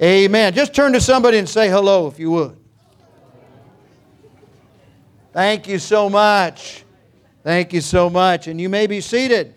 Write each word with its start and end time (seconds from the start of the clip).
Amen. 0.00 0.54
Just 0.54 0.74
turn 0.74 0.92
to 0.92 1.00
somebody 1.00 1.38
and 1.38 1.48
say 1.48 1.68
hello 1.68 2.06
if 2.06 2.18
you 2.18 2.30
would. 2.30 2.56
Thank 5.32 5.66
you 5.68 5.78
so 5.78 6.08
much. 6.08 6.84
Thank 7.42 7.72
you 7.72 7.80
so 7.80 8.08
much. 8.08 8.46
And 8.46 8.60
you 8.60 8.68
may 8.68 8.86
be 8.86 9.00
seated. 9.00 9.54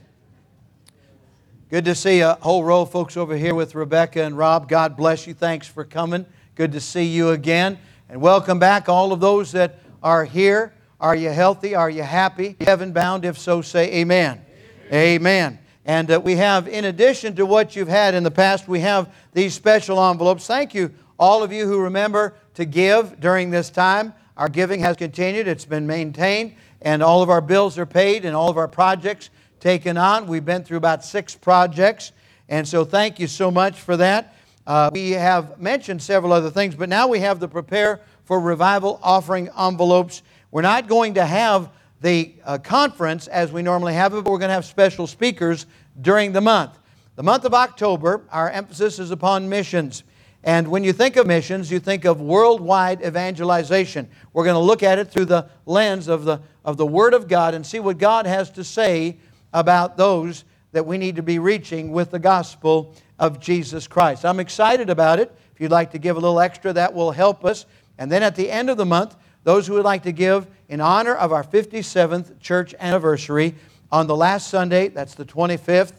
Good 1.70 1.86
to 1.86 1.96
see 1.96 2.20
a 2.20 2.34
whole 2.42 2.64
row 2.64 2.82
of 2.82 2.92
folks 2.92 3.16
over 3.16 3.38
here 3.38 3.56
with 3.56 3.76
Rebecca 3.76 4.24
and 4.24 4.38
Rob. 4.38 4.68
God 4.68 4.98
bless 4.98 5.26
you. 5.26 5.34
Thanks 5.34 5.68
for 5.68 5.86
coming. 5.86 6.26
Good 6.56 6.72
to 6.74 6.82
see 6.82 7.06
you 7.06 7.30
again. 7.30 7.78
And 8.10 8.20
welcome 8.20 8.60
back, 8.60 8.90
all 8.90 9.14
of 9.14 9.20
those 9.20 9.54
that 9.54 9.80
are 10.04 10.26
here. 10.26 10.74
Are 11.00 11.16
you 11.16 11.30
healthy? 11.30 11.74
Are 11.74 11.90
you 11.90 12.04
happy? 12.04 12.58
Heaven 12.62 12.92
bound? 12.92 13.26
If 13.26 13.38
so, 13.38 13.62
say 13.62 14.02
amen. 14.02 14.42
Amen. 14.88 14.92
amen. 14.92 15.60
And 15.86 16.12
uh, 16.12 16.20
we 16.20 16.36
have, 16.36 16.68
in 16.68 16.86
addition 16.86 17.36
to 17.36 17.46
what 17.46 17.76
you've 17.76 17.88
had 17.88 18.14
in 18.14 18.24
the 18.24 18.32
past, 18.32 18.68
we 18.68 18.82
have 18.82 19.12
these 19.34 19.54
special 19.54 20.04
envelopes. 20.10 20.46
Thank 20.46 20.74
you, 20.74 20.92
all 21.18 21.44
of 21.44 21.52
you 21.52 21.66
who 21.66 21.80
remember 21.80 22.36
to 22.54 22.66
give 22.66 23.20
during 23.20 23.50
this 23.50 23.70
time. 23.70 24.14
Our 24.38 24.50
giving 24.50 24.80
has 24.82 24.98
continued, 24.98 25.48
it's 25.48 25.66
been 25.66 25.88
maintained, 25.88 26.56
and 26.82 27.04
all 27.04 27.22
of 27.22 27.30
our 27.30 27.42
bills 27.42 27.78
are 27.78 27.86
paid 27.86 28.26
and 28.26 28.36
all 28.36 28.50
of 28.50 28.58
our 28.58 28.68
projects 28.68 29.30
taken 29.60 29.98
on. 29.98 30.28
We've 30.28 30.46
been 30.46 30.64
through 30.64 30.78
about 30.78 31.04
six 31.04 31.36
projects, 31.36 32.12
and 32.50 32.68
so 32.68 32.86
thank 32.86 33.20
you 33.20 33.28
so 33.28 33.52
much 33.52 33.80
for 33.80 33.98
that. 33.98 34.36
Uh, 34.66 34.90
we 34.94 35.12
have 35.12 35.60
mentioned 35.60 36.02
several 36.02 36.32
other 36.32 36.50
things, 36.50 36.76
but 36.76 36.90
now 36.90 37.08
we 37.08 37.20
have 37.20 37.40
the 37.40 37.48
Prepare 37.48 38.02
for 38.26 38.40
Revival 38.40 39.00
offering 39.02 39.50
envelopes. 39.60 40.22
We're 40.52 40.62
not 40.62 40.88
going 40.88 41.16
to 41.16 41.26
have 41.26 41.70
the 42.02 42.34
uh, 42.44 42.58
conference 42.58 43.28
as 43.28 43.52
we 43.52 43.62
normally 43.62 43.94
have 43.94 44.14
it, 44.14 44.24
but 44.24 44.32
we're 44.32 44.40
going 44.40 44.50
to 44.50 44.56
have 44.56 44.66
special 44.66 45.08
speakers 45.08 45.68
during 46.02 46.32
the 46.32 46.42
month. 46.42 46.78
The 47.16 47.24
month 47.24 47.46
of 47.46 47.54
October, 47.54 48.22
our 48.32 48.50
emphasis 48.50 49.00
is 49.00 49.12
upon 49.12 49.48
missions. 49.48 50.04
And 50.44 50.70
when 50.70 50.84
you 50.84 50.92
think 50.92 51.18
of 51.18 51.28
missions, 51.28 51.72
you 51.72 51.80
think 51.80 52.04
of 52.04 52.20
worldwide 52.20 53.06
evangelization. 53.06 54.10
We're 54.34 54.44
going 54.44 54.56
to 54.56 54.60
look 54.60 54.82
at 54.82 54.98
it 54.98 55.12
through 55.12 55.26
the 55.26 55.48
lens 55.68 56.08
of 56.08 56.26
the, 56.26 56.42
of 56.66 56.78
the 56.78 56.86
Word 56.86 57.14
of 57.14 57.28
God 57.28 57.54
and 57.54 57.64
see 57.66 57.80
what 57.80 58.00
God 58.00 58.26
has 58.26 58.50
to 58.52 58.64
say 58.64 59.18
about 59.54 59.98
those 59.98 60.44
that 60.72 60.86
we 60.86 60.98
need 60.98 61.18
to 61.18 61.24
be 61.24 61.38
reaching 61.38 61.92
with 61.92 62.10
the 62.10 62.20
gospel 62.20 62.96
of 63.20 63.40
Jesus 63.40 63.88
Christ. 63.88 64.26
I'm 64.26 64.40
excited 64.40 64.90
about 64.90 65.20
it. 65.20 65.32
If 65.54 65.62
you'd 65.62 65.70
like 65.70 65.92
to 65.92 66.00
give 66.00 66.16
a 66.18 66.20
little 66.20 66.40
extra, 66.40 66.74
that 66.74 66.94
will 66.94 67.12
help 67.12 67.46
us. 67.46 67.68
And 68.00 68.12
then 68.12 68.24
at 68.24 68.36
the 68.36 68.50
end 68.50 68.72
of 68.72 68.78
the 68.78 68.86
month, 68.86 69.16
those 69.44 69.68
who 69.68 69.74
would 69.74 69.86
like 69.86 70.04
to 70.04 70.12
give 70.12 70.48
in 70.70 70.82
honor 70.82 71.16
of 71.16 71.32
our 71.32 71.44
57th 71.44 72.40
church 72.40 72.74
anniversary 72.80 73.56
on 73.92 74.08
the 74.08 74.16
last 74.16 74.50
Sunday, 74.50 74.88
that's 74.88 75.16
the 75.16 75.26
25th 75.26 75.94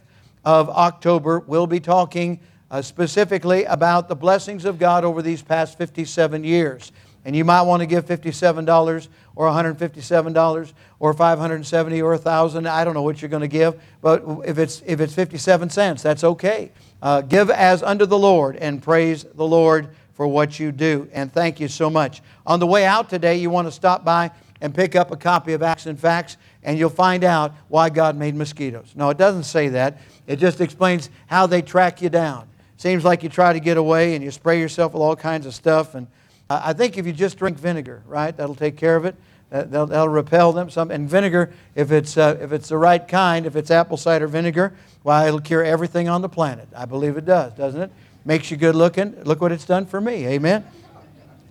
of 0.45 0.71
October, 0.71 1.41
we'll 1.41 1.67
be 1.67 1.81
talking 1.81 2.41
uh, 2.71 2.81
specifically 2.81 3.65
about 3.65 4.09
the 4.09 4.17
blessings 4.17 4.65
of 4.65 4.79
God 4.79 5.05
over 5.05 5.21
these 5.21 5.43
past 5.43 5.77
57 5.77 6.43
years. 6.43 6.91
And 7.25 7.37
you 7.37 7.45
might 7.45 7.63
want 7.63 7.81
to 7.81 7.87
give 7.87 8.07
$57 8.07 9.09
or 9.37 9.49
$157 9.49 10.73
or 10.99 11.15
570 11.15 12.03
or 12.03 12.11
1000 12.13 12.67
I 12.67 12.85
don't 12.85 12.95
know 12.95 13.03
what 13.03 13.23
you're 13.23 13.29
going 13.29 13.43
to 13.43 13.49
give, 13.49 13.81
but 14.01 14.25
if 14.45 14.59
it's, 14.59 14.83
if 14.87 15.01
it's 15.01 15.15
57 15.15 15.71
cents, 15.71 16.03
that's 16.03 16.25
okay. 16.25 16.73
Uh, 17.01 17.21
give 17.21 17.51
as 17.51 17.83
unto 17.83 18.07
the 18.07 18.19
Lord 18.19 18.57
and 18.57 18.83
praise 18.83 19.25
the 19.25 19.47
Lord 19.47 19.89
for 20.15 20.27
what 20.27 20.59
you 20.59 20.73
do. 20.73 21.09
And 21.13 21.33
thank 21.33 21.61
you 21.61 21.69
so 21.69 21.89
much. 21.91 22.23
On 22.47 22.61
the 22.61 22.67
way 22.67 22.85
out 22.85 23.09
today, 23.09 23.37
you 23.37 23.51
want 23.51 23.69
to 23.69 23.73
stop 23.73 24.05
by 24.05 24.31
and 24.61 24.75
pick 24.75 24.95
up 24.95 25.11
a 25.11 25.17
copy 25.17 25.55
of 25.55 25.63
Acts 25.63 25.87
and 25.87 25.99
Facts, 25.99 26.37
and 26.63 26.79
you'll 26.79 26.89
find 26.89 27.25
out 27.25 27.53
why 27.69 27.91
God 27.91 28.17
made 28.17 28.35
mosquitoes. 28.35 28.93
No, 28.95 29.11
it 29.11 29.19
doesn't 29.19 29.45
say 29.45 29.69
that. 29.69 29.99
It 30.27 30.37
just 30.37 30.61
explains 30.61 31.11
how 31.27 31.47
they 31.47 31.63
track 31.63 32.01
you 32.01 32.09
down. 32.09 32.49
Seems 32.77 33.05
like 33.05 33.23
you 33.23 33.29
try 33.29 33.53
to 33.53 33.61
get 33.61 33.77
away 33.77 34.15
and 34.15 34.25
you 34.25 34.31
spray 34.31 34.61
yourself 34.61 34.93
with 34.93 35.03
all 35.03 35.17
kinds 35.17 35.47
of 35.47 35.55
stuff. 35.55 35.95
And 35.95 36.07
I 36.49 36.73
think 36.73 36.99
if 36.99 37.07
you 37.07 37.13
just 37.13 37.39
drink 37.39 37.59
vinegar, 37.59 38.03
right, 38.07 38.37
that'll 38.37 38.55
take 38.55 38.77
care 38.77 38.97
of 38.97 39.05
it. 39.05 39.17
That'll, 39.51 39.87
that'll 39.87 40.09
repel 40.09 40.53
them. 40.53 40.71
Some, 40.71 40.91
and 40.91 41.09
vinegar, 41.09 41.53
if 41.75 41.93
it's, 41.93 42.17
uh, 42.17 42.39
if 42.41 42.53
it's 42.53 42.69
the 42.71 42.79
right 42.79 43.07
kind, 43.07 43.47
if 43.47 43.55
it's 43.55 43.71
apple 43.71 43.97
cider 43.97 44.27
vinegar, 44.27 44.73
why, 45.03 45.27
it'll 45.27 45.41
cure 45.41 45.63
everything 45.63 46.09
on 46.09 46.23
the 46.23 46.29
planet. 46.29 46.69
I 46.75 46.87
believe 46.87 47.17
it 47.17 47.27
does, 47.27 47.53
doesn't 47.53 47.81
it? 47.81 47.91
Makes 48.25 48.51
you 48.51 48.57
good 48.57 48.77
looking. 48.77 49.21
Look 49.25 49.41
what 49.41 49.51
it's 49.51 49.65
done 49.65 49.87
for 49.87 50.01
me. 50.01 50.27
Amen. 50.27 50.65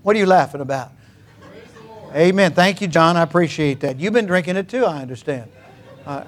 What 0.04 0.16
are 0.16 0.20
you 0.20 0.26
laughing 0.26 0.62
about? 0.62 0.92
Amen. 2.16 2.54
Thank 2.54 2.82
you, 2.82 2.88
John. 2.88 3.18
I 3.18 3.24
appreciate 3.24 3.82
that. 3.82 4.00
You've 4.00 4.14
been 4.14 4.26
drinking 4.26 4.56
it 4.56 4.70
too, 4.70 4.86
I 4.86 5.02
understand. 5.02 5.50
Uh, 6.06 6.24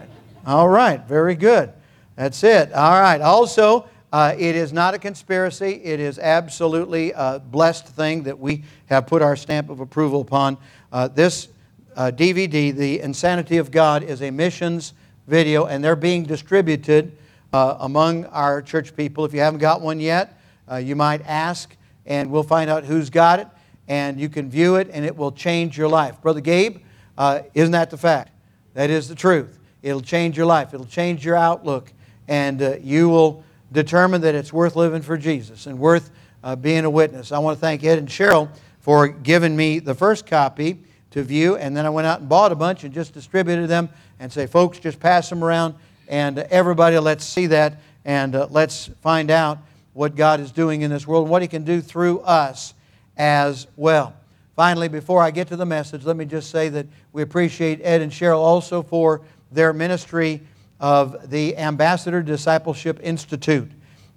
all 0.46 0.68
right. 0.68 1.02
Very 1.08 1.36
good. 1.36 1.72
That's 2.16 2.44
it. 2.44 2.74
All 2.74 3.00
right. 3.02 3.22
Also, 3.22 3.88
uh, 4.12 4.36
it 4.38 4.56
is 4.56 4.72
not 4.72 4.94
a 4.94 5.00
conspiracy. 5.00 5.82
It 5.84 6.00
is 6.00 6.20
absolutely 6.20 7.12
a 7.14 7.40
blessed 7.40 7.88
thing 7.88 8.24
that 8.24 8.38
we 8.38 8.64
have 8.88 9.08
put 9.08 9.22
our 9.22 9.36
stamp 9.36 9.70
of 9.70 9.80
approval 9.80 10.22
upon. 10.22 10.58
Uh, 10.92 11.08
this 11.08 11.48
uh, 11.96 12.12
DVD, 12.14 12.76
The 12.76 13.00
Insanity 13.00 13.58
of 13.58 13.72
God, 13.72 14.04
is 14.04 14.22
a 14.22 14.30
missions 14.30 14.94
video, 15.26 15.66
and 15.66 15.84
they're 15.84 15.96
being 15.96 16.24
distributed 16.24 17.18
uh, 17.54 17.78
among 17.80 18.26
our 18.26 18.62
church 18.62 18.96
people. 18.96 19.24
If 19.24 19.34
you 19.34 19.40
haven't 19.40 19.60
got 19.60 19.82
one 19.82 20.00
yet, 20.00 20.38
uh, 20.70 20.78
you 20.78 20.96
might 20.96 21.22
ask, 21.26 21.76
and 22.06 22.30
we'll 22.32 22.44
find 22.44 22.70
out 22.70 22.84
who's 22.84 23.10
got 23.10 23.40
it 23.40 23.48
and 23.88 24.20
you 24.20 24.30
can 24.30 24.50
view 24.50 24.76
it 24.76 24.90
and 24.92 25.06
it 25.06 25.16
will 25.16 25.32
change 25.32 25.78
your 25.78 25.88
life. 25.88 26.22
Brother 26.22 26.42
Gabe, 26.42 26.78
uh, 27.18 27.42
isn't 27.54 27.72
that 27.72 27.90
the 27.90 27.98
fact? 27.98 28.32
That 28.74 28.90
is 28.90 29.08
the 29.08 29.16
truth. 29.16 29.60
It'll 29.82 30.02
change 30.02 30.38
your 30.38 30.46
life, 30.46 30.74
it'll 30.74 30.86
change 30.86 31.26
your 31.26 31.36
outlook, 31.36 31.92
and 32.28 32.62
uh, 32.62 32.76
you 32.82 33.10
will 33.10 33.44
determine 33.72 34.22
that 34.22 34.36
it's 34.36 34.54
worth 34.54 34.76
living 34.76 35.02
for 35.02 35.18
Jesus 35.18 35.68
and 35.68 35.78
worth 35.78 36.12
uh, 36.44 36.56
being 36.56 36.86
a 36.86 36.90
witness. 36.90 37.32
I 37.32 37.40
want 37.40 37.58
to 37.58 37.62
thank 37.62 37.84
Ed 37.84 38.00
and 38.00 38.08
Cheryl 38.08 38.50
for 38.80 39.08
giving 39.08 39.56
me 39.56 39.80
the 39.80 39.94
first 39.94 40.26
copy 40.26 40.80
to 41.12 41.24
view, 41.24 41.58
and 41.58 41.76
then 41.76 41.86
I 41.86 41.90
went 41.90 42.08
out 42.08 42.22
and 42.22 42.30
bought 42.30 42.52
a 42.52 42.56
bunch 42.56 42.84
and 42.84 42.94
just 42.94 43.14
distributed 43.14 43.68
them 43.68 43.90
and 44.20 44.32
say, 44.32 44.48
folks, 44.48 44.80
just 44.80 45.00
pass 45.00 45.30
them 45.30 45.44
around, 45.44 45.76
and 46.08 46.40
everybody 46.40 46.98
let's 47.00 47.26
see 47.26 47.48
that 47.48 47.80
and 48.06 48.36
uh, 48.36 48.48
let's 48.50 48.90
find 49.02 49.32
out 49.32 49.60
what 49.94 50.16
God 50.16 50.40
is 50.40 50.52
doing 50.52 50.82
in 50.82 50.90
this 50.90 51.08
world 51.08 51.26
and 51.26 51.32
what 51.32 51.42
He 51.42 51.48
can 51.48 51.64
do 51.64 51.82
through 51.82 52.20
us 52.22 52.74
as 53.18 53.68
well. 53.76 54.14
Finally, 54.56 54.88
before 54.88 55.22
I 55.22 55.32
get 55.32 55.48
to 55.48 55.56
the 55.56 55.66
message, 55.66 56.04
let 56.06 56.16
me 56.16 56.26
just 56.26 56.52
say 56.52 56.70
that 56.70 56.86
we 57.12 57.22
appreciate 57.22 57.80
Ed 57.84 58.02
and 58.02 58.12
Cheryl 58.12 58.40
also 58.40 58.84
for 58.84 59.22
their 59.52 59.74
ministry 59.74 60.42
of 60.80 61.30
the 61.30 61.58
Ambassador 61.58 62.22
Discipleship 62.22 63.00
Institute. 63.02 63.72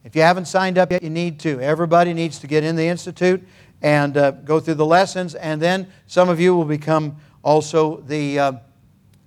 If 0.04 0.14
you 0.14 0.22
haven't 0.22 0.46
signed 0.46 0.78
up 0.78 0.92
yet, 0.92 1.02
you 1.02 1.10
need 1.10 1.40
to. 1.40 1.60
Everybody 1.60 2.12
needs 2.12 2.38
to 2.40 2.46
get 2.46 2.64
in 2.64 2.76
the 2.76 2.86
Institute 2.86 3.46
and 3.82 4.16
uh, 4.16 4.30
go 4.32 4.60
through 4.60 4.74
the 4.74 4.86
lessons, 4.86 5.34
and 5.34 5.60
then 5.60 5.86
some 6.06 6.28
of 6.28 6.40
you 6.40 6.54
will 6.54 6.64
become 6.64 7.16
also 7.42 7.98
the, 8.02 8.38
uh, 8.38 8.52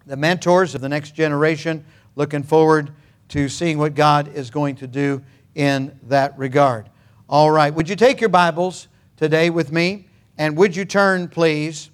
the 0.06 0.18
mentors 0.18 0.76
of 0.76 0.82
the 0.82 0.90
next 0.90 1.16
generation. 1.16 1.86
Looking 2.20 2.44
forward 2.44 2.92
to 3.30 3.50
seeing 3.50 3.80
what 3.80 3.96
God 3.96 4.36
is 4.36 4.52
going 4.52 4.76
to 4.76 4.88
do 4.88 5.24
in 5.56 6.00
that 6.04 6.38
regard. 6.38 6.88
All 7.28 7.50
right, 7.50 7.74
would 7.74 7.90
you 7.90 7.96
take 7.96 8.22
your 8.22 8.30
Bibles? 8.30 8.88
today 9.20 9.50
with 9.50 9.70
me. 9.70 10.06
And 10.38 10.56
would 10.56 10.78
you 10.78 10.86
turn, 10.86 11.28
please, 11.28 11.92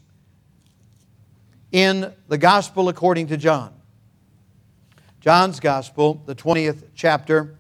in 1.72 2.14
the 2.28 2.38
Gospel 2.38 2.88
according 2.88 3.28
to 3.28 3.38
John? 3.38 3.74
John's 5.20 5.60
Gospel, 5.60 6.22
the 6.28 6.36
20th 6.36 6.84
chapter. 6.94 7.56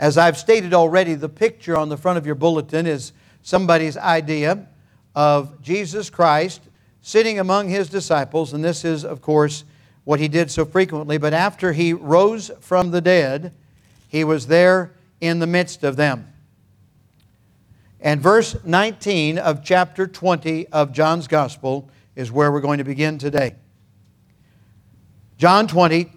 As 0.00 0.18
I've 0.18 0.36
stated 0.36 0.74
already, 0.74 1.14
the 1.14 1.28
picture 1.28 1.76
on 1.76 1.88
the 1.88 1.96
front 1.96 2.18
of 2.18 2.26
your 2.26 2.34
bulletin 2.34 2.84
is 2.84 3.12
somebody's 3.42 3.96
idea 3.96 4.66
of 5.14 5.62
Jesus 5.62 6.10
Christ 6.10 6.62
sitting 7.00 7.38
among 7.38 7.68
his 7.68 7.88
disciples, 7.88 8.52
and 8.52 8.64
this 8.64 8.84
is, 8.84 9.04
of 9.04 9.22
course, 9.22 9.62
what 10.06 10.20
he 10.20 10.28
did 10.28 10.52
so 10.52 10.64
frequently. 10.64 11.18
But 11.18 11.34
after 11.34 11.72
he 11.72 11.92
rose 11.92 12.52
from 12.60 12.92
the 12.92 13.00
dead, 13.00 13.52
he 14.08 14.22
was 14.22 14.46
there 14.46 14.92
in 15.20 15.40
the 15.40 15.48
midst 15.48 15.82
of 15.82 15.96
them. 15.96 16.32
And 18.00 18.20
verse 18.20 18.56
19 18.64 19.36
of 19.36 19.64
chapter 19.64 20.06
20 20.06 20.68
of 20.68 20.92
John's 20.92 21.26
Gospel 21.26 21.90
is 22.14 22.30
where 22.30 22.52
we're 22.52 22.60
going 22.60 22.78
to 22.78 22.84
begin 22.84 23.18
today. 23.18 23.56
John 25.38 25.66
20, 25.66 26.08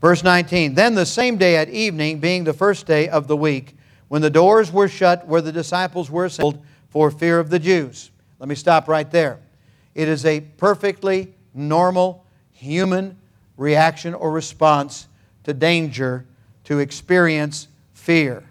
verse 0.00 0.24
19. 0.24 0.74
Then 0.74 0.96
the 0.96 1.06
same 1.06 1.36
day 1.36 1.56
at 1.56 1.68
evening, 1.68 2.18
being 2.18 2.42
the 2.42 2.52
first 2.52 2.84
day 2.84 3.08
of 3.08 3.28
the 3.28 3.36
week, 3.36 3.76
when 4.08 4.22
the 4.22 4.30
doors 4.30 4.72
were 4.72 4.88
shut 4.88 5.24
where 5.24 5.40
the 5.40 5.52
disciples 5.52 6.10
were 6.10 6.24
assembled 6.24 6.64
for 6.88 7.12
fear 7.12 7.38
of 7.38 7.48
the 7.48 7.60
Jews. 7.60 8.10
Let 8.40 8.48
me 8.48 8.56
stop 8.56 8.88
right 8.88 9.08
there. 9.08 9.38
It 9.94 10.08
is 10.08 10.24
a 10.24 10.40
perfectly 10.40 11.32
normal 11.54 12.24
human 12.58 13.16
reaction 13.56 14.14
or 14.14 14.32
response 14.32 15.06
to 15.44 15.54
danger 15.54 16.24
to 16.64 16.80
experience 16.80 17.68
fear. 17.94 18.44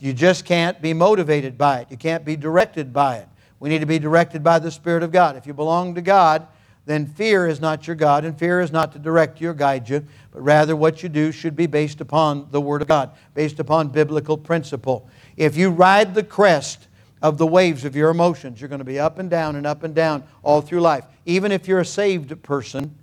You 0.00 0.12
just 0.12 0.44
can't 0.44 0.80
be 0.82 0.92
motivated 0.92 1.56
by 1.56 1.80
it. 1.80 1.88
You 1.90 1.96
can't 1.96 2.24
be 2.24 2.36
directed 2.36 2.92
by 2.92 3.18
it. 3.18 3.28
We 3.60 3.68
need 3.68 3.80
to 3.80 3.86
be 3.86 3.98
directed 3.98 4.42
by 4.42 4.58
the 4.58 4.70
Spirit 4.70 5.02
of 5.02 5.12
God. 5.12 5.36
If 5.36 5.46
you 5.46 5.54
belong 5.54 5.94
to 5.94 6.02
God, 6.02 6.46
then 6.86 7.06
fear 7.06 7.46
is 7.46 7.60
not 7.60 7.86
your 7.86 7.96
God, 7.96 8.24
and 8.24 8.38
fear 8.38 8.60
is 8.60 8.72
not 8.72 8.92
to 8.92 8.98
direct 8.98 9.40
you 9.40 9.50
or 9.50 9.54
guide 9.54 9.88
you, 9.88 10.04
but 10.32 10.40
rather 10.40 10.74
what 10.74 11.02
you 11.02 11.08
do 11.08 11.30
should 11.30 11.54
be 11.54 11.66
based 11.66 12.00
upon 12.00 12.48
the 12.50 12.60
Word 12.60 12.82
of 12.82 12.88
God, 12.88 13.10
based 13.34 13.60
upon 13.60 13.88
biblical 13.88 14.36
principle. 14.36 15.08
If 15.36 15.56
you 15.56 15.70
ride 15.70 16.14
the 16.14 16.22
crest 16.22 16.88
of 17.22 17.38
the 17.38 17.46
waves 17.46 17.84
of 17.84 17.94
your 17.94 18.10
emotions, 18.10 18.60
you're 18.60 18.68
going 18.68 18.78
to 18.78 18.84
be 18.84 18.98
up 18.98 19.18
and 19.18 19.28
down 19.28 19.56
and 19.56 19.66
up 19.66 19.82
and 19.82 19.94
down 19.94 20.24
all 20.42 20.60
through 20.60 20.80
life. 20.80 21.04
Even 21.26 21.52
if 21.52 21.68
you're 21.68 21.80
a 21.80 21.84
saved 21.84 22.42
person, 22.42 22.94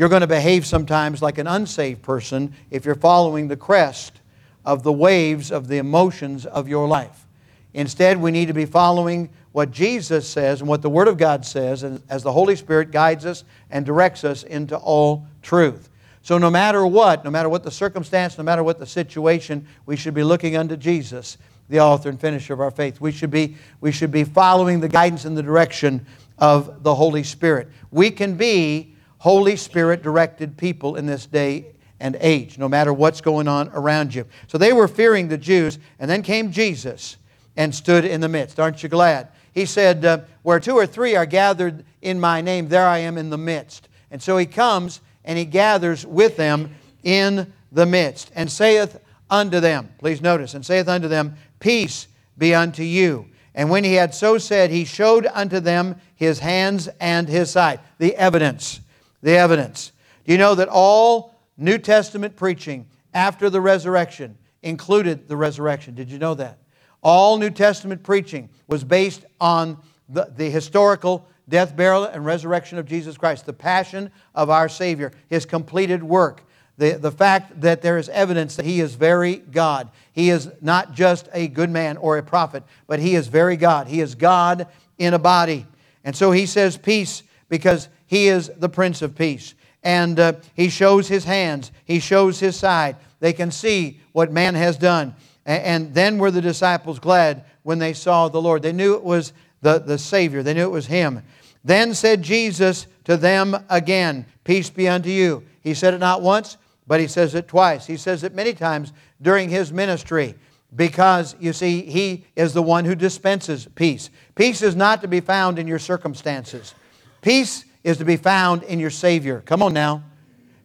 you're 0.00 0.08
going 0.08 0.22
to 0.22 0.26
behave 0.26 0.64
sometimes 0.64 1.20
like 1.20 1.36
an 1.36 1.46
unsaved 1.46 2.00
person 2.00 2.54
if 2.70 2.86
you're 2.86 2.94
following 2.94 3.48
the 3.48 3.56
crest 3.56 4.22
of 4.64 4.82
the 4.82 4.90
waves 4.90 5.52
of 5.52 5.68
the 5.68 5.76
emotions 5.76 6.46
of 6.46 6.66
your 6.70 6.88
life. 6.88 7.26
Instead, 7.74 8.18
we 8.18 8.30
need 8.30 8.46
to 8.46 8.54
be 8.54 8.64
following 8.64 9.28
what 9.52 9.70
Jesus 9.70 10.26
says 10.26 10.62
and 10.62 10.70
what 10.70 10.80
the 10.80 10.88
Word 10.88 11.06
of 11.06 11.18
God 11.18 11.44
says 11.44 11.84
as 11.84 12.22
the 12.22 12.32
Holy 12.32 12.56
Spirit 12.56 12.92
guides 12.92 13.26
us 13.26 13.44
and 13.70 13.84
directs 13.84 14.24
us 14.24 14.42
into 14.42 14.74
all 14.74 15.26
truth. 15.42 15.90
So, 16.22 16.38
no 16.38 16.48
matter 16.48 16.86
what, 16.86 17.22
no 17.22 17.30
matter 17.30 17.50
what 17.50 17.62
the 17.62 17.70
circumstance, 17.70 18.38
no 18.38 18.44
matter 18.44 18.64
what 18.64 18.78
the 18.78 18.86
situation, 18.86 19.66
we 19.84 19.96
should 19.96 20.14
be 20.14 20.22
looking 20.22 20.56
unto 20.56 20.78
Jesus, 20.78 21.36
the 21.68 21.80
author 21.80 22.08
and 22.08 22.18
finisher 22.18 22.54
of 22.54 22.60
our 22.62 22.70
faith. 22.70 23.02
We 23.02 23.12
should 23.12 23.30
be, 23.30 23.54
we 23.82 23.92
should 23.92 24.12
be 24.12 24.24
following 24.24 24.80
the 24.80 24.88
guidance 24.88 25.26
and 25.26 25.36
the 25.36 25.42
direction 25.42 26.06
of 26.38 26.82
the 26.84 26.94
Holy 26.94 27.22
Spirit. 27.22 27.68
We 27.90 28.10
can 28.10 28.38
be 28.38 28.94
Holy 29.20 29.54
Spirit 29.54 30.02
directed 30.02 30.56
people 30.56 30.96
in 30.96 31.04
this 31.04 31.26
day 31.26 31.66
and 32.00 32.16
age, 32.20 32.56
no 32.56 32.70
matter 32.70 32.90
what's 32.90 33.20
going 33.20 33.48
on 33.48 33.68
around 33.74 34.14
you. 34.14 34.24
So 34.46 34.56
they 34.56 34.72
were 34.72 34.88
fearing 34.88 35.28
the 35.28 35.36
Jews, 35.36 35.78
and 35.98 36.10
then 36.10 36.22
came 36.22 36.50
Jesus 36.50 37.18
and 37.54 37.74
stood 37.74 38.06
in 38.06 38.22
the 38.22 38.30
midst. 38.30 38.58
Aren't 38.58 38.82
you 38.82 38.88
glad? 38.88 39.28
He 39.52 39.66
said, 39.66 40.06
uh, 40.06 40.20
Where 40.42 40.58
two 40.58 40.74
or 40.74 40.86
three 40.86 41.16
are 41.16 41.26
gathered 41.26 41.84
in 42.00 42.18
my 42.18 42.40
name, 42.40 42.68
there 42.68 42.86
I 42.86 42.98
am 42.98 43.18
in 43.18 43.28
the 43.28 43.36
midst. 43.36 43.88
And 44.10 44.22
so 44.22 44.38
he 44.38 44.46
comes 44.46 45.02
and 45.22 45.36
he 45.36 45.44
gathers 45.44 46.06
with 46.06 46.38
them 46.38 46.74
in 47.02 47.52
the 47.70 47.84
midst 47.84 48.30
and 48.34 48.50
saith 48.50 48.98
unto 49.28 49.60
them, 49.60 49.90
please 49.98 50.22
notice, 50.22 50.54
and 50.54 50.64
saith 50.64 50.88
unto 50.88 51.08
them, 51.08 51.36
Peace 51.58 52.08
be 52.38 52.54
unto 52.54 52.82
you. 52.82 53.26
And 53.54 53.68
when 53.68 53.84
he 53.84 53.94
had 53.94 54.14
so 54.14 54.38
said, 54.38 54.70
he 54.70 54.86
showed 54.86 55.26
unto 55.26 55.60
them 55.60 55.96
his 56.14 56.38
hands 56.38 56.88
and 56.98 57.28
his 57.28 57.50
side. 57.50 57.80
The 57.98 58.16
evidence 58.16 58.80
the 59.22 59.36
evidence. 59.36 59.92
Do 60.24 60.32
you 60.32 60.38
know 60.38 60.54
that 60.54 60.68
all 60.68 61.34
New 61.56 61.78
Testament 61.78 62.36
preaching 62.36 62.86
after 63.12 63.50
the 63.50 63.60
resurrection 63.60 64.36
included 64.62 65.28
the 65.28 65.36
resurrection? 65.36 65.94
Did 65.94 66.10
you 66.10 66.18
know 66.18 66.34
that? 66.34 66.58
All 67.02 67.38
New 67.38 67.50
Testament 67.50 68.02
preaching 68.02 68.50
was 68.66 68.84
based 68.84 69.24
on 69.40 69.78
the, 70.08 70.32
the 70.36 70.50
historical 70.50 71.26
death, 71.48 71.74
burial, 71.76 72.04
and 72.04 72.24
resurrection 72.24 72.78
of 72.78 72.86
Jesus 72.86 73.16
Christ, 73.16 73.44
the 73.44 73.52
passion 73.52 74.10
of 74.34 74.50
our 74.50 74.68
Savior, 74.68 75.12
His 75.28 75.44
completed 75.44 76.02
work, 76.02 76.44
the, 76.78 76.92
the 76.92 77.10
fact 77.10 77.60
that 77.60 77.82
there 77.82 77.98
is 77.98 78.08
evidence 78.08 78.56
that 78.56 78.64
He 78.64 78.80
is 78.80 78.94
very 78.94 79.36
God. 79.36 79.90
He 80.12 80.30
is 80.30 80.50
not 80.60 80.94
just 80.94 81.28
a 81.32 81.48
good 81.48 81.70
man 81.70 81.96
or 81.96 82.16
a 82.16 82.22
prophet, 82.22 82.62
but 82.86 83.00
He 83.00 83.14
is 83.14 83.28
very 83.28 83.56
God. 83.56 83.88
He 83.88 84.00
is 84.00 84.14
God 84.14 84.66
in 84.96 85.12
a 85.12 85.18
body. 85.18 85.66
And 86.04 86.14
so 86.14 86.30
He 86.30 86.46
says, 86.46 86.76
Peace, 86.76 87.22
because 87.48 87.88
he 88.10 88.26
is 88.26 88.50
the 88.56 88.68
Prince 88.68 89.02
of 89.02 89.14
Peace. 89.14 89.54
And 89.84 90.18
uh, 90.18 90.32
He 90.56 90.68
shows 90.68 91.06
His 91.06 91.24
hands, 91.24 91.70
He 91.84 92.00
shows 92.00 92.40
His 92.40 92.56
side. 92.56 92.96
They 93.20 93.32
can 93.32 93.52
see 93.52 94.00
what 94.10 94.32
man 94.32 94.56
has 94.56 94.76
done. 94.76 95.14
And, 95.46 95.62
and 95.62 95.94
then 95.94 96.18
were 96.18 96.32
the 96.32 96.40
disciples 96.40 96.98
glad 96.98 97.44
when 97.62 97.78
they 97.78 97.92
saw 97.92 98.28
the 98.28 98.42
Lord. 98.42 98.62
They 98.62 98.72
knew 98.72 98.94
it 98.94 99.04
was 99.04 99.32
the, 99.62 99.78
the 99.78 99.96
Savior, 99.96 100.42
they 100.42 100.54
knew 100.54 100.64
it 100.64 100.72
was 100.72 100.86
Him. 100.86 101.22
Then 101.62 101.94
said 101.94 102.22
Jesus 102.22 102.88
to 103.04 103.16
them 103.16 103.56
again, 103.68 104.26
Peace 104.42 104.70
be 104.70 104.88
unto 104.88 105.08
you. 105.08 105.44
He 105.60 105.72
said 105.72 105.94
it 105.94 105.98
not 105.98 106.20
once, 106.20 106.56
but 106.88 106.98
He 106.98 107.06
says 107.06 107.36
it 107.36 107.46
twice. 107.46 107.86
He 107.86 107.96
says 107.96 108.24
it 108.24 108.34
many 108.34 108.54
times 108.54 108.92
during 109.22 109.50
His 109.50 109.72
ministry 109.72 110.34
because, 110.74 111.36
you 111.38 111.52
see, 111.52 111.82
He 111.82 112.26
is 112.34 112.54
the 112.54 112.62
one 112.62 112.86
who 112.86 112.96
dispenses 112.96 113.68
peace. 113.76 114.10
Peace 114.34 114.62
is 114.62 114.74
not 114.74 115.00
to 115.02 115.06
be 115.06 115.20
found 115.20 115.60
in 115.60 115.68
your 115.68 115.78
circumstances. 115.78 116.74
Peace 117.22 117.66
is 117.82 117.96
to 117.98 118.04
be 118.04 118.16
found 118.16 118.62
in 118.64 118.78
your 118.78 118.90
Savior. 118.90 119.42
Come 119.44 119.62
on 119.62 119.72
now. 119.72 120.02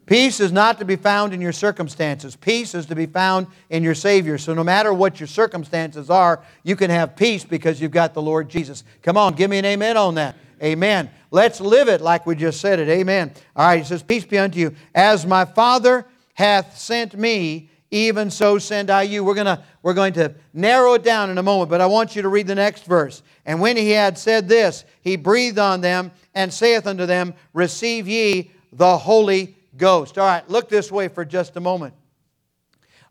Peace 0.05 0.39
is 0.39 0.51
not 0.51 0.77
to 0.77 0.85
be 0.85 0.95
found 0.95 1.33
in 1.33 1.41
your 1.41 1.51
circumstances. 1.51 2.35
Peace 2.35 2.75
is 2.75 2.85
to 2.87 2.95
be 2.95 3.07
found 3.07 3.47
in 3.71 3.81
your 3.81 3.95
Savior. 3.95 4.37
So, 4.37 4.53
no 4.53 4.63
matter 4.63 4.93
what 4.93 5.19
your 5.19 5.25
circumstances 5.25 6.11
are, 6.11 6.43
you 6.63 6.75
can 6.75 6.91
have 6.91 7.15
peace 7.15 7.43
because 7.43 7.81
you've 7.81 7.91
got 7.91 8.13
the 8.13 8.21
Lord 8.21 8.47
Jesus. 8.47 8.83
Come 9.01 9.17
on, 9.17 9.33
give 9.33 9.49
me 9.49 9.57
an 9.57 9.65
amen 9.65 9.97
on 9.97 10.15
that. 10.15 10.35
Amen. 10.61 11.09
Let's 11.31 11.59
live 11.59 11.87
it 11.87 12.01
like 12.01 12.25
we 12.25 12.35
just 12.35 12.61
said 12.61 12.79
it. 12.79 12.87
Amen. 12.87 13.31
All 13.55 13.67
right, 13.67 13.79
he 13.79 13.85
says, 13.85 14.03
Peace 14.03 14.25
be 14.25 14.37
unto 14.37 14.59
you. 14.59 14.75
As 14.93 15.25
my 15.25 15.43
Father 15.43 16.05
hath 16.35 16.77
sent 16.77 17.15
me, 17.15 17.69
even 17.95 18.29
so 18.29 18.59
send 18.59 18.89
I 18.89 19.03
you. 19.03 19.23
We're, 19.23 19.35
gonna, 19.35 19.63
we're 19.81 19.93
going 19.93 20.13
to 20.13 20.35
narrow 20.53 20.95
it 20.95 21.03
down 21.03 21.29
in 21.29 21.37
a 21.37 21.43
moment, 21.43 21.69
but 21.69 21.79
I 21.79 21.85
want 21.85 22.15
you 22.15 22.21
to 22.23 22.27
read 22.27 22.45
the 22.45 22.55
next 22.55 22.83
verse. 22.83 23.23
And 23.45 23.61
when 23.61 23.77
he 23.77 23.91
had 23.91 24.17
said 24.17 24.49
this, 24.49 24.83
he 25.01 25.15
breathed 25.15 25.59
on 25.59 25.79
them 25.79 26.11
and 26.33 26.53
saith 26.53 26.87
unto 26.87 27.05
them, 27.05 27.33
Receive 27.53 28.07
ye 28.07 28.51
the 28.73 28.97
Holy 28.97 29.55
Ghost. 29.77 30.17
All 30.17 30.27
right, 30.27 30.47
look 30.49 30.67
this 30.67 30.91
way 30.91 31.07
for 31.07 31.23
just 31.23 31.55
a 31.55 31.61
moment. 31.61 31.93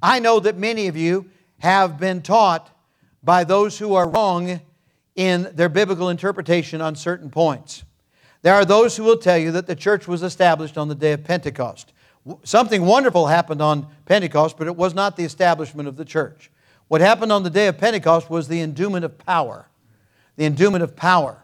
I 0.02 0.18
know 0.18 0.38
that 0.40 0.58
many 0.58 0.88
of 0.88 0.98
you 0.98 1.30
have 1.60 1.98
been 1.98 2.20
taught 2.20 2.70
by 3.22 3.44
those 3.44 3.78
who 3.78 3.94
are 3.94 4.08
wrong 4.08 4.60
in 5.16 5.50
their 5.54 5.70
biblical 5.70 6.10
interpretation 6.10 6.82
on 6.82 6.94
certain 6.94 7.30
points. 7.30 7.84
There 8.42 8.54
are 8.54 8.66
those 8.66 8.98
who 8.98 9.04
will 9.04 9.16
tell 9.16 9.38
you 9.38 9.52
that 9.52 9.66
the 9.66 9.74
church 9.74 10.06
was 10.06 10.22
established 10.22 10.76
on 10.76 10.88
the 10.88 10.94
day 10.94 11.12
of 11.12 11.24
Pentecost. 11.24 11.94
Something 12.42 12.84
wonderful 12.84 13.26
happened 13.26 13.62
on 13.62 13.86
Pentecost, 14.06 14.56
but 14.58 14.66
it 14.66 14.76
was 14.76 14.94
not 14.94 15.16
the 15.16 15.24
establishment 15.24 15.88
of 15.88 15.96
the 15.96 16.04
church. 16.04 16.50
What 16.88 17.00
happened 17.00 17.32
on 17.32 17.42
the 17.42 17.50
day 17.50 17.68
of 17.68 17.78
Pentecost 17.78 18.28
was 18.28 18.48
the 18.48 18.60
endowment 18.60 19.04
of 19.04 19.18
power. 19.18 19.66
The 20.36 20.44
endowment 20.44 20.84
of 20.84 20.96
power. 20.96 21.42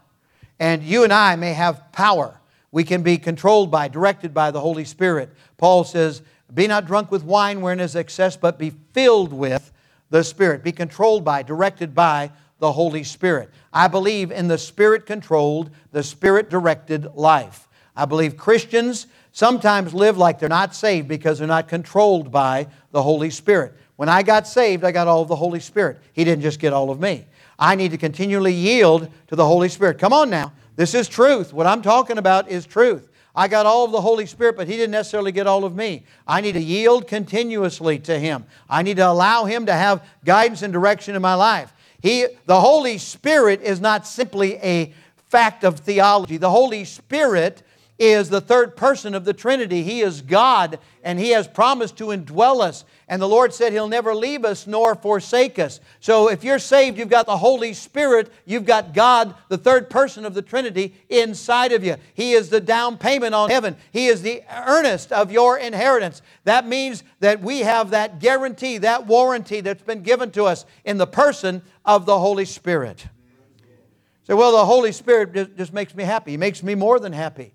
And 0.58 0.82
you 0.82 1.04
and 1.04 1.12
I 1.12 1.36
may 1.36 1.54
have 1.54 1.90
power. 1.92 2.40
We 2.72 2.84
can 2.84 3.02
be 3.02 3.16
controlled 3.18 3.70
by, 3.70 3.88
directed 3.88 4.34
by 4.34 4.50
the 4.50 4.60
Holy 4.60 4.84
Spirit. 4.84 5.30
Paul 5.56 5.84
says, 5.84 6.22
Be 6.52 6.66
not 6.66 6.86
drunk 6.86 7.10
with 7.10 7.24
wine 7.24 7.60
wherein 7.60 7.80
is 7.80 7.96
excess, 7.96 8.36
but 8.36 8.58
be 8.58 8.70
filled 8.92 9.32
with 9.32 9.72
the 10.10 10.22
Spirit. 10.22 10.62
Be 10.62 10.72
controlled 10.72 11.24
by, 11.24 11.42
directed 11.42 11.94
by 11.94 12.30
the 12.58 12.72
Holy 12.72 13.02
Spirit. 13.02 13.50
I 13.72 13.88
believe 13.88 14.30
in 14.30 14.48
the 14.48 14.58
Spirit 14.58 15.06
controlled, 15.06 15.70
the 15.92 16.02
Spirit 16.02 16.50
directed 16.50 17.14
life. 17.14 17.68
I 17.96 18.04
believe 18.04 18.36
Christians 18.36 19.06
sometimes 19.32 19.94
live 19.94 20.18
like 20.18 20.38
they're 20.38 20.48
not 20.48 20.74
saved 20.74 21.08
because 21.08 21.38
they're 21.38 21.48
not 21.48 21.68
controlled 21.68 22.30
by 22.30 22.66
the 22.92 23.02
Holy 23.02 23.30
Spirit. 23.30 23.74
When 23.96 24.08
I 24.08 24.22
got 24.22 24.48
saved, 24.48 24.84
I 24.84 24.92
got 24.92 25.08
all 25.08 25.22
of 25.22 25.28
the 25.28 25.36
Holy 25.36 25.60
Spirit. 25.60 25.98
He 26.12 26.24
didn't 26.24 26.42
just 26.42 26.58
get 26.58 26.72
all 26.72 26.90
of 26.90 27.00
me. 27.00 27.26
I 27.58 27.74
need 27.74 27.90
to 27.90 27.98
continually 27.98 28.54
yield 28.54 29.10
to 29.28 29.36
the 29.36 29.44
Holy 29.44 29.68
Spirit. 29.68 29.98
Come 29.98 30.12
on 30.12 30.30
now. 30.30 30.52
This 30.76 30.94
is 30.94 31.08
truth. 31.08 31.52
What 31.52 31.66
I'm 31.66 31.82
talking 31.82 32.16
about 32.16 32.48
is 32.48 32.64
truth. 32.64 33.10
I 33.34 33.46
got 33.48 33.66
all 33.66 33.84
of 33.84 33.92
the 33.92 34.00
Holy 34.00 34.26
Spirit, 34.26 34.56
but 34.56 34.66
He 34.66 34.76
didn't 34.76 34.92
necessarily 34.92 35.32
get 35.32 35.46
all 35.46 35.64
of 35.64 35.76
me. 35.76 36.04
I 36.26 36.40
need 36.40 36.52
to 36.52 36.60
yield 36.60 37.06
continuously 37.06 37.98
to 38.00 38.18
Him. 38.18 38.46
I 38.68 38.82
need 38.82 38.96
to 38.96 39.06
allow 39.06 39.44
Him 39.44 39.66
to 39.66 39.72
have 39.72 40.02
guidance 40.24 40.62
and 40.62 40.72
direction 40.72 41.14
in 41.14 41.22
my 41.22 41.34
life. 41.34 41.72
He, 42.00 42.26
the 42.46 42.60
Holy 42.60 42.96
Spirit 42.96 43.60
is 43.60 43.80
not 43.80 44.06
simply 44.06 44.56
a 44.56 44.94
fact 45.28 45.62
of 45.62 45.78
theology. 45.78 46.38
The 46.38 46.50
Holy 46.50 46.84
Spirit 46.84 47.62
is 48.00 48.30
the 48.30 48.40
third 48.40 48.76
person 48.76 49.14
of 49.14 49.26
the 49.26 49.34
Trinity. 49.34 49.82
He 49.82 50.00
is 50.00 50.22
God, 50.22 50.78
and 51.04 51.18
He 51.18 51.30
has 51.30 51.46
promised 51.46 51.98
to 51.98 52.06
indwell 52.06 52.62
us. 52.62 52.86
And 53.06 53.20
the 53.20 53.28
Lord 53.28 53.52
said 53.52 53.72
He'll 53.72 53.88
never 53.88 54.14
leave 54.14 54.42
us 54.42 54.66
nor 54.66 54.94
forsake 54.94 55.58
us. 55.58 55.80
So 56.00 56.30
if 56.30 56.42
you're 56.42 56.58
saved, 56.58 56.96
you've 56.96 57.10
got 57.10 57.26
the 57.26 57.36
Holy 57.36 57.74
Spirit, 57.74 58.32
you've 58.46 58.64
got 58.64 58.94
God, 58.94 59.34
the 59.50 59.58
third 59.58 59.90
person 59.90 60.24
of 60.24 60.32
the 60.32 60.40
Trinity, 60.40 60.94
inside 61.10 61.72
of 61.72 61.84
you. 61.84 61.96
He 62.14 62.32
is 62.32 62.48
the 62.48 62.60
down 62.60 62.96
payment 62.96 63.34
on 63.34 63.50
heaven, 63.50 63.76
He 63.92 64.06
is 64.06 64.22
the 64.22 64.42
earnest 64.50 65.12
of 65.12 65.30
your 65.30 65.58
inheritance. 65.58 66.22
That 66.44 66.66
means 66.66 67.04
that 67.20 67.42
we 67.42 67.60
have 67.60 67.90
that 67.90 68.18
guarantee, 68.18 68.78
that 68.78 69.06
warranty 69.06 69.60
that's 69.60 69.82
been 69.82 70.02
given 70.02 70.30
to 70.30 70.44
us 70.44 70.64
in 70.86 70.96
the 70.96 71.06
person 71.06 71.60
of 71.84 72.06
the 72.06 72.18
Holy 72.18 72.46
Spirit. 72.46 73.00
Say, 73.00 74.32
so, 74.32 74.36
well, 74.36 74.52
the 74.52 74.64
Holy 74.64 74.92
Spirit 74.92 75.56
just 75.58 75.74
makes 75.74 75.94
me 75.94 76.04
happy. 76.04 76.30
He 76.30 76.36
makes 76.38 76.62
me 76.62 76.74
more 76.74 76.98
than 76.98 77.12
happy. 77.12 77.52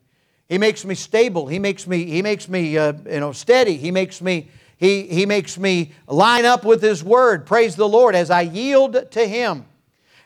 He 0.48 0.58
makes 0.58 0.86
me 0.86 0.96
stable. 0.96 1.48
He 1.48 1.60
makes 1.60 1.88
me, 1.88 2.06
he 2.06 2.22
makes 2.22 2.48
me 2.48 2.78
uh, 2.78 2.94
you 3.06 3.20
know, 3.20 3.32
steady. 3.32 3.78
He 3.78 3.92
makes 3.92 4.22
me, 4.22 4.48
he, 4.78 5.04
he 5.04 5.26
makes 5.26 5.58
me 5.58 5.94
line 6.08 6.46
up 6.46 6.64
with 6.64 6.82
His 6.82 7.04
Word. 7.04 7.46
Praise 7.46 7.76
the 7.76 7.88
Lord 7.88 8.16
as 8.16 8.30
I 8.30 8.42
yield 8.42 9.12
to 9.12 9.28
Him. 9.28 9.66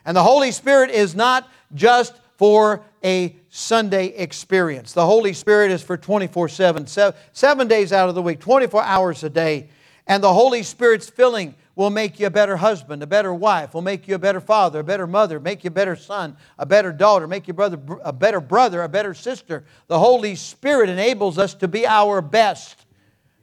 And 0.06 0.16
the 0.16 0.24
Holy 0.24 0.52
Spirit 0.52 0.90
is 0.90 1.16
not 1.16 1.50
just 1.74 2.16
for 2.38 2.84
a 3.04 3.36
Sunday 3.50 4.08
experience. 4.08 4.94
The 4.94 5.06
Holy 5.06 5.34
Spirit 5.34 5.72
is 5.72 5.82
for 5.82 5.98
24 5.98 6.50
7, 6.50 6.88
seven 7.34 7.68
days 7.68 7.94
out 7.94 8.10
of 8.10 8.16
the 8.16 8.22
week, 8.22 8.40
24 8.40 8.84
hours 8.84 9.24
a 9.24 9.30
day. 9.30 9.70
And 10.08 10.24
the 10.24 10.34
Holy 10.34 10.64
Spirit's 10.64 11.10
filling 11.10 11.56
will 11.80 11.90
make 11.90 12.20
you 12.20 12.28
a 12.28 12.30
better 12.30 12.58
husband, 12.58 13.02
a 13.02 13.08
better 13.08 13.34
wife, 13.34 13.74
will 13.74 13.82
make 13.82 14.06
you 14.06 14.14
a 14.14 14.20
better 14.20 14.42
father, 14.42 14.82
a 14.82 14.84
better 14.84 15.08
mother, 15.08 15.40
make 15.40 15.64
you 15.64 15.70
a 15.70 15.72
better 15.72 15.96
son, 15.96 16.36
a 16.58 16.66
better 16.66 16.92
daughter, 16.92 17.26
make 17.26 17.48
you 17.48 17.54
brother, 17.54 17.80
a 18.04 18.12
better 18.12 18.42
brother, 18.42 18.84
a 18.84 18.90
better 18.90 19.14
sister. 19.14 19.64
The 19.88 19.98
Holy 19.98 20.36
Spirit 20.36 20.90
enables 20.90 21.38
us 21.38 21.54
to 21.54 21.70
be 21.70 21.88
our 21.88 22.22
best 22.22 22.86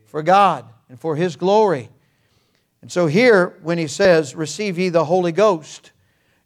for 0.05 0.23
God 0.23 0.66
and 0.90 1.00
for 1.00 1.16
His 1.16 1.35
glory. 1.35 1.88
And 2.83 2.93
so 2.93 3.07
here, 3.07 3.57
when 3.62 3.78
he 3.78 3.87
says, 3.87 4.35
Receive 4.35 4.78
ye 4.78 4.90
the 4.90 5.07
Holy 5.07 5.33
Ghost, 5.33 5.93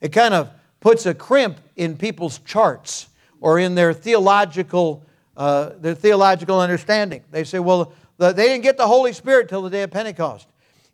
it 0.01 0.11
kind 0.11 0.33
of 0.33 0.49
puts 0.79 1.07
a 1.07 1.13
crimp 1.13 1.59
in 1.75 1.97
people's 1.97 2.39
charts 2.39 3.09
or 3.41 3.59
in 3.59 3.75
their 3.75 3.93
theological, 3.93 5.05
uh, 5.37 5.71
their 5.81 5.97
theological 5.97 6.61
understanding. 6.61 7.25
They 7.33 7.43
say, 7.43 7.59
Well, 7.59 7.93
the, 8.17 8.31
they 8.31 8.47
didn't 8.47 8.63
get 8.63 8.77
the 8.77 8.87
Holy 8.87 9.13
Spirit 9.13 9.49
till 9.49 9.63
the 9.63 9.71
day 9.71 9.83
of 9.83 9.91
Pentecost. 9.91 10.47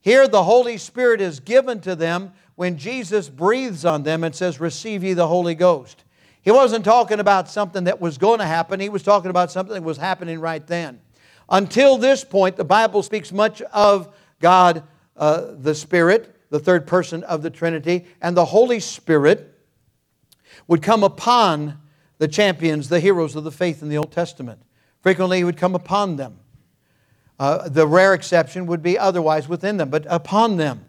Here, 0.07 0.29
the 0.29 0.45
Holy 0.45 0.79
Spirit 0.79 1.21
is 1.21 1.41
given 1.41 1.81
to 1.81 1.97
them 1.97 2.31
when 2.55 2.79
Jesus 2.79 3.29
breathes 3.29 3.85
on 3.85 4.05
them 4.05 4.23
and 4.23 4.33
says, 4.33 4.61
Receive 4.61 5.03
ye 5.03 5.15
the 5.15 5.27
Holy 5.27 5.57
Ghost. 5.57 6.05
He 6.43 6.53
wasn't 6.53 6.85
talking 6.85 7.19
about 7.19 7.49
something 7.49 7.83
that 7.83 8.01
was 8.01 8.17
going 8.17 8.39
to 8.39 8.47
happen, 8.47 8.79
he 8.79 8.89
was 8.89 9.03
talking 9.03 9.31
about 9.31 9.51
something 9.51 9.75
that 9.75 9.83
was 9.83 9.97
happening 9.97 10.39
right 10.39 10.65
then. 10.65 11.01
Until 11.49 11.99
this 11.99 12.23
point, 12.23 12.55
the 12.55 12.63
Bible 12.63 13.03
speaks 13.03 13.33
much 13.33 13.61
of 13.63 14.15
God, 14.39 14.85
uh, 15.17 15.55
the 15.59 15.75
Spirit, 15.75 16.37
the 16.51 16.61
third 16.61 16.87
person 16.87 17.25
of 17.25 17.43
the 17.43 17.51
Trinity, 17.51 18.07
and 18.23 18.37
the 18.37 18.45
Holy 18.45 18.79
Spirit 18.79 19.59
would 20.69 20.83
come 20.83 21.03
upon 21.03 21.81
the 22.19 22.29
champions, 22.29 22.89
the 22.89 23.01
heroes 23.01 23.35
of 23.35 23.43
the 23.43 23.51
faith 23.51 23.83
in 23.83 23.89
the 23.89 23.97
Old 23.97 24.13
Testament. 24.13 24.63
Frequently, 25.01 25.39
he 25.39 25.45
would 25.45 25.57
come 25.57 25.75
upon 25.75 26.15
them. 26.15 26.39
Uh, 27.39 27.69
the 27.69 27.87
rare 27.87 28.15
exception 28.15 28.67
would 28.67 28.83
be 28.83 28.99
otherwise 28.99 29.49
within 29.49 29.77
them, 29.77 29.91
but 29.91 30.07
upon 30.09 30.57
them. 30.57 30.85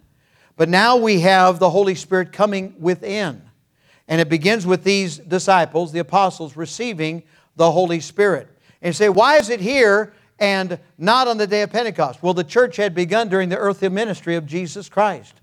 But 0.56 0.70
now 0.70 0.98
we 0.98 1.20
have 1.22 1.60
the 1.60 1.70
Holy 1.70 1.96
Spirit 1.96 2.32
coming 2.32 2.74
within. 2.80 3.42
And 4.08 4.22
it 4.22 4.30
begins 4.30 4.66
with 4.66 4.84
these 4.84 5.18
disciples, 5.18 5.92
the 5.92 6.00
apostles, 6.00 6.56
receiving 6.56 7.24
the 7.58 7.72
Holy 7.72 8.00
Spirit. 8.00 8.48
And 8.82 8.96
say, 8.96 9.10
why 9.10 9.38
is 9.38 9.50
it 9.50 9.60
here 9.60 10.14
and 10.40 10.80
not 10.98 11.28
on 11.28 11.38
the 11.38 11.48
day 11.48 11.64
of 11.64 11.72
Pentecost? 11.72 12.24
Well, 12.24 12.34
the 12.34 12.44
church 12.44 12.78
had 12.78 12.96
begun 12.96 13.28
during 13.28 13.50
the 13.50 13.58
earthly 13.58 13.90
ministry 13.90 14.36
of 14.36 14.46
Jesus 14.46 14.88
Christ. 14.88 15.34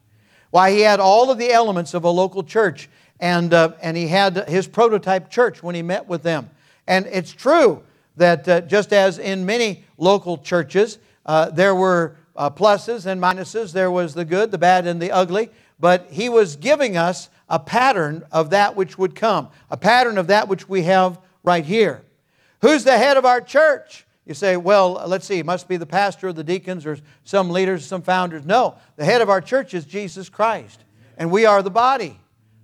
Why, 0.50 0.70
he 0.70 0.80
had 0.80 1.00
all 1.00 1.30
of 1.30 1.38
the 1.38 1.52
elements 1.52 1.94
of 1.94 2.04
a 2.04 2.10
local 2.10 2.42
church, 2.42 2.88
and, 3.20 3.52
uh, 3.52 3.72
and 3.82 3.96
he 3.96 4.08
had 4.08 4.48
his 4.48 4.66
prototype 4.66 5.28
church 5.28 5.62
when 5.62 5.74
he 5.74 5.82
met 5.82 6.06
with 6.08 6.22
them. 6.22 6.48
And 6.86 7.06
it's 7.06 7.32
true 7.32 7.82
that 8.16 8.48
uh, 8.48 8.60
just 8.62 8.92
as 8.92 9.18
in 9.18 9.44
many 9.44 9.84
local 9.98 10.38
churches, 10.38 10.98
uh, 11.26 11.50
there 11.50 11.74
were 11.74 12.16
uh, 12.36 12.50
pluses 12.50 13.06
and 13.06 13.20
minuses, 13.20 13.72
there 13.72 13.90
was 13.90 14.14
the 14.14 14.24
good, 14.24 14.50
the 14.50 14.58
bad, 14.58 14.86
and 14.86 15.00
the 15.00 15.10
ugly, 15.10 15.50
but 15.78 16.06
he 16.10 16.28
was 16.28 16.56
giving 16.56 16.96
us 16.96 17.28
a 17.48 17.58
pattern 17.58 18.24
of 18.32 18.50
that 18.50 18.76
which 18.76 18.98
would 18.98 19.14
come, 19.14 19.48
a 19.70 19.76
pattern 19.76 20.18
of 20.18 20.28
that 20.28 20.48
which 20.48 20.68
we 20.68 20.82
have 20.82 21.18
right 21.42 21.64
here. 21.64 22.02
Who's 22.60 22.84
the 22.84 22.96
head 22.96 23.16
of 23.16 23.24
our 23.24 23.40
church? 23.40 24.06
You 24.24 24.34
say, 24.34 24.56
well, 24.56 25.04
let's 25.06 25.26
see, 25.26 25.38
it 25.38 25.46
must 25.46 25.68
be 25.68 25.76
the 25.76 25.86
pastor 25.86 26.28
or 26.28 26.32
the 26.32 26.44
deacons 26.44 26.86
or 26.86 26.98
some 27.24 27.50
leaders, 27.50 27.84
some 27.84 28.02
founders. 28.02 28.46
No, 28.46 28.76
the 28.96 29.04
head 29.04 29.20
of 29.20 29.28
our 29.28 29.40
church 29.40 29.74
is 29.74 29.84
Jesus 29.84 30.28
Christ, 30.28 30.82
and 31.18 31.30
we 31.30 31.44
are 31.44 31.62
the 31.62 31.70
body. 31.70 32.18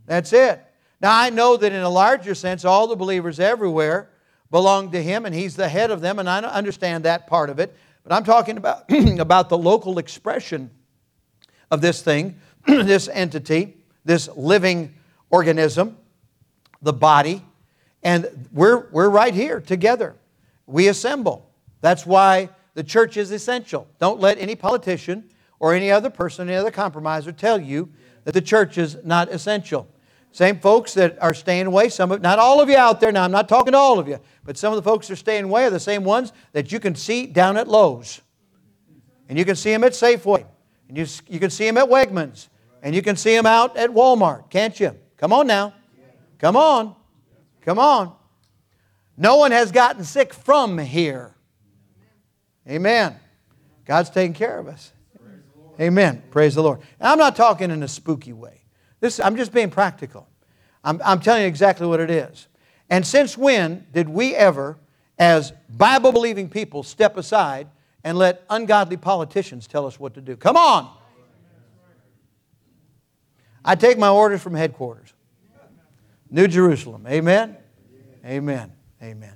That's 0.06 0.32
it. 0.32 0.64
Now, 1.00 1.18
I 1.18 1.30
know 1.30 1.56
that 1.56 1.72
in 1.72 1.82
a 1.82 1.88
larger 1.88 2.34
sense, 2.34 2.64
all 2.64 2.86
the 2.86 2.96
believers 2.96 3.40
everywhere 3.40 4.09
belong 4.50 4.90
to 4.92 5.02
Him, 5.02 5.26
and 5.26 5.34
He's 5.34 5.56
the 5.56 5.68
head 5.68 5.90
of 5.90 6.00
them, 6.00 6.18
and 6.18 6.28
I 6.28 6.38
understand 6.40 7.04
that 7.04 7.26
part 7.26 7.50
of 7.50 7.58
it. 7.58 7.76
But 8.02 8.12
I'm 8.14 8.24
talking 8.24 8.56
about, 8.56 8.84
about 9.18 9.48
the 9.48 9.58
local 9.58 9.98
expression 9.98 10.70
of 11.70 11.80
this 11.80 12.02
thing, 12.02 12.36
this 12.66 13.08
entity, 13.08 13.76
this 14.04 14.28
living 14.36 14.94
organism, 15.30 15.96
the 16.82 16.92
body, 16.92 17.42
and 18.02 18.48
we're, 18.52 18.88
we're 18.90 19.08
right 19.10 19.34
here 19.34 19.60
together. 19.60 20.16
We 20.66 20.88
assemble. 20.88 21.50
That's 21.80 22.06
why 22.06 22.48
the 22.74 22.84
church 22.84 23.16
is 23.16 23.30
essential. 23.30 23.86
Don't 23.98 24.20
let 24.20 24.38
any 24.38 24.54
politician 24.54 25.28
or 25.58 25.74
any 25.74 25.90
other 25.90 26.10
person, 26.10 26.48
any 26.48 26.56
other 26.56 26.70
compromiser 26.70 27.32
tell 27.32 27.60
you 27.60 27.90
that 28.24 28.32
the 28.32 28.40
church 28.40 28.78
is 28.78 28.96
not 29.04 29.28
essential. 29.30 29.88
Same 30.32 30.60
folks 30.60 30.94
that 30.94 31.20
are 31.20 31.34
staying 31.34 31.66
away, 31.66 31.88
some 31.88 32.12
of, 32.12 32.22
not 32.22 32.38
all 32.38 32.60
of 32.60 32.68
you 32.68 32.76
out 32.76 33.00
there, 33.00 33.10
now 33.10 33.24
I'm 33.24 33.32
not 33.32 33.48
talking 33.48 33.72
to 33.72 33.78
all 33.78 33.98
of 33.98 34.06
you, 34.06 34.20
but 34.44 34.56
some 34.56 34.72
of 34.72 34.76
the 34.76 34.88
folks 34.88 35.08
that 35.08 35.14
are 35.14 35.16
staying 35.16 35.44
away 35.44 35.64
are 35.64 35.70
the 35.70 35.80
same 35.80 36.04
ones 36.04 36.32
that 36.52 36.70
you 36.70 36.78
can 36.78 36.94
see 36.94 37.26
down 37.26 37.56
at 37.56 37.66
Lowe's. 37.66 38.20
And 39.28 39.38
you 39.38 39.44
can 39.44 39.56
see 39.56 39.70
them 39.70 39.84
at 39.84 39.92
Safeway. 39.92 40.44
And 40.88 40.96
you, 40.96 41.06
you 41.28 41.38
can 41.38 41.50
see 41.50 41.64
them 41.64 41.78
at 41.78 41.88
Wegmans. 41.88 42.48
And 42.82 42.94
you 42.94 43.02
can 43.02 43.16
see 43.16 43.34
them 43.34 43.46
out 43.46 43.76
at 43.76 43.90
Walmart, 43.90 44.50
can't 44.50 44.78
you? 44.78 44.96
Come 45.16 45.32
on 45.32 45.46
now. 45.46 45.74
Come 46.38 46.56
on. 46.56 46.94
Come 47.62 47.78
on. 47.78 48.14
No 49.16 49.36
one 49.36 49.52
has 49.52 49.70
gotten 49.70 50.02
sick 50.04 50.32
from 50.32 50.78
here. 50.78 51.34
Amen. 52.68 53.16
God's 53.84 54.10
taking 54.10 54.32
care 54.32 54.58
of 54.58 54.66
us. 54.66 54.92
Amen. 55.80 56.22
Praise 56.30 56.54
the 56.54 56.62
Lord. 56.62 56.80
I'm 57.00 57.18
not 57.18 57.36
talking 57.36 57.70
in 57.70 57.82
a 57.82 57.88
spooky 57.88 58.32
way. 58.32 58.59
This, 59.00 59.18
I'm 59.18 59.36
just 59.36 59.52
being 59.52 59.70
practical. 59.70 60.28
I'm, 60.84 61.00
I'm 61.04 61.20
telling 61.20 61.42
you 61.42 61.48
exactly 61.48 61.86
what 61.86 62.00
it 62.00 62.10
is. 62.10 62.48
And 62.88 63.06
since 63.06 63.36
when 63.36 63.86
did 63.92 64.08
we 64.08 64.34
ever, 64.34 64.78
as 65.18 65.52
Bible 65.68 66.12
believing 66.12 66.48
people, 66.48 66.82
step 66.82 67.16
aside 67.16 67.68
and 68.04 68.16
let 68.16 68.44
ungodly 68.50 68.96
politicians 68.96 69.66
tell 69.66 69.86
us 69.86 70.00
what 70.00 70.14
to 70.14 70.20
do? 70.20 70.36
Come 70.36 70.56
on! 70.56 70.90
I 73.64 73.74
take 73.74 73.98
my 73.98 74.08
orders 74.08 74.42
from 74.42 74.54
headquarters. 74.54 75.12
New 76.30 76.48
Jerusalem. 76.48 77.06
Amen? 77.06 77.56
Amen. 78.24 78.72
Amen. 79.02 79.34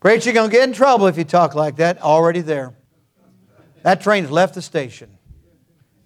Preacher, 0.00 0.26
you're 0.26 0.34
going 0.34 0.50
to 0.50 0.56
get 0.56 0.68
in 0.68 0.74
trouble 0.74 1.06
if 1.06 1.16
you 1.16 1.24
talk 1.24 1.54
like 1.54 1.76
that. 1.76 2.00
Already 2.02 2.40
there. 2.40 2.74
That 3.82 4.00
train's 4.00 4.30
left 4.30 4.54
the 4.54 4.62
station. 4.62 5.16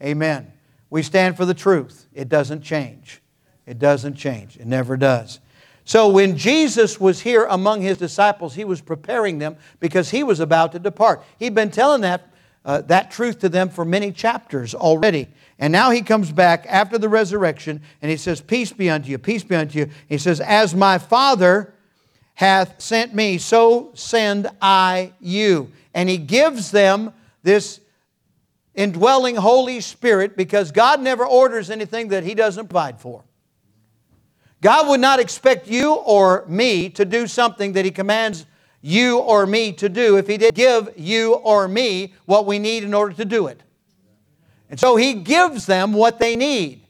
Amen. 0.02 0.51
We 0.92 1.02
stand 1.02 1.38
for 1.38 1.46
the 1.46 1.54
truth. 1.54 2.06
It 2.12 2.28
doesn't 2.28 2.60
change. 2.60 3.22
It 3.64 3.78
doesn't 3.78 4.12
change. 4.12 4.58
It 4.58 4.66
never 4.66 4.98
does. 4.98 5.40
So 5.86 6.10
when 6.10 6.36
Jesus 6.36 7.00
was 7.00 7.22
here 7.22 7.46
among 7.46 7.80
his 7.80 7.96
disciples, 7.96 8.54
he 8.54 8.66
was 8.66 8.82
preparing 8.82 9.38
them 9.38 9.56
because 9.80 10.10
he 10.10 10.22
was 10.22 10.38
about 10.38 10.72
to 10.72 10.78
depart. 10.78 11.24
He'd 11.38 11.54
been 11.54 11.70
telling 11.70 12.02
that, 12.02 12.28
uh, 12.66 12.82
that 12.82 13.10
truth 13.10 13.38
to 13.38 13.48
them 13.48 13.70
for 13.70 13.86
many 13.86 14.12
chapters 14.12 14.74
already. 14.74 15.28
And 15.58 15.72
now 15.72 15.92
he 15.92 16.02
comes 16.02 16.30
back 16.30 16.66
after 16.68 16.98
the 16.98 17.08
resurrection 17.08 17.80
and 18.02 18.10
he 18.10 18.18
says, 18.18 18.42
Peace 18.42 18.70
be 18.70 18.90
unto 18.90 19.08
you, 19.08 19.16
peace 19.16 19.44
be 19.44 19.54
unto 19.54 19.78
you. 19.78 19.88
He 20.10 20.18
says, 20.18 20.40
As 20.40 20.74
my 20.74 20.98
Father 20.98 21.72
hath 22.34 22.82
sent 22.82 23.14
me, 23.14 23.38
so 23.38 23.92
send 23.94 24.46
I 24.60 25.14
you. 25.20 25.72
And 25.94 26.10
he 26.10 26.18
gives 26.18 26.70
them 26.70 27.14
this 27.42 27.80
indwelling 28.74 29.36
Holy 29.36 29.80
Spirit 29.80 30.36
because 30.36 30.72
God 30.72 31.00
never 31.00 31.24
orders 31.26 31.70
anything 31.70 32.08
that 32.08 32.24
He 32.24 32.34
doesn't 32.34 32.68
provide 32.68 33.00
for. 33.00 33.24
God 34.60 34.88
would 34.88 35.00
not 35.00 35.18
expect 35.20 35.66
you 35.66 35.94
or 35.94 36.44
me 36.46 36.88
to 36.90 37.04
do 37.04 37.26
something 37.26 37.72
that 37.72 37.84
He 37.84 37.90
commands 37.90 38.46
you 38.80 39.18
or 39.18 39.46
me 39.46 39.72
to 39.72 39.88
do 39.88 40.16
if 40.16 40.26
He 40.26 40.38
didn't 40.38 40.54
give 40.54 40.90
you 40.96 41.34
or 41.34 41.68
me 41.68 42.14
what 42.24 42.46
we 42.46 42.58
need 42.58 42.84
in 42.84 42.94
order 42.94 43.14
to 43.14 43.24
do 43.24 43.48
it. 43.48 43.60
And 44.70 44.78
so 44.78 44.96
He 44.96 45.14
gives 45.14 45.66
them 45.66 45.92
what 45.92 46.18
they 46.18 46.36
need. 46.36 46.80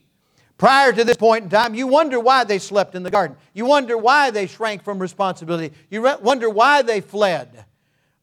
Prior 0.58 0.92
to 0.92 1.02
this 1.02 1.16
point 1.16 1.44
in 1.44 1.50
time, 1.50 1.74
you 1.74 1.88
wonder 1.88 2.20
why 2.20 2.44
they 2.44 2.60
slept 2.60 2.94
in 2.94 3.02
the 3.02 3.10
garden. 3.10 3.36
You 3.52 3.66
wonder 3.66 3.98
why 3.98 4.30
they 4.30 4.46
shrank 4.46 4.84
from 4.84 5.00
responsibility. 5.00 5.74
You 5.90 6.02
wonder 6.20 6.48
why 6.48 6.82
they 6.82 7.00
fled 7.00 7.64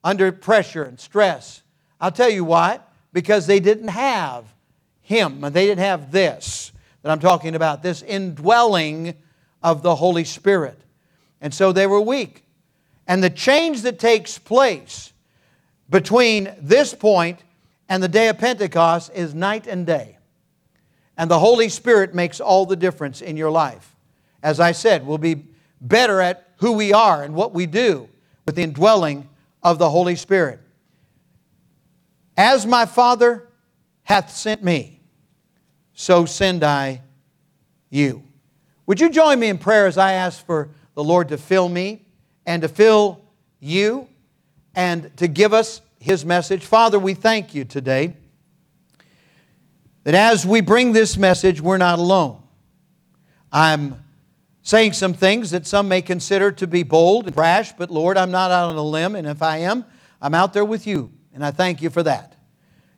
under 0.05 0.31
pressure 0.31 0.83
and 0.83 0.97
stress. 0.97 1.63
I'll 1.99 2.13
tell 2.13 2.29
you 2.29 2.45
why 2.45 2.79
because 3.13 3.47
they 3.47 3.59
didn't 3.59 3.89
have 3.89 4.45
Him. 5.01 5.43
and 5.43 5.55
They 5.55 5.65
didn't 5.65 5.83
have 5.83 6.11
this 6.11 6.71
that 7.01 7.11
I'm 7.11 7.19
talking 7.19 7.55
about, 7.55 7.81
this 7.81 8.01
indwelling 8.01 9.15
of 9.63 9.81
the 9.81 9.95
Holy 9.95 10.23
Spirit. 10.23 10.79
And 11.41 11.53
so 11.53 11.71
they 11.71 11.87
were 11.87 12.01
weak. 12.01 12.43
And 13.07 13.23
the 13.23 13.29
change 13.29 13.83
that 13.83 13.99
takes 13.99 14.37
place 14.37 15.13
between 15.89 16.53
this 16.59 16.93
point 16.93 17.39
and 17.87 18.03
the 18.03 18.07
day 18.07 18.27
of 18.27 18.37
Pentecost 18.37 19.11
is 19.15 19.33
night 19.33 19.65
and 19.65 19.85
day. 19.85 20.17
And 21.17 21.29
the 21.29 21.39
Holy 21.39 21.69
Spirit 21.69 22.13
makes 22.13 22.39
all 22.39 22.65
the 22.65 22.75
difference 22.75 23.21
in 23.21 23.35
your 23.35 23.51
life. 23.51 23.95
As 24.43 24.59
I 24.59 24.71
said, 24.71 25.05
we'll 25.05 25.17
be 25.17 25.45
better 25.81 26.21
at 26.21 26.49
who 26.57 26.73
we 26.73 26.93
are 26.93 27.23
and 27.23 27.33
what 27.33 27.53
we 27.53 27.65
do 27.65 28.07
with 28.45 28.55
the 28.55 28.63
indwelling 28.63 29.27
of 29.63 29.79
the 29.79 29.89
Holy 29.89 30.15
Spirit. 30.15 30.59
As 32.39 32.65
my 32.65 32.85
Father 32.85 33.49
hath 34.03 34.31
sent 34.31 34.63
me, 34.63 35.01
so 35.93 36.23
send 36.23 36.63
I 36.63 37.01
you. 37.89 38.23
Would 38.85 39.01
you 39.01 39.09
join 39.09 39.41
me 39.41 39.49
in 39.49 39.57
prayer 39.57 39.87
as 39.87 39.97
I 39.97 40.13
ask 40.13 40.45
for 40.45 40.69
the 40.95 41.03
Lord 41.03 41.27
to 41.27 41.37
fill 41.37 41.67
me 41.67 42.05
and 42.45 42.61
to 42.61 42.69
fill 42.69 43.19
you 43.59 44.07
and 44.73 45.11
to 45.17 45.27
give 45.27 45.53
us 45.53 45.81
His 45.99 46.23
message? 46.23 46.63
Father, 46.63 46.97
we 46.97 47.13
thank 47.13 47.53
you 47.53 47.65
today 47.65 48.15
that 50.05 50.15
as 50.15 50.45
we 50.45 50.61
bring 50.61 50.93
this 50.93 51.17
message, 51.17 51.59
we're 51.59 51.77
not 51.77 51.99
alone. 51.99 52.41
I'm 53.51 54.01
saying 54.61 54.93
some 54.93 55.13
things 55.13 55.51
that 55.51 55.67
some 55.67 55.89
may 55.89 56.01
consider 56.01 56.53
to 56.53 56.67
be 56.67 56.83
bold 56.83 57.25
and 57.25 57.35
brash, 57.35 57.73
but 57.73 57.91
Lord, 57.91 58.15
I'm 58.15 58.31
not 58.31 58.49
out 58.49 58.71
on 58.71 58.77
a 58.77 58.81
limb, 58.81 59.15
and 59.15 59.27
if 59.27 59.41
I 59.41 59.57
am, 59.57 59.83
I'm 60.21 60.33
out 60.33 60.53
there 60.53 60.63
with 60.63 60.87
you, 60.87 61.11
and 61.33 61.45
I 61.45 61.51
thank 61.51 61.81
you 61.81 61.89
for 61.89 62.03
that. 62.03 62.35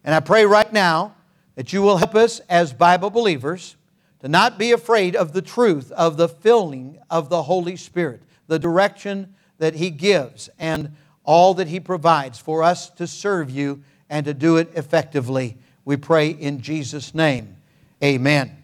And 0.04 0.16
I 0.16 0.20
pray 0.20 0.46
right 0.46 0.72
now 0.72 1.16
that 1.56 1.74
you 1.74 1.82
will 1.82 1.98
help 1.98 2.16
us 2.16 2.40
as 2.50 2.74
Bible 2.74 3.10
believers 3.10 3.76
to 4.22 4.28
not 4.28 4.58
be 4.58 4.72
afraid 4.72 5.16
of 5.16 5.34
the 5.34 5.42
truth 5.42 5.92
of 5.92 6.18
the 6.18 6.30
filling 6.30 7.00
of 7.10 7.30
the 7.30 7.44
Holy 7.44 7.76
Spirit, 7.76 8.22
the 8.48 8.60
direction 8.60 9.34
that 9.58 9.76
He 9.76 9.90
gives, 9.90 10.50
and 10.60 10.96
all 11.24 11.54
that 11.56 11.68
He 11.68 11.80
provides 11.80 12.40
for 12.40 12.64
us 12.64 12.90
to 12.92 13.08
serve 13.08 13.50
you 13.50 13.84
and 14.10 14.26
to 14.26 14.34
do 14.34 14.58
it 14.58 14.70
effectively. 14.76 15.58
We 15.86 15.98
pray 15.98 16.30
in 16.30 16.62
Jesus' 16.62 17.14
name. 17.14 17.58
Amen. 18.04 18.58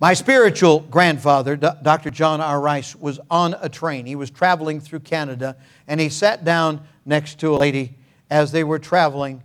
My 0.00 0.12
spiritual 0.12 0.80
grandfather, 0.80 1.56
Dr. 1.56 2.10
John 2.10 2.40
R. 2.40 2.60
Rice, 2.60 2.94
was 2.94 3.20
on 3.30 3.54
a 3.60 3.68
train. 3.68 4.04
He 4.04 4.16
was 4.16 4.30
traveling 4.30 4.80
through 4.80 5.00
Canada, 5.00 5.56
and 5.88 6.00
he 6.00 6.08
sat 6.08 6.44
down 6.44 6.86
next 7.06 7.38
to 7.40 7.54
a 7.54 7.56
lady 7.56 7.94
as 8.34 8.50
they 8.50 8.64
were 8.64 8.80
traveling 8.80 9.40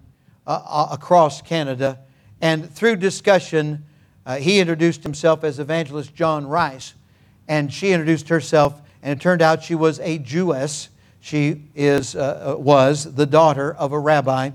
uh, 0.47 0.61
uh 0.65 0.87
across 0.91 1.43
Canada. 1.43 1.99
And 2.41 2.73
through 2.73 2.95
discussion, 2.95 3.85
uh, 4.25 4.37
he 4.37 4.59
introduced 4.59 5.03
himself 5.03 5.43
as 5.43 5.59
Evangelist 5.59 6.15
John 6.15 6.47
Rice, 6.47 6.95
and 7.47 7.71
she 7.71 7.91
introduced 7.91 8.29
herself, 8.29 8.81
and 9.03 9.15
it 9.15 9.21
turned 9.21 9.43
out 9.43 9.61
she 9.61 9.75
was 9.75 9.99
a 9.99 10.17
Jewess. 10.17 10.89
She 11.19 11.65
is, 11.75 12.15
uh, 12.15 12.55
uh, 12.55 12.59
was 12.59 13.13
the 13.13 13.27
daughter 13.27 13.75
of 13.75 13.91
a 13.91 13.99
rabbi. 13.99 14.51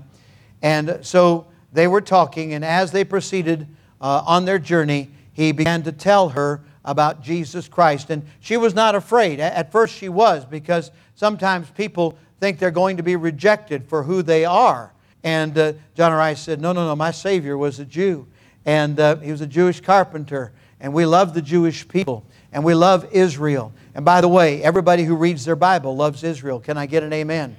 And 0.61 0.99
so 1.01 1.47
they 1.71 1.87
were 1.87 2.01
talking, 2.01 2.53
and 2.53 2.65
as 2.65 2.91
they 2.91 3.05
proceeded 3.05 3.67
uh, 4.01 4.23
on 4.25 4.43
their 4.43 4.59
journey, 4.59 5.11
he 5.31 5.53
began 5.53 5.83
to 5.83 5.93
tell 5.93 6.29
her 6.29 6.61
about 6.85 7.21
Jesus 7.21 7.67
Christ. 7.67 8.09
And 8.09 8.25
she 8.39 8.55
was 8.55 8.73
not 8.73 8.95
afraid. 8.95 9.41
At 9.41 9.71
first, 9.71 9.95
she 9.95 10.07
was, 10.07 10.45
because 10.45 10.91
sometimes 11.15 11.69
people 11.71 12.17
think 12.39 12.59
they're 12.59 12.71
going 12.71 12.97
to 12.97 13.03
be 13.03 13.17
rejected 13.17 13.85
for 13.87 14.03
who 14.03 14.21
they 14.21 14.45
are. 14.45 14.93
And 15.23 15.57
uh, 15.57 15.73
John 15.95 16.13
Rice 16.13 16.39
said, 16.39 16.61
No, 16.61 16.71
no, 16.71 16.85
no, 16.85 16.95
my 16.95 17.11
Savior 17.11 17.57
was 17.57 17.79
a 17.79 17.85
Jew 17.85 18.27
and 18.65 18.99
uh, 18.99 19.17
he 19.17 19.31
was 19.31 19.41
a 19.41 19.47
Jewish 19.47 19.79
carpenter. 19.79 20.51
And 20.79 20.93
we 20.93 21.05
love 21.05 21.33
the 21.33 21.41
Jewish 21.41 21.87
people, 21.87 22.25
and 22.51 22.63
we 22.63 22.73
love 22.73 23.07
Israel. 23.13 23.71
And 23.93 24.03
by 24.03 24.19
the 24.19 24.27
way, 24.27 24.61
everybody 24.61 25.03
who 25.03 25.15
reads 25.15 25.45
their 25.45 25.55
Bible 25.55 25.95
loves 25.95 26.23
Israel. 26.23 26.59
Can 26.59 26.77
I 26.77 26.85
get 26.85 27.01
an 27.01 27.13
amen? 27.13 27.55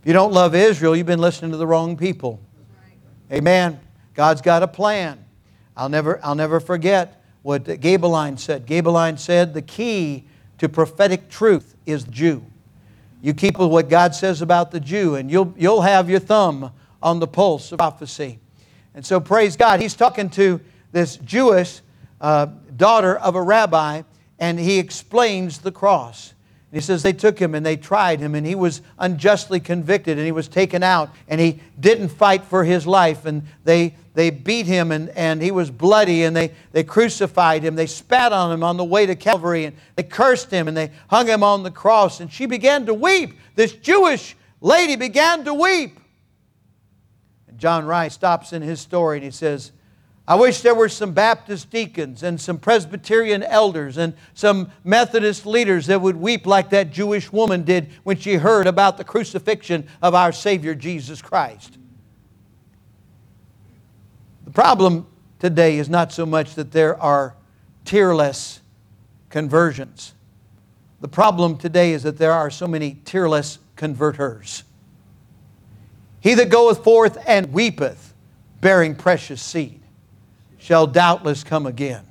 If 0.00 0.06
you 0.06 0.12
don't 0.12 0.32
love 0.32 0.54
Israel, 0.54 0.94
you've 0.94 1.06
been 1.06 1.20
listening 1.20 1.50
to 1.50 1.56
the 1.56 1.66
wrong 1.66 1.96
people. 1.96 2.40
Amen. 3.30 3.80
God's 4.14 4.40
got 4.40 4.62
a 4.62 4.68
plan. 4.68 5.24
I'll 5.76 5.88
never, 5.88 6.20
I'll 6.22 6.34
never 6.34 6.60
forget 6.60 7.21
what 7.42 7.64
Gaebelein 7.64 8.38
said. 8.38 8.66
Gaebelein 8.66 9.18
said 9.18 9.54
the 9.54 9.62
key 9.62 10.24
to 10.58 10.68
prophetic 10.68 11.28
truth 11.28 11.76
is 11.86 12.04
Jew. 12.04 12.44
You 13.20 13.34
keep 13.34 13.58
with 13.58 13.70
what 13.70 13.88
God 13.88 14.14
says 14.14 14.42
about 14.42 14.70
the 14.70 14.80
Jew, 14.80 15.14
and 15.14 15.30
you'll, 15.30 15.54
you'll 15.56 15.82
have 15.82 16.10
your 16.10 16.20
thumb 16.20 16.72
on 17.02 17.20
the 17.20 17.26
pulse 17.26 17.72
of 17.72 17.78
prophecy. 17.78 18.38
And 18.94 19.04
so, 19.04 19.20
praise 19.20 19.56
God, 19.56 19.80
he's 19.80 19.94
talking 19.94 20.28
to 20.30 20.60
this 20.92 21.16
Jewish 21.16 21.80
uh, 22.20 22.46
daughter 22.76 23.16
of 23.16 23.34
a 23.34 23.42
rabbi, 23.42 24.02
and 24.38 24.58
he 24.58 24.78
explains 24.78 25.58
the 25.58 25.72
cross. 25.72 26.34
He 26.72 26.80
says 26.80 27.02
they 27.02 27.12
took 27.12 27.38
him 27.38 27.54
and 27.54 27.64
they 27.64 27.76
tried 27.76 28.20
him, 28.20 28.34
and 28.34 28.46
he 28.46 28.54
was 28.54 28.80
unjustly 28.98 29.60
convicted, 29.60 30.16
and 30.16 30.24
he 30.24 30.32
was 30.32 30.48
taken 30.48 30.82
out, 30.82 31.10
and 31.28 31.40
he 31.40 31.60
didn't 31.78 32.08
fight 32.08 32.44
for 32.44 32.64
his 32.64 32.86
life, 32.86 33.26
and 33.26 33.42
they, 33.64 33.94
they 34.14 34.30
beat 34.30 34.66
him, 34.66 34.92
and, 34.92 35.08
and 35.10 35.40
he 35.40 35.50
was 35.50 35.70
bloody, 35.70 36.24
and 36.24 36.36
they, 36.36 36.52
they 36.72 36.84
crucified 36.84 37.62
him. 37.62 37.76
They 37.76 37.86
spat 37.86 38.32
on 38.32 38.52
him 38.52 38.62
on 38.62 38.76
the 38.76 38.84
way 38.84 39.06
to 39.06 39.14
Calvary, 39.14 39.64
and 39.64 39.76
they 39.96 40.02
cursed 40.02 40.50
him, 40.50 40.68
and 40.68 40.76
they 40.76 40.90
hung 41.08 41.26
him 41.26 41.42
on 41.42 41.62
the 41.62 41.70
cross. 41.70 42.20
And 42.20 42.30
she 42.30 42.46
began 42.46 42.86
to 42.86 42.94
weep. 42.94 43.38
This 43.54 43.72
Jewish 43.72 44.36
lady 44.60 44.96
began 44.96 45.44
to 45.44 45.54
weep. 45.54 45.98
And 47.48 47.58
John 47.58 47.84
Rice 47.84 48.14
stops 48.14 48.52
in 48.52 48.62
his 48.62 48.80
story 48.80 49.18
and 49.18 49.24
he 49.24 49.30
says, 49.30 49.72
I 50.26 50.36
wish 50.36 50.60
there 50.60 50.74
were 50.74 50.88
some 50.88 51.12
Baptist 51.12 51.70
deacons 51.70 52.22
and 52.22 52.40
some 52.40 52.56
Presbyterian 52.56 53.42
elders 53.42 53.98
and 53.98 54.14
some 54.34 54.70
Methodist 54.84 55.44
leaders 55.44 55.86
that 55.86 56.00
would 56.00 56.16
weep 56.16 56.46
like 56.46 56.70
that 56.70 56.92
Jewish 56.92 57.32
woman 57.32 57.64
did 57.64 57.90
when 58.04 58.16
she 58.16 58.34
heard 58.34 58.68
about 58.68 58.96
the 58.96 59.04
crucifixion 59.04 59.88
of 60.00 60.14
our 60.14 60.30
Savior 60.30 60.76
Jesus 60.76 61.20
Christ. 61.20 61.76
The 64.52 64.60
problem 64.60 65.06
today 65.38 65.78
is 65.78 65.88
not 65.88 66.12
so 66.12 66.26
much 66.26 66.56
that 66.56 66.72
there 66.72 67.00
are 67.00 67.34
tearless 67.86 68.60
conversions. 69.30 70.12
The 71.00 71.08
problem 71.08 71.56
today 71.56 71.94
is 71.94 72.02
that 72.02 72.18
there 72.18 72.32
are 72.32 72.50
so 72.50 72.68
many 72.68 72.98
tearless 73.06 73.58
converters. 73.76 74.62
He 76.20 76.34
that 76.34 76.50
goeth 76.50 76.84
forth 76.84 77.16
and 77.26 77.50
weepeth, 77.50 78.12
bearing 78.60 78.94
precious 78.94 79.40
seed, 79.40 79.80
shall 80.58 80.86
doubtless 80.86 81.42
come 81.42 81.64
again. 81.64 82.04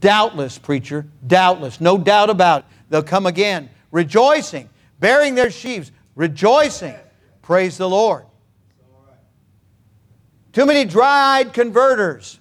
Doubtless, 0.00 0.58
preacher, 0.58 1.06
doubtless, 1.24 1.80
no 1.80 1.96
doubt 1.96 2.30
about 2.30 2.62
it. 2.62 2.66
They'll 2.90 3.04
come 3.04 3.26
again, 3.26 3.70
rejoicing, 3.92 4.68
bearing 4.98 5.36
their 5.36 5.52
sheaves, 5.52 5.92
rejoicing. 6.16 6.96
Praise 7.42 7.78
the 7.78 7.88
Lord. 7.88 8.24
Too 10.56 10.64
many 10.64 10.86
dry 10.86 11.36
eyed 11.36 11.52
converters, 11.52 12.40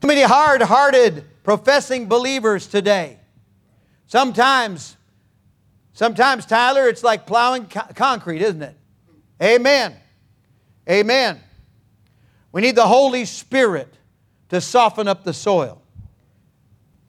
too 0.00 0.06
many 0.06 0.22
hard 0.22 0.62
hearted 0.62 1.24
professing 1.42 2.06
believers 2.06 2.68
today. 2.68 3.18
Sometimes, 4.06 4.96
sometimes, 5.94 6.46
Tyler, 6.46 6.88
it's 6.88 7.02
like 7.02 7.26
plowing 7.26 7.66
co- 7.66 7.92
concrete, 7.96 8.40
isn't 8.40 8.62
it? 8.62 8.76
Amen. 9.42 9.96
Amen. 10.88 11.40
We 12.52 12.62
need 12.62 12.76
the 12.76 12.86
Holy 12.86 13.24
Spirit 13.24 13.92
to 14.50 14.60
soften 14.60 15.08
up 15.08 15.24
the 15.24 15.32
soil. 15.32 15.82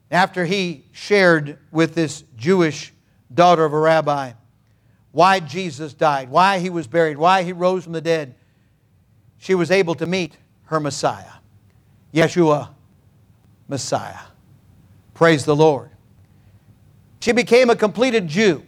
After 0.09 0.43
he 0.43 0.85
shared 0.91 1.59
with 1.69 1.93
this 1.93 2.23
Jewish 2.35 2.91
daughter 3.31 3.63
of 3.63 3.73
a 3.73 3.79
rabbi 3.79 4.31
why 5.11 5.39
Jesus 5.39 5.93
died, 5.93 6.31
why 6.31 6.57
he 6.57 6.71
was 6.71 6.87
buried, 6.87 7.19
why 7.19 7.43
he 7.43 7.53
rose 7.53 7.83
from 7.83 7.93
the 7.93 8.01
dead, 8.01 8.33
she 9.43 9.55
was 9.55 9.71
able 9.71 9.93
to 9.93 10.05
meet 10.05 10.37
her 10.67 10.79
Messiah, 10.79 11.33
Yeshua, 12.13 12.69
Messiah. 13.67 14.21
Praise 15.13 15.43
the 15.43 15.53
Lord. 15.53 15.89
She 17.19 17.33
became 17.33 17.69
a 17.69 17.75
completed 17.75 18.25
Jew. 18.25 18.63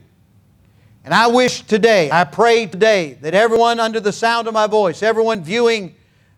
And 1.06 1.14
I 1.14 1.28
wish 1.28 1.62
today, 1.62 2.12
I 2.12 2.26
pray 2.26 2.66
today, 2.66 3.18
that 3.22 3.34
everyone 3.34 3.80
under 3.80 4.02
the 4.02 4.12
sound 4.12 4.50
of 4.50 4.54
my 4.54 4.68
voice, 4.68 5.02
everyone 5.02 5.46
viewing 5.46 5.96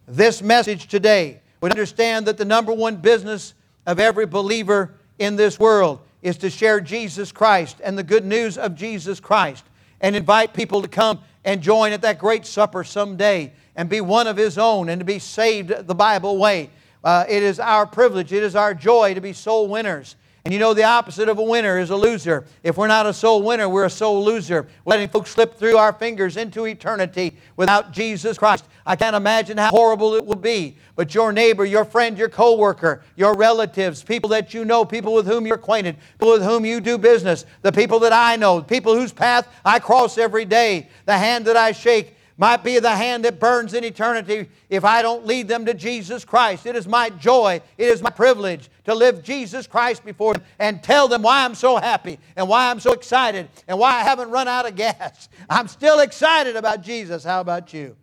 this 0.07 0.43
message 0.43 0.87
today, 0.87 1.41
would 1.59 1.71
understand 1.71 2.27
that 2.27 2.37
the 2.37 2.45
number 2.45 2.71
one 2.71 2.97
business 2.97 3.55
of 3.87 3.99
every 3.99 4.27
believer 4.27 4.93
in 5.17 5.35
this 5.35 5.59
world 5.59 5.99
is 6.21 6.37
to 6.37 6.51
share 6.51 6.79
Jesus 6.79 7.31
Christ 7.31 7.81
and 7.83 7.97
the 7.97 8.03
good 8.03 8.23
news 8.23 8.59
of 8.59 8.75
Jesus 8.75 9.19
Christ 9.19 9.65
and 9.99 10.15
invite 10.15 10.53
people 10.53 10.83
to 10.83 10.87
come 10.87 11.21
and 11.43 11.59
join 11.59 11.91
at 11.91 12.03
that 12.03 12.19
great 12.19 12.45
supper 12.45 12.83
someday 12.83 13.51
and 13.77 13.87
be 13.87 14.01
one 14.01 14.27
of 14.27 14.35
His 14.35 14.57
own 14.57 14.89
and 14.89 14.99
to 14.99 15.05
be 15.05 15.19
saved 15.19 15.69
the 15.69 15.95
Bible 15.95 16.37
way. 16.37 16.69
Uh, 17.03 17.23
it 17.29 17.43
is 17.43 17.59
our 17.59 17.85
privilege, 17.85 18.33
it 18.33 18.43
is 18.43 18.55
our 18.55 18.73
joy 18.73 19.13
to 19.13 19.21
be 19.21 19.31
soul 19.31 19.69
winners. 19.69 20.17
And 20.47 20.53
you 20.53 20.61
know 20.61 20.73
the 20.73 20.83
opposite 20.83 21.27
of 21.27 21.39
a 21.39 21.43
winner 21.43 21.77
is 21.77 21.89
a 21.89 21.95
loser. 21.97 22.45
If 22.63 22.77
we're 22.77 22.87
not 22.87 23.05
a 23.05 23.11
soul 23.11 23.43
winner, 23.43 23.67
we're 23.67 23.83
a 23.83 23.89
soul 23.89 24.23
loser. 24.23 24.65
We're 24.85 24.91
letting 24.91 25.09
folks 25.09 25.31
slip 25.31 25.59
through 25.59 25.75
our 25.75 25.91
fingers 25.91 26.37
into 26.37 26.65
eternity 26.65 27.35
without 27.57 27.91
Jesus 27.91 28.37
Christ. 28.37 28.63
I 28.85 28.95
can't 28.95 29.17
imagine 29.17 29.57
how 29.57 29.71
horrible 29.71 30.15
it 30.15 30.25
will 30.25 30.37
be. 30.37 30.77
But 30.95 31.13
your 31.13 31.33
neighbor, 31.33 31.65
your 31.65 31.83
friend, 31.83 32.17
your 32.17 32.29
coworker, 32.29 33.03
your 33.17 33.35
relatives, 33.35 34.01
people 34.03 34.29
that 34.29 34.53
you 34.53 34.63
know, 34.63 34.85
people 34.85 35.13
with 35.13 35.27
whom 35.27 35.45
you're 35.45 35.57
acquainted, 35.57 35.97
people 36.17 36.31
with 36.31 36.43
whom 36.43 36.65
you 36.65 36.79
do 36.79 36.97
business, 36.97 37.45
the 37.61 37.73
people 37.73 37.99
that 37.99 38.13
I 38.13 38.37
know, 38.37 38.61
people 38.61 38.95
whose 38.95 39.11
path 39.11 39.49
I 39.65 39.79
cross 39.79 40.17
every 40.17 40.45
day, 40.45 40.87
the 41.05 41.17
hand 41.17 41.43
that 41.47 41.57
I 41.57 41.73
shake, 41.73 42.16
might 42.37 42.63
be 42.63 42.77
the 42.77 42.95
hand 42.95 43.25
that 43.25 43.39
burns 43.39 43.73
in 43.73 43.83
eternity 43.83 44.47
if 44.69 44.85
I 44.85 45.01
don't 45.01 45.25
lead 45.25 45.47
them 45.47 45.65
to 45.65 45.73
Jesus 45.73 46.23
Christ. 46.23 46.67
It 46.67 46.75
is 46.75 46.87
my 46.87 47.09
joy, 47.09 47.61
it 47.77 47.87
is 47.87 48.01
my 48.01 48.11
privilege 48.11 48.69
to 48.85 48.93
live 48.93 49.23
Jesus 49.23 49.65
Christ 49.65 50.05
before 50.05 50.35
them 50.35 50.43
and 50.59 50.83
tell 50.83 51.07
them 51.07 51.23
why 51.23 51.43
I'm 51.43 51.55
so 51.55 51.77
happy 51.77 52.19
and 52.35 52.47
why 52.47 52.69
I'm 52.69 52.79
so 52.79 52.93
excited 52.93 53.49
and 53.67 53.79
why 53.79 53.95
I 53.95 54.03
haven't 54.03 54.29
run 54.29 54.47
out 54.47 54.67
of 54.67 54.75
gas. 54.75 55.29
I'm 55.49 55.67
still 55.67 55.99
excited 55.99 56.55
about 56.55 56.83
Jesus. 56.83 57.23
How 57.23 57.41
about 57.41 57.73
you? 57.73 57.95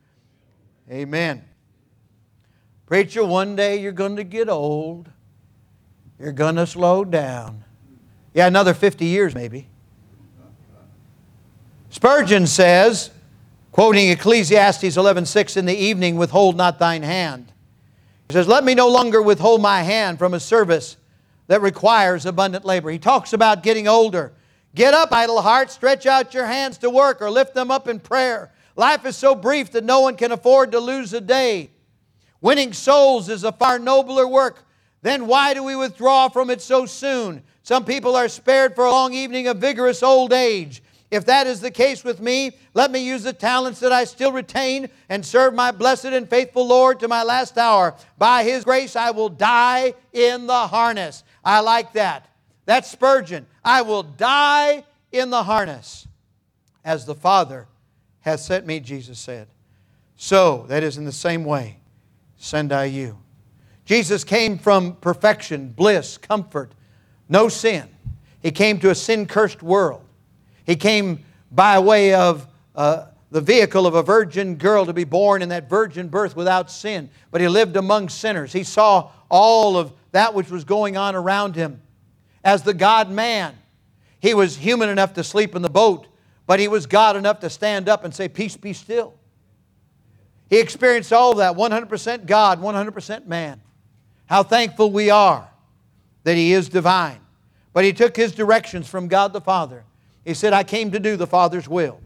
Amen. 0.91 1.45
Preacher, 2.87 3.25
one 3.25 3.57
day 3.57 3.81
you're 3.81 3.93
going 3.93 4.17
to 4.17 4.25
get 4.25 4.49
old. 4.49 5.09
You're 6.19 6.33
going 6.33 6.57
to 6.57 6.67
slow 6.67 7.05
down. 7.05 7.65
Yeah, 8.35 8.47
another 8.47 8.75
50 8.75 9.05
years 9.05 9.35
maybe. 9.35 9.69
Spurgeon 11.89 12.49
says, 12.49 13.11
quoting 13.75 14.09
Ecclesiastes 14.09 14.97
11:6 14.97 15.57
in 15.57 15.67
the 15.67 15.75
evening 15.75 16.15
withhold 16.15 16.57
not 16.57 16.79
thine 16.79 17.03
hand 17.03 17.53
He 18.29 18.35
says, 18.35 18.47
Let 18.47 18.63
me 18.63 18.73
no 18.73 18.87
longer 18.87 19.21
withhold 19.21 19.61
my 19.61 19.83
hand 19.83 20.17
from 20.17 20.33
a 20.33 20.39
service 20.39 20.97
that 21.49 21.61
requires 21.61 22.25
abundant 22.25 22.65
labor. 22.65 22.89
He 22.89 23.01
talks 23.01 23.33
about 23.33 23.65
getting 23.65 23.89
older. 23.89 24.33
Get 24.77 24.95
up, 24.95 25.13
idle 25.13 25.43
heart, 25.43 25.73
stretch 25.73 26.07
out 26.07 26.35
your 26.35 26.47
hands 26.47 26.79
to 26.79 26.89
work 26.89 27.21
or 27.21 27.33
lift 27.33 27.53
them 27.53 27.73
up 27.73 27.89
in 27.89 27.99
prayer. 27.99 28.53
Life 28.77 29.05
is 29.07 29.17
so 29.17 29.35
brief 29.35 29.73
that 29.73 29.83
no 29.83 30.03
one 30.03 30.15
can 30.15 30.31
afford 30.31 30.71
to 30.71 30.79
lose 30.79 31.13
a 31.13 31.21
day. 31.21 31.71
Winning 32.41 32.73
souls 32.73 33.29
is 33.29 33.43
a 33.43 33.51
far 33.51 33.81
nobler 33.81 34.29
work. 34.29 34.69
Then 35.03 35.27
why 35.27 35.53
do 35.53 35.65
we 35.65 35.75
withdraw 35.75 36.29
from 36.29 36.49
it 36.49 36.63
so 36.63 36.87
soon? 36.87 37.43
Some 37.65 37.85
people 37.85 38.15
are 38.15 38.29
spared 38.29 38.77
for 38.77 38.85
a 38.85 38.93
long 38.93 39.15
evening 39.15 39.49
of 39.49 39.57
vigorous 39.57 40.01
old 40.01 40.33
age. 40.33 40.81
If 41.15 41.27
that 41.27 41.47
is 41.47 41.61
the 41.61 41.71
case 41.71 42.03
with 42.03 42.21
me, 42.21 42.59
let 42.75 42.91
me 42.91 42.99
use 42.99 43.23
the 43.23 43.33
talents 43.33 43.79
that 43.79 43.93
I 43.93 44.03
still 44.03 44.33
retain 44.33 44.89
and 45.09 45.25
serve 45.25 45.55
my 45.55 45.71
blessed 45.71 46.07
and 46.07 46.29
faithful 46.29 46.67
Lord 46.67 46.99
to 46.99 47.07
my 47.07 47.23
last 47.23 47.57
hour. 47.57 47.95
By 48.19 48.43
His 48.43 48.65
grace, 48.65 48.97
I 48.97 49.13
will 49.13 49.29
die 49.29 49.95
in 50.13 50.49
the 50.49 50.67
harness. 50.67 51.23
I 51.45 51.61
like 51.61 51.93
that. 51.93 52.29
That's 52.67 52.91
Spurgeon. 52.91 53.47
I 53.65 53.83
will 53.83 54.03
die 54.03 54.83
in 55.13 55.31
the 55.31 55.45
harness 55.45 56.09
as 56.85 57.05
the 57.05 57.15
Father 57.15 57.69
hath 58.23 58.41
sent 58.41 58.67
me, 58.67 58.81
Jesus 58.81 59.21
said. 59.21 59.47
So, 60.17 60.65
that 60.67 60.83
is 60.83 60.99
in 60.99 61.05
the 61.05 61.13
same 61.13 61.45
way, 61.45 61.79
send 62.39 62.73
I 62.73 62.87
you. 62.87 63.19
Jesus 63.85 64.25
came 64.25 64.59
from 64.59 64.97
perfection, 64.97 65.69
bliss, 65.69 66.19
comfort, 66.19 66.73
no 67.29 67.49
sin. 67.49 67.89
He 68.43 68.51
came 68.51 68.81
to 68.81 68.91
a 68.91 68.97
sin 68.97 69.27
cursed 69.27 69.63
world. 69.63 70.04
He 70.65 70.77
came 70.77 71.25
by 71.51 71.79
way 71.79 72.15
of 72.15 72.47
uh, 72.75 73.07
the 73.31 73.41
vehicle 73.41 73.87
of 73.87 73.95
a 73.95 74.03
virgin 74.03 74.57
girl 74.57 74.87
to 74.87 74.93
be 74.93 75.05
born 75.05 75.43
in 75.43 75.49
that 75.51 75.69
virgin 75.69 76.09
birth 76.09 76.37
without 76.37 76.71
sin. 76.71 77.11
But 77.31 77.41
he 77.41 77.49
lived 77.49 77.77
among 77.77 78.09
sinners. 78.09 78.53
He 78.53 78.65
saw 78.65 79.11
all 79.29 79.77
of 79.77 79.93
that 80.13 80.35
which 80.35 80.51
was 80.51 80.65
going 80.65 80.97
on 80.97 81.15
around 81.15 81.57
him. 81.57 81.83
As 82.45 82.63
the 82.63 82.75
God 82.75 83.11
man, 83.11 83.55
he 84.21 84.35
was 84.35 84.57
human 84.57 84.89
enough 84.89 85.15
to 85.15 85.25
sleep 85.25 85.55
in 85.55 85.63
the 85.63 85.71
boat, 85.71 86.07
but 86.47 86.61
he 86.61 86.69
was 86.69 86.87
God 86.87 87.17
enough 87.17 87.41
to 87.41 87.51
stand 87.51 87.89
up 87.89 88.05
and 88.05 88.15
say, 88.15 88.29
Peace 88.29 88.57
be 88.57 88.73
still. 88.73 89.15
He 90.49 90.61
experienced 90.61 91.13
all 91.13 91.33
of 91.33 91.39
that 91.39 91.57
100% 91.57 92.27
God, 92.27 92.61
100% 92.61 93.27
man. 93.27 93.61
How 94.27 94.43
thankful 94.43 94.91
we 94.93 95.11
are 95.11 95.49
that 96.23 96.37
he 96.37 96.53
is 96.53 96.69
divine. 96.69 97.21
But 97.73 97.85
he 97.85 97.93
took 97.93 98.15
his 98.17 98.33
directions 98.33 98.89
from 98.89 99.09
God 99.09 99.33
the 99.33 99.41
Father 99.41 99.85
he 100.25 100.35
said, 100.35 100.53
I 100.53 100.65
came 100.65 100.91
to 100.93 101.01
do 101.01 101.17
the 101.17 101.27
Father's 101.27 101.69
will. 101.69 102.01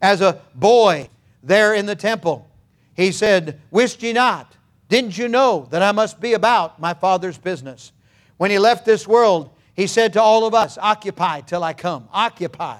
As 0.00 0.20
a 0.20 0.40
boy 0.54 1.08
there 1.42 1.74
in 1.74 1.86
the 1.86 1.96
temple, 1.96 2.48
he 2.94 3.12
said, 3.12 3.60
Wist 3.70 4.02
ye 4.02 4.12
not? 4.12 4.56
Didn't 4.88 5.16
you 5.16 5.28
know 5.28 5.68
that 5.70 5.82
I 5.82 5.92
must 5.92 6.20
be 6.20 6.32
about 6.32 6.80
my 6.80 6.94
Father's 6.94 7.38
business? 7.38 7.92
When 8.38 8.50
he 8.50 8.58
left 8.58 8.84
this 8.84 9.06
world, 9.06 9.50
he 9.74 9.86
said 9.86 10.14
to 10.14 10.22
all 10.22 10.46
of 10.46 10.54
us, 10.54 10.78
Occupy 10.78 11.42
till 11.42 11.62
I 11.62 11.72
come. 11.72 12.08
Occupy. 12.12 12.78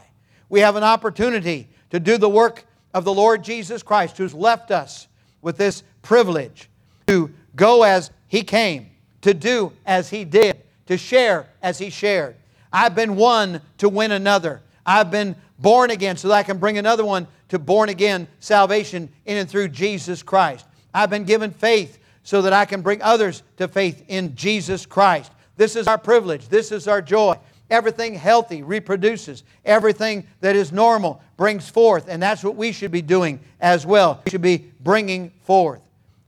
We 0.48 0.60
have 0.60 0.76
an 0.76 0.82
opportunity 0.82 1.68
to 1.90 2.00
do 2.00 2.18
the 2.18 2.28
work 2.28 2.64
of 2.92 3.04
the 3.04 3.14
Lord 3.14 3.44
Jesus 3.44 3.82
Christ, 3.82 4.18
who's 4.18 4.34
left 4.34 4.70
us 4.70 5.06
with 5.42 5.56
this 5.56 5.82
privilege 6.02 6.68
to 7.06 7.30
go 7.54 7.82
as 7.82 8.10
he 8.26 8.42
came, 8.42 8.90
to 9.22 9.34
do 9.34 9.72
as 9.86 10.10
he 10.10 10.24
did, 10.24 10.62
to 10.86 10.96
share 10.96 11.48
as 11.62 11.78
he 11.78 11.90
shared. 11.90 12.36
I've 12.72 12.94
been 12.94 13.16
one 13.16 13.60
to 13.78 13.88
win 13.88 14.12
another. 14.12 14.62
I've 14.84 15.10
been 15.10 15.36
born 15.58 15.90
again 15.90 16.16
so 16.16 16.28
that 16.28 16.34
I 16.34 16.42
can 16.42 16.58
bring 16.58 16.78
another 16.78 17.04
one 17.04 17.26
to 17.48 17.58
born 17.58 17.88
again 17.88 18.28
salvation 18.38 19.08
in 19.26 19.36
and 19.36 19.48
through 19.48 19.68
Jesus 19.68 20.22
Christ. 20.22 20.66
I've 20.92 21.10
been 21.10 21.24
given 21.24 21.50
faith 21.50 21.98
so 22.22 22.42
that 22.42 22.52
I 22.52 22.64
can 22.64 22.82
bring 22.82 23.02
others 23.02 23.42
to 23.56 23.68
faith 23.68 24.04
in 24.08 24.34
Jesus 24.34 24.86
Christ. 24.86 25.32
This 25.56 25.76
is 25.76 25.86
our 25.86 25.98
privilege. 25.98 26.48
This 26.48 26.72
is 26.72 26.88
our 26.88 27.02
joy. 27.02 27.36
Everything 27.70 28.14
healthy 28.14 28.62
reproduces. 28.62 29.44
Everything 29.64 30.26
that 30.40 30.56
is 30.56 30.72
normal 30.72 31.22
brings 31.36 31.68
forth. 31.68 32.08
And 32.08 32.22
that's 32.22 32.42
what 32.42 32.56
we 32.56 32.72
should 32.72 32.90
be 32.90 33.02
doing 33.02 33.40
as 33.60 33.86
well. 33.86 34.22
We 34.24 34.30
should 34.30 34.42
be 34.42 34.72
bringing 34.80 35.30
forth. 35.42 35.80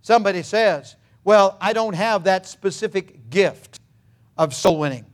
Somebody 0.03 0.43
says, 0.43 0.97
Well, 1.25 1.57
I 1.61 1.73
don't 1.73 1.95
have 1.95 2.25
that 2.25 2.47
specific 2.47 3.31
gift 3.31 3.81
of 4.37 4.55
soul 4.55 4.79
winning. 4.79 5.07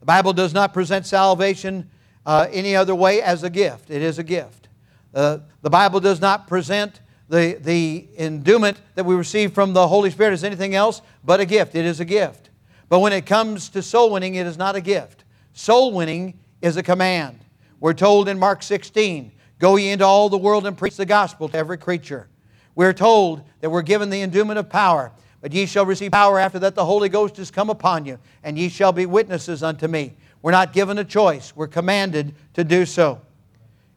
The 0.00 0.06
Bible 0.06 0.32
does 0.32 0.54
not 0.54 0.72
present 0.72 1.06
salvation 1.06 1.90
uh, 2.26 2.46
any 2.50 2.76
other 2.76 2.94
way 2.94 3.22
as 3.22 3.42
a 3.42 3.50
gift. 3.50 3.90
It 3.90 4.02
is 4.02 4.18
a 4.18 4.22
gift. 4.22 4.68
Uh, 5.14 5.38
the 5.62 5.70
Bible 5.70 6.00
does 6.00 6.20
not 6.20 6.46
present 6.46 7.00
the, 7.28 7.58
the 7.60 8.08
endowment 8.18 8.78
that 8.94 9.04
we 9.04 9.14
receive 9.14 9.52
from 9.52 9.72
the 9.72 9.86
Holy 9.86 10.10
Spirit 10.10 10.32
as 10.32 10.44
anything 10.44 10.74
else 10.74 11.02
but 11.24 11.40
a 11.40 11.46
gift. 11.46 11.74
It 11.74 11.84
is 11.84 12.00
a 12.00 12.04
gift. 12.04 12.50
But 12.88 13.00
when 13.00 13.12
it 13.12 13.26
comes 13.26 13.68
to 13.70 13.82
soul 13.82 14.10
winning, 14.10 14.34
it 14.34 14.46
is 14.46 14.58
not 14.58 14.76
a 14.76 14.80
gift. 14.80 15.24
Soul 15.52 15.92
winning 15.92 16.38
is 16.60 16.76
a 16.76 16.82
command. 16.82 17.38
We're 17.78 17.94
told 17.94 18.28
in 18.28 18.38
Mark 18.38 18.62
16, 18.62 19.32
Go 19.58 19.76
ye 19.76 19.90
into 19.90 20.06
all 20.06 20.28
the 20.28 20.38
world 20.38 20.66
and 20.66 20.76
preach 20.76 20.96
the 20.96 21.06
gospel 21.06 21.48
to 21.50 21.56
every 21.56 21.78
creature. 21.78 22.28
We're 22.74 22.94
told 22.94 23.42
that 23.60 23.70
we're 23.70 23.82
given 23.82 24.08
the 24.10 24.22
endowment 24.22 24.58
of 24.58 24.70
power. 24.70 25.12
But 25.40 25.52
ye 25.52 25.66
shall 25.66 25.86
receive 25.86 26.12
power 26.12 26.38
after 26.38 26.58
that 26.58 26.74
the 26.74 26.84
Holy 26.84 27.08
Ghost 27.08 27.38
is 27.38 27.50
come 27.50 27.70
upon 27.70 28.04
you, 28.04 28.18
and 28.42 28.58
ye 28.58 28.68
shall 28.68 28.92
be 28.92 29.06
witnesses 29.06 29.62
unto 29.62 29.88
me. 29.88 30.14
We're 30.42 30.52
not 30.52 30.72
given 30.72 30.98
a 30.98 31.04
choice, 31.04 31.54
we're 31.54 31.68
commanded 31.68 32.34
to 32.54 32.64
do 32.64 32.86
so. 32.86 33.20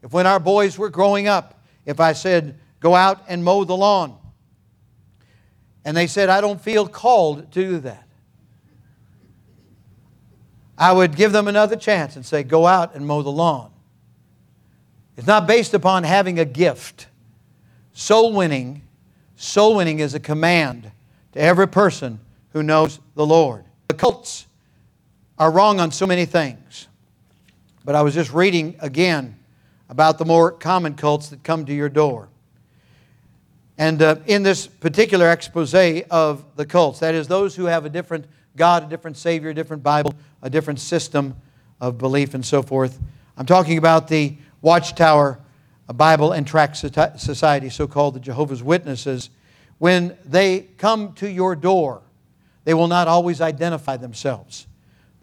If 0.01 0.12
when 0.12 0.27
our 0.27 0.39
boys 0.39 0.77
were 0.77 0.89
growing 0.89 1.27
up, 1.27 1.63
if 1.86 1.99
I 1.99 2.13
said, 2.13 2.60
go 2.79 2.95
out 2.95 3.23
and 3.27 3.43
mow 3.43 3.63
the 3.63 3.77
lawn, 3.77 4.17
and 5.86 5.95
they 5.95 6.08
said, 6.08 6.29
I 6.29 6.41
don't 6.41 6.62
feel 6.62 6.88
called 6.88 7.51
to 7.53 7.62
do 7.62 7.79
that, 7.79 8.08
I 10.77 10.91
would 10.91 11.15
give 11.15 11.32
them 11.32 11.47
another 11.47 11.75
chance 11.75 12.15
and 12.15 12.25
say, 12.25 12.43
go 12.43 12.65
out 12.65 12.95
and 12.95 13.06
mow 13.06 13.21
the 13.21 13.32
lawn. 13.32 13.71
It's 15.15 15.27
not 15.27 15.47
based 15.47 15.73
upon 15.73 16.03
having 16.03 16.39
a 16.39 16.45
gift. 16.45 17.08
Soul 17.93 18.34
winning, 18.34 18.82
soul 19.36 19.75
winning 19.75 19.99
is 19.99 20.13
a 20.13 20.19
command 20.19 20.91
to 21.34 21.39
every 21.39 21.67
person 21.67 22.19
who 22.49 22.63
knows 22.63 22.99
the 23.15 23.25
Lord. 23.25 23.63
The 23.88 23.93
cults 23.93 24.47
are 25.38 25.52
wrong 25.52 25.80
on 25.80 25.91
so 25.91 26.06
many 26.06 26.26
things. 26.26 26.88
But 27.86 27.96
I 27.96 28.02
was 28.02 28.13
just 28.13 28.34
reading 28.34 28.76
again 28.80 29.38
about 29.89 30.17
the 30.17 30.26
more 30.26 30.52
common 30.52 30.96
cults 30.96 31.30
that 31.30 31.43
come 31.43 31.65
to 31.65 31.74
your 31.74 31.89
door. 31.89 32.30
And 33.78 34.02
uh, 34.02 34.17
in 34.28 34.43
this 34.43 34.67
particular 34.67 35.32
expose 35.32 35.74
of 35.74 36.46
the 36.56 36.65
cults, 36.65 37.00
that 37.00 37.15
is, 37.15 37.28
those 37.28 37.56
who 37.56 37.65
have 37.65 37.86
a 37.86 37.89
different 37.89 38.26
God, 38.56 38.84
a 38.84 38.88
different 38.88 39.17
Savior, 39.17 39.50
a 39.50 39.54
different 39.54 39.82
Bible, 39.82 40.13
a 40.41 40.50
different 40.50 40.80
system 40.80 41.36
of 41.82 41.98
belief, 41.98 42.34
and 42.34 42.46
so 42.46 42.62
forth, 42.62 43.00
I'm 43.36 43.48
talking 43.48 43.78
about 43.78 44.08
the 44.08 44.38
Watchtower 44.62 45.39
Bible 45.88 46.32
and 46.32 46.48
Tract 46.48 46.78
Society, 46.78 47.69
so 47.69 47.88
called 47.88 48.13
the 48.13 48.19
Jehovah's 48.19 48.63
Witnesses. 48.63 49.30
When 49.80 50.17
they 50.24 50.62
come 50.78 51.13
to 51.13 51.30
your 51.30 51.56
door, 51.56 52.02
they 52.63 52.74
will 52.74 52.88
not 52.88 53.08
always 53.08 53.41
identify 53.41 53.98
themselves. 53.98 54.67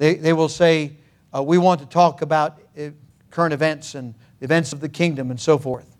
They, 0.01 0.15
they 0.15 0.33
will 0.33 0.49
say, 0.49 0.93
uh, 1.37 1.43
We 1.43 1.59
want 1.59 1.81
to 1.83 1.87
talk 1.87 2.23
about 2.23 2.59
uh, 2.77 2.89
current 3.31 3.53
events 3.53 3.95
and 3.95 4.15
events 4.41 4.73
of 4.73 4.81
the 4.81 4.89
kingdom 4.89 5.31
and 5.31 5.39
so 5.39 5.59
forth. 5.59 5.95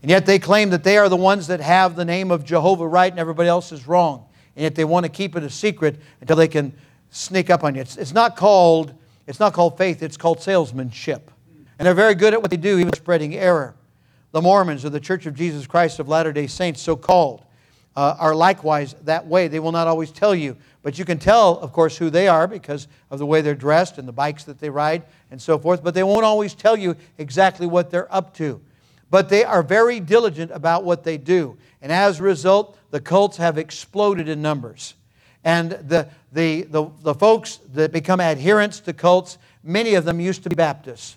And 0.00 0.10
yet 0.10 0.24
they 0.24 0.38
claim 0.38 0.70
that 0.70 0.84
they 0.84 0.96
are 0.96 1.10
the 1.10 1.16
ones 1.16 1.46
that 1.48 1.60
have 1.60 1.96
the 1.96 2.04
name 2.04 2.30
of 2.30 2.46
Jehovah 2.46 2.88
right 2.88 3.12
and 3.12 3.20
everybody 3.20 3.50
else 3.50 3.72
is 3.72 3.86
wrong. 3.86 4.24
And 4.56 4.62
yet 4.62 4.74
they 4.74 4.86
want 4.86 5.04
to 5.04 5.10
keep 5.12 5.36
it 5.36 5.42
a 5.42 5.50
secret 5.50 6.00
until 6.22 6.36
they 6.36 6.48
can 6.48 6.72
sneak 7.10 7.50
up 7.50 7.62
on 7.62 7.74
you. 7.74 7.82
It's, 7.82 7.98
it's, 7.98 8.14
not, 8.14 8.36
called, 8.36 8.94
it's 9.26 9.38
not 9.38 9.52
called 9.52 9.76
faith, 9.76 10.02
it's 10.02 10.16
called 10.16 10.40
salesmanship. 10.40 11.30
And 11.78 11.84
they're 11.84 11.92
very 11.92 12.14
good 12.14 12.32
at 12.32 12.40
what 12.40 12.50
they 12.50 12.56
do, 12.56 12.78
even 12.78 12.94
spreading 12.94 13.34
error. 13.34 13.74
The 14.32 14.40
Mormons 14.40 14.82
or 14.82 14.90
the 14.90 15.00
Church 15.00 15.26
of 15.26 15.34
Jesus 15.34 15.66
Christ 15.66 15.98
of 15.98 16.08
Latter 16.08 16.32
day 16.32 16.46
Saints, 16.46 16.80
so 16.80 16.96
called, 16.96 17.44
uh, 17.96 18.16
are 18.18 18.34
likewise 18.34 18.94
that 19.04 19.26
way. 19.26 19.48
They 19.48 19.58
will 19.58 19.72
not 19.72 19.86
always 19.86 20.12
tell 20.12 20.34
you, 20.34 20.56
but 20.82 20.98
you 20.98 21.04
can 21.04 21.18
tell, 21.18 21.58
of 21.58 21.72
course, 21.72 21.96
who 21.96 22.10
they 22.10 22.28
are 22.28 22.46
because 22.46 22.86
of 23.10 23.18
the 23.18 23.26
way 23.26 23.40
they're 23.40 23.54
dressed 23.54 23.98
and 23.98 24.06
the 24.06 24.12
bikes 24.12 24.44
that 24.44 24.60
they 24.60 24.70
ride 24.70 25.02
and 25.30 25.40
so 25.40 25.58
forth, 25.58 25.82
but 25.82 25.94
they 25.94 26.02
won't 26.02 26.24
always 26.24 26.54
tell 26.54 26.76
you 26.76 26.94
exactly 27.18 27.66
what 27.66 27.90
they're 27.90 28.12
up 28.14 28.34
to. 28.34 28.60
But 29.10 29.28
they 29.28 29.44
are 29.44 29.62
very 29.62 30.00
diligent 30.00 30.50
about 30.50 30.84
what 30.84 31.04
they 31.04 31.16
do. 31.16 31.56
And 31.80 31.90
as 31.90 32.20
a 32.20 32.22
result, 32.22 32.78
the 32.90 33.00
cults 33.00 33.36
have 33.38 33.56
exploded 33.56 34.28
in 34.28 34.42
numbers. 34.42 34.94
And 35.44 35.70
the, 35.70 36.08
the, 36.32 36.62
the, 36.62 36.90
the 37.02 37.14
folks 37.14 37.60
that 37.72 37.92
become 37.92 38.20
adherents 38.20 38.80
to 38.80 38.92
cults, 38.92 39.38
many 39.62 39.94
of 39.94 40.04
them 40.04 40.20
used 40.20 40.42
to 40.42 40.48
be 40.48 40.56
Baptists. 40.56 41.16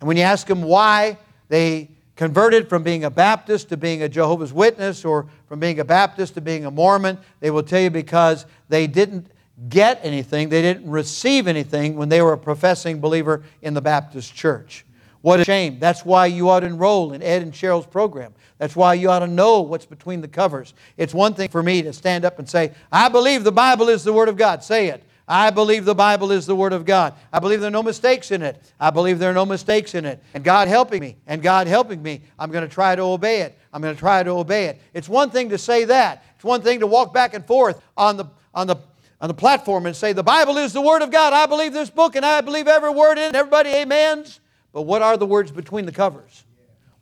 And 0.00 0.06
when 0.06 0.16
you 0.16 0.22
ask 0.22 0.46
them 0.46 0.62
why 0.62 1.18
they 1.48 1.88
converted 2.18 2.68
from 2.68 2.82
being 2.82 3.04
a 3.04 3.10
Baptist 3.10 3.68
to 3.68 3.76
being 3.76 4.02
a 4.02 4.08
Jehovah's 4.08 4.52
Witness 4.52 5.04
or 5.04 5.28
from 5.46 5.60
being 5.60 5.78
a 5.78 5.84
Baptist 5.84 6.34
to 6.34 6.40
being 6.40 6.66
a 6.66 6.70
Mormon, 6.70 7.16
they 7.38 7.52
will 7.52 7.62
tell 7.62 7.80
you 7.80 7.90
because 7.90 8.44
they 8.68 8.88
didn't 8.88 9.28
get 9.68 10.00
anything, 10.02 10.48
they 10.48 10.60
didn't 10.60 10.90
receive 10.90 11.46
anything 11.46 11.94
when 11.94 12.08
they 12.08 12.20
were 12.20 12.32
a 12.32 12.38
professing 12.38 13.00
believer 13.00 13.44
in 13.62 13.72
the 13.72 13.80
Baptist 13.80 14.34
church. 14.34 14.84
What 15.20 15.38
a 15.38 15.44
shame. 15.44 15.78
That's 15.78 16.04
why 16.04 16.26
you 16.26 16.48
ought 16.48 16.60
to 16.60 16.66
enroll 16.66 17.12
in 17.12 17.22
Ed 17.22 17.42
and 17.42 17.52
Cheryl's 17.52 17.86
program. 17.86 18.34
That's 18.58 18.74
why 18.74 18.94
you 18.94 19.10
ought 19.10 19.20
to 19.20 19.28
know 19.28 19.60
what's 19.60 19.86
between 19.86 20.20
the 20.20 20.28
covers. 20.28 20.74
It's 20.96 21.14
one 21.14 21.34
thing 21.34 21.48
for 21.48 21.62
me 21.62 21.82
to 21.82 21.92
stand 21.92 22.24
up 22.24 22.40
and 22.40 22.48
say, 22.48 22.72
I 22.90 23.08
believe 23.08 23.44
the 23.44 23.52
Bible 23.52 23.88
is 23.88 24.02
the 24.02 24.12
Word 24.12 24.28
of 24.28 24.36
God. 24.36 24.64
Say 24.64 24.88
it. 24.88 25.04
I 25.28 25.50
believe 25.50 25.84
the 25.84 25.94
Bible 25.94 26.32
is 26.32 26.46
the 26.46 26.56
Word 26.56 26.72
of 26.72 26.86
God. 26.86 27.12
I 27.30 27.38
believe 27.38 27.60
there 27.60 27.68
are 27.68 27.70
no 27.70 27.82
mistakes 27.82 28.30
in 28.30 28.42
it. 28.42 28.60
I 28.80 28.88
believe 28.88 29.18
there 29.18 29.30
are 29.30 29.34
no 29.34 29.44
mistakes 29.44 29.94
in 29.94 30.06
it. 30.06 30.22
And 30.32 30.42
God 30.42 30.68
helping 30.68 31.02
me, 31.02 31.16
and 31.26 31.42
God 31.42 31.66
helping 31.66 32.02
me, 32.02 32.22
I'm 32.38 32.50
going 32.50 32.66
to 32.66 32.74
try 32.74 32.96
to 32.96 33.02
obey 33.02 33.42
it. 33.42 33.58
I'm 33.70 33.82
going 33.82 33.94
to 33.94 34.00
try 34.00 34.22
to 34.22 34.30
obey 34.30 34.66
it. 34.66 34.80
It's 34.94 35.08
one 35.08 35.28
thing 35.28 35.50
to 35.50 35.58
say 35.58 35.84
that. 35.84 36.24
It's 36.36 36.44
one 36.44 36.62
thing 36.62 36.80
to 36.80 36.86
walk 36.86 37.12
back 37.12 37.34
and 37.34 37.44
forth 37.44 37.82
on 37.94 38.16
the, 38.16 38.24
on 38.54 38.66
the, 38.68 38.76
on 39.20 39.28
the 39.28 39.34
platform 39.34 39.84
and 39.84 39.94
say, 39.94 40.14
The 40.14 40.22
Bible 40.22 40.56
is 40.56 40.72
the 40.72 40.80
Word 40.80 41.02
of 41.02 41.10
God. 41.10 41.34
I 41.34 41.44
believe 41.44 41.74
this 41.74 41.90
book, 41.90 42.16
and 42.16 42.24
I 42.24 42.40
believe 42.40 42.66
every 42.66 42.90
word 42.90 43.18
in 43.18 43.24
it. 43.24 43.34
Everybody, 43.34 43.70
amens. 43.74 44.40
But 44.72 44.82
what 44.82 45.02
are 45.02 45.18
the 45.18 45.26
words 45.26 45.50
between 45.50 45.84
the 45.84 45.92
covers? 45.92 46.44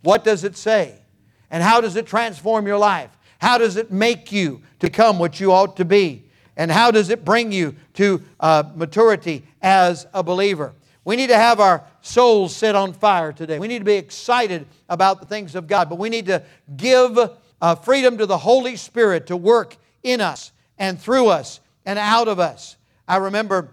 What 0.02 0.24
does 0.24 0.42
it 0.42 0.56
say? 0.56 0.98
And 1.48 1.62
how 1.62 1.80
does 1.80 1.94
it 1.94 2.06
transform 2.06 2.66
your 2.66 2.78
life? 2.78 3.10
How 3.38 3.58
does 3.58 3.76
it 3.76 3.92
make 3.92 4.32
you 4.32 4.62
to 4.80 4.88
become 4.88 5.20
what 5.20 5.38
you 5.38 5.52
ought 5.52 5.76
to 5.76 5.84
be? 5.84 6.25
And 6.56 6.70
how 6.70 6.90
does 6.90 7.10
it 7.10 7.24
bring 7.24 7.52
you 7.52 7.76
to 7.94 8.22
uh, 8.40 8.64
maturity 8.74 9.46
as 9.60 10.06
a 10.14 10.22
believer? 10.22 10.72
We 11.04 11.16
need 11.16 11.28
to 11.28 11.36
have 11.36 11.60
our 11.60 11.84
souls 12.00 12.56
set 12.56 12.74
on 12.74 12.92
fire 12.92 13.32
today. 13.32 13.58
We 13.58 13.68
need 13.68 13.78
to 13.78 13.84
be 13.84 13.94
excited 13.94 14.66
about 14.88 15.20
the 15.20 15.26
things 15.26 15.54
of 15.54 15.68
God, 15.68 15.88
but 15.88 15.98
we 15.98 16.08
need 16.08 16.26
to 16.26 16.42
give 16.76 17.18
uh, 17.60 17.74
freedom 17.76 18.18
to 18.18 18.26
the 18.26 18.38
Holy 18.38 18.76
Spirit 18.76 19.28
to 19.28 19.36
work 19.36 19.76
in 20.02 20.20
us 20.20 20.52
and 20.78 21.00
through 21.00 21.28
us 21.28 21.60
and 21.84 21.98
out 21.98 22.28
of 22.28 22.40
us. 22.40 22.76
I 23.06 23.18
remember 23.18 23.70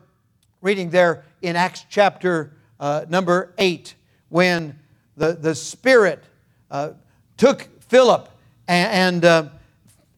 reading 0.62 0.90
there 0.92 1.26
in 1.42 1.56
Acts 1.56 1.86
chapter 1.90 2.54
uh, 2.80 3.06
number 3.10 3.54
8 3.58 3.96
when 4.30 4.78
the, 5.18 5.34
the 5.34 5.56
Spirit 5.56 6.24
uh, 6.70 6.92
took 7.38 7.68
Philip 7.82 8.30
and, 8.68 8.92
and, 8.92 9.26
uh, 9.26 9.50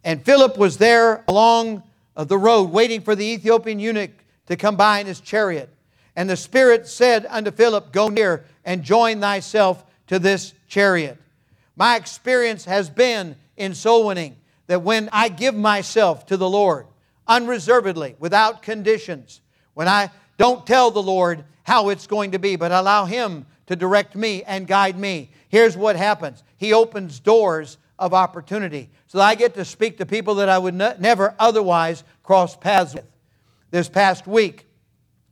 and 0.04 0.24
Philip 0.24 0.58
was 0.58 0.78
there 0.78 1.24
along 1.28 1.84
of 2.16 2.28
the 2.28 2.38
road, 2.38 2.72
waiting 2.72 3.02
for 3.02 3.16
the 3.16 3.26
Ethiopian 3.26 3.80
eunuch 3.80 4.12
to 4.48 4.56
come 4.56 4.76
by 4.76 5.00
in 5.00 5.08
his 5.08 5.20
chariot. 5.20 5.70
And 6.16 6.30
the 6.30 6.38
Spirit 6.38 6.88
said 6.88 7.26
unto 7.30 7.52
Philip, 7.52 7.92
Go 7.92 8.08
near 8.08 8.46
and 8.64 8.84
join 8.84 9.20
thyself 9.20 9.84
to 10.08 10.20
this 10.20 10.54
chariot. 10.68 11.18
My 11.76 11.96
experience 11.98 12.66
has 12.66 12.90
been 12.90 13.36
in 13.58 13.74
soul 13.74 14.08
winning 14.08 14.38
that 14.68 14.82
when 14.82 15.10
I 15.12 15.30
give 15.30 15.56
myself 15.56 16.26
to 16.28 16.38
the 16.38 16.50
Lord 16.50 16.88
unreservedly, 17.28 18.16
without 18.20 18.62
conditions, 18.62 19.42
when 19.74 19.88
I 19.88 20.12
don't 20.38 20.66
tell 20.66 20.92
the 20.92 21.02
Lord 21.02 21.44
how 21.64 21.90
it's 21.90 22.08
going 22.08 22.32
to 22.32 22.40
be, 22.40 22.56
but 22.56 22.72
allow 22.72 23.06
Him 23.06 23.46
to 23.68 23.76
direct 23.76 24.16
me 24.16 24.44
and 24.44 24.68
guide 24.68 24.98
me, 24.98 25.30
here's 25.50 25.76
what 25.76 25.96
happens 25.96 26.44
He 26.58 26.72
opens 26.72 27.20
doors 27.20 27.78
of 27.98 28.14
opportunity. 28.14 28.90
So 29.08 29.20
I 29.20 29.36
get 29.36 29.54
to 29.56 29.66
speak 29.66 29.98
to 29.98 30.06
people 30.06 30.36
that 30.36 30.50
I 30.50 30.58
would 30.58 30.74
ne- 30.74 30.96
never 31.00 31.36
otherwise 31.40 32.04
cross 32.24 32.56
paths 32.56 32.94
with. 32.94 33.06
This 33.72 33.90
past 33.90 34.28
week, 34.28 34.66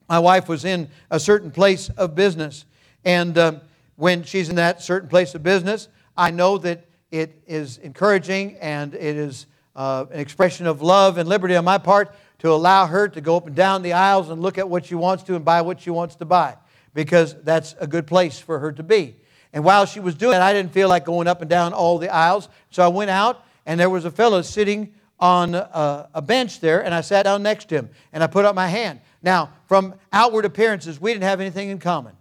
my 0.10 0.20
wife 0.20 0.48
was 0.48 0.66
in 0.66 0.90
a 1.10 1.20
certain 1.20 1.52
place 1.52 1.90
of 1.90 2.16
business. 2.16 2.66
And 3.06 3.38
uh, 3.38 3.60
when 3.96 4.24
she's 4.24 4.50
in 4.50 4.56
that 4.56 4.82
certain 4.82 5.10
place 5.10 5.36
of 5.36 5.44
business, 5.44 5.88
I 6.16 6.32
know 6.32 6.58
that 6.60 6.86
it 7.12 7.42
is 7.48 7.78
encouraging 7.78 8.58
and 8.58 8.94
it 8.94 9.16
is 9.16 9.46
uh, 9.76 10.06
an 10.12 10.20
expression 10.20 10.68
of 10.68 10.82
love 10.82 11.18
and 11.18 11.28
liberty 11.28 11.56
on 11.56 11.66
my 11.66 11.78
part 11.78 12.16
to 12.40 12.52
allow 12.52 12.86
her 12.86 13.08
to 13.08 13.22
go 13.22 13.38
up 13.38 13.48
and 13.48 13.56
down 13.56 13.82
the 13.82 13.94
aisles 13.94 14.30
and 14.30 14.42
look 14.42 14.58
at 14.58 14.68
what 14.68 14.86
she 14.86 14.96
wants 14.96 15.24
to 15.24 15.36
and 15.36 15.46
buy 15.46 15.62
what 15.62 15.80
she 15.80 15.90
wants 15.90 16.16
to 16.16 16.26
buy 16.26 16.56
because 16.94 17.36
that's 17.44 17.76
a 17.80 17.88
good 17.88 18.06
place 18.06 18.40
for 18.40 18.60
her 18.60 18.72
to 18.72 18.84
be. 18.84 19.16
And 19.54 19.64
while 19.64 19.86
she 19.86 20.00
was 20.00 20.16
doing 20.16 20.36
it, 20.36 20.42
I 20.42 20.52
didn't 20.52 20.74
feel 20.74 20.90
like 20.90 21.06
going 21.06 21.28
up 21.28 21.42
and 21.42 21.50
down 21.50 21.74
all 21.74 22.00
the 22.00 22.10
aisles. 22.10 22.50
So 22.72 22.84
I 22.84 22.88
went 22.88 23.12
out, 23.12 23.46
and 23.68 23.80
there 23.80 23.90
was 23.90 24.04
a 24.04 24.12
fellow 24.12 24.42
sitting 24.42 24.94
on 25.20 25.54
a, 25.54 26.10
a, 26.16 26.22
bench 26.22 26.60
there, 26.60 26.84
and 26.84 26.94
I 26.94 27.02
sat 27.02 27.24
down 27.24 27.44
next 27.44 27.70
to 27.70 27.76
him, 27.76 27.90
and 28.12 28.24
I 28.24 28.28
put 28.28 28.46
up 28.46 28.56
my 28.56 28.68
hand. 28.68 29.00
Now, 29.22 29.54
from 29.68 29.94
outward 30.12 30.44
appearances, 30.44 31.00
we 31.00 31.14
didn't 31.14 31.24
have 31.24 31.40
anything 31.40 31.70
in 31.70 31.78
common. 31.78 32.14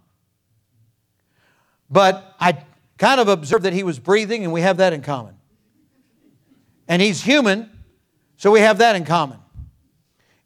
But 1.89 2.35
I 2.39 2.63
kind 2.97 3.19
of 3.19 3.27
observed 3.27 3.65
that 3.65 3.73
he 3.73 3.83
was 3.83 3.99
breathing, 3.99 4.43
and 4.43 4.53
we 4.53 4.61
have 4.61 4.77
that 4.77 4.93
in 4.93 5.01
common. 5.01 5.35
And 6.87 7.01
he's 7.01 7.21
human, 7.21 7.69
so 8.37 8.51
we 8.51 8.59
have 8.59 8.77
that 8.77 8.95
in 8.95 9.05
common. 9.05 9.39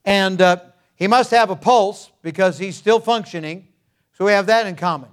And 0.05 0.41
uh, 0.41 0.57
he 0.95 1.07
must 1.07 1.31
have 1.31 1.49
a 1.49 1.55
pulse 1.55 2.11
because 2.21 2.57
he's 2.57 2.77
still 2.77 2.99
functioning, 2.99 3.67
so 4.13 4.25
we 4.25 4.31
have 4.31 4.45
that 4.47 4.65
in 4.65 4.75
common. 4.75 5.09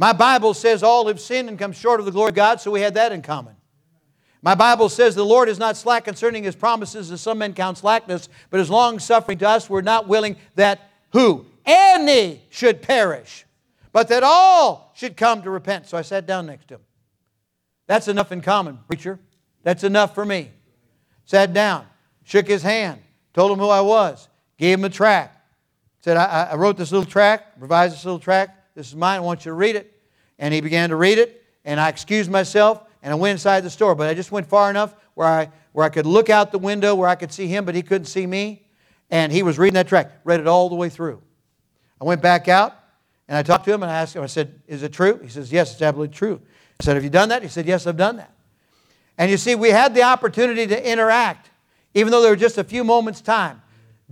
My 0.00 0.14
Bible 0.14 0.54
says 0.54 0.82
all 0.82 1.08
have 1.08 1.20
sinned 1.20 1.50
and 1.50 1.58
come 1.58 1.72
short 1.72 2.00
of 2.00 2.06
the 2.06 2.10
glory 2.10 2.30
of 2.30 2.34
God, 2.34 2.58
so 2.58 2.70
we 2.70 2.80
had 2.80 2.94
that 2.94 3.12
in 3.12 3.20
common. 3.20 3.54
My 4.40 4.54
Bible 4.54 4.88
says 4.88 5.14
the 5.14 5.26
Lord 5.26 5.50
is 5.50 5.58
not 5.58 5.76
slack 5.76 6.06
concerning 6.06 6.42
his 6.42 6.56
promises, 6.56 7.10
as 7.10 7.20
some 7.20 7.36
men 7.36 7.52
count 7.52 7.76
slackness, 7.76 8.30
but 8.48 8.60
is 8.60 8.70
long 8.70 8.98
suffering 8.98 9.36
to 9.36 9.48
us. 9.50 9.68
We're 9.68 9.82
not 9.82 10.08
willing 10.08 10.36
that 10.54 10.80
who? 11.12 11.44
Any 11.66 12.40
should 12.48 12.80
perish, 12.80 13.44
but 13.92 14.08
that 14.08 14.22
all 14.22 14.90
should 14.96 15.18
come 15.18 15.42
to 15.42 15.50
repent. 15.50 15.86
So 15.86 15.98
I 15.98 16.02
sat 16.02 16.24
down 16.24 16.46
next 16.46 16.68
to 16.68 16.76
him. 16.76 16.80
That's 17.86 18.08
enough 18.08 18.32
in 18.32 18.40
common, 18.40 18.78
preacher. 18.86 19.18
That's 19.64 19.84
enough 19.84 20.14
for 20.14 20.24
me. 20.24 20.50
Sat 21.26 21.52
down, 21.52 21.84
shook 22.24 22.48
his 22.48 22.62
hand, 22.62 23.02
told 23.34 23.52
him 23.52 23.58
who 23.58 23.68
I 23.68 23.82
was, 23.82 24.30
gave 24.56 24.78
him 24.78 24.84
a 24.86 24.88
tract. 24.88 25.36
Said, 26.02 26.16
I, 26.16 26.52
I 26.52 26.54
wrote 26.54 26.78
this 26.78 26.90
little 26.90 27.04
tract, 27.04 27.60
revised 27.60 27.96
this 27.96 28.06
little 28.06 28.18
tract. 28.18 28.56
This 28.80 28.88
is 28.88 28.96
mine. 28.96 29.18
I 29.18 29.20
want 29.20 29.40
you 29.40 29.50
to 29.50 29.54
read 29.54 29.76
it. 29.76 29.94
And 30.38 30.54
he 30.54 30.62
began 30.62 30.88
to 30.88 30.96
read 30.96 31.18
it. 31.18 31.44
And 31.66 31.78
I 31.78 31.90
excused 31.90 32.30
myself 32.30 32.82
and 33.02 33.12
I 33.12 33.14
went 33.14 33.32
inside 33.32 33.60
the 33.60 33.68
store. 33.68 33.94
But 33.94 34.08
I 34.08 34.14
just 34.14 34.32
went 34.32 34.46
far 34.46 34.70
enough 34.70 34.94
where 35.12 35.28
I, 35.28 35.50
where 35.72 35.84
I 35.84 35.90
could 35.90 36.06
look 36.06 36.30
out 36.30 36.50
the 36.50 36.58
window 36.58 36.94
where 36.94 37.06
I 37.06 37.14
could 37.14 37.30
see 37.30 37.46
him, 37.46 37.66
but 37.66 37.74
he 37.74 37.82
couldn't 37.82 38.06
see 38.06 38.26
me. 38.26 38.62
And 39.10 39.30
he 39.30 39.42
was 39.42 39.58
reading 39.58 39.74
that 39.74 39.86
tract, 39.86 40.24
read 40.24 40.40
it 40.40 40.46
all 40.46 40.70
the 40.70 40.76
way 40.76 40.88
through. 40.88 41.20
I 42.00 42.04
went 42.04 42.22
back 42.22 42.48
out 42.48 42.74
and 43.28 43.36
I 43.36 43.42
talked 43.42 43.66
to 43.66 43.74
him 43.74 43.82
and 43.82 43.92
I 43.92 43.96
asked 43.96 44.16
him, 44.16 44.22
I 44.22 44.26
said, 44.26 44.62
Is 44.66 44.82
it 44.82 44.94
true? 44.94 45.20
He 45.22 45.28
says, 45.28 45.52
Yes, 45.52 45.74
it's 45.74 45.82
absolutely 45.82 46.16
true. 46.16 46.40
I 46.80 46.84
said, 46.84 46.94
Have 46.94 47.04
you 47.04 47.10
done 47.10 47.28
that? 47.28 47.42
He 47.42 47.48
said, 47.48 47.66
Yes, 47.66 47.86
I've 47.86 47.98
done 47.98 48.16
that. 48.16 48.32
And 49.18 49.30
you 49.30 49.36
see, 49.36 49.56
we 49.56 49.68
had 49.68 49.94
the 49.94 50.04
opportunity 50.04 50.66
to 50.66 50.90
interact, 50.90 51.50
even 51.92 52.10
though 52.10 52.22
there 52.22 52.30
were 52.30 52.36
just 52.36 52.56
a 52.56 52.64
few 52.64 52.82
moments' 52.82 53.20
time. 53.20 53.60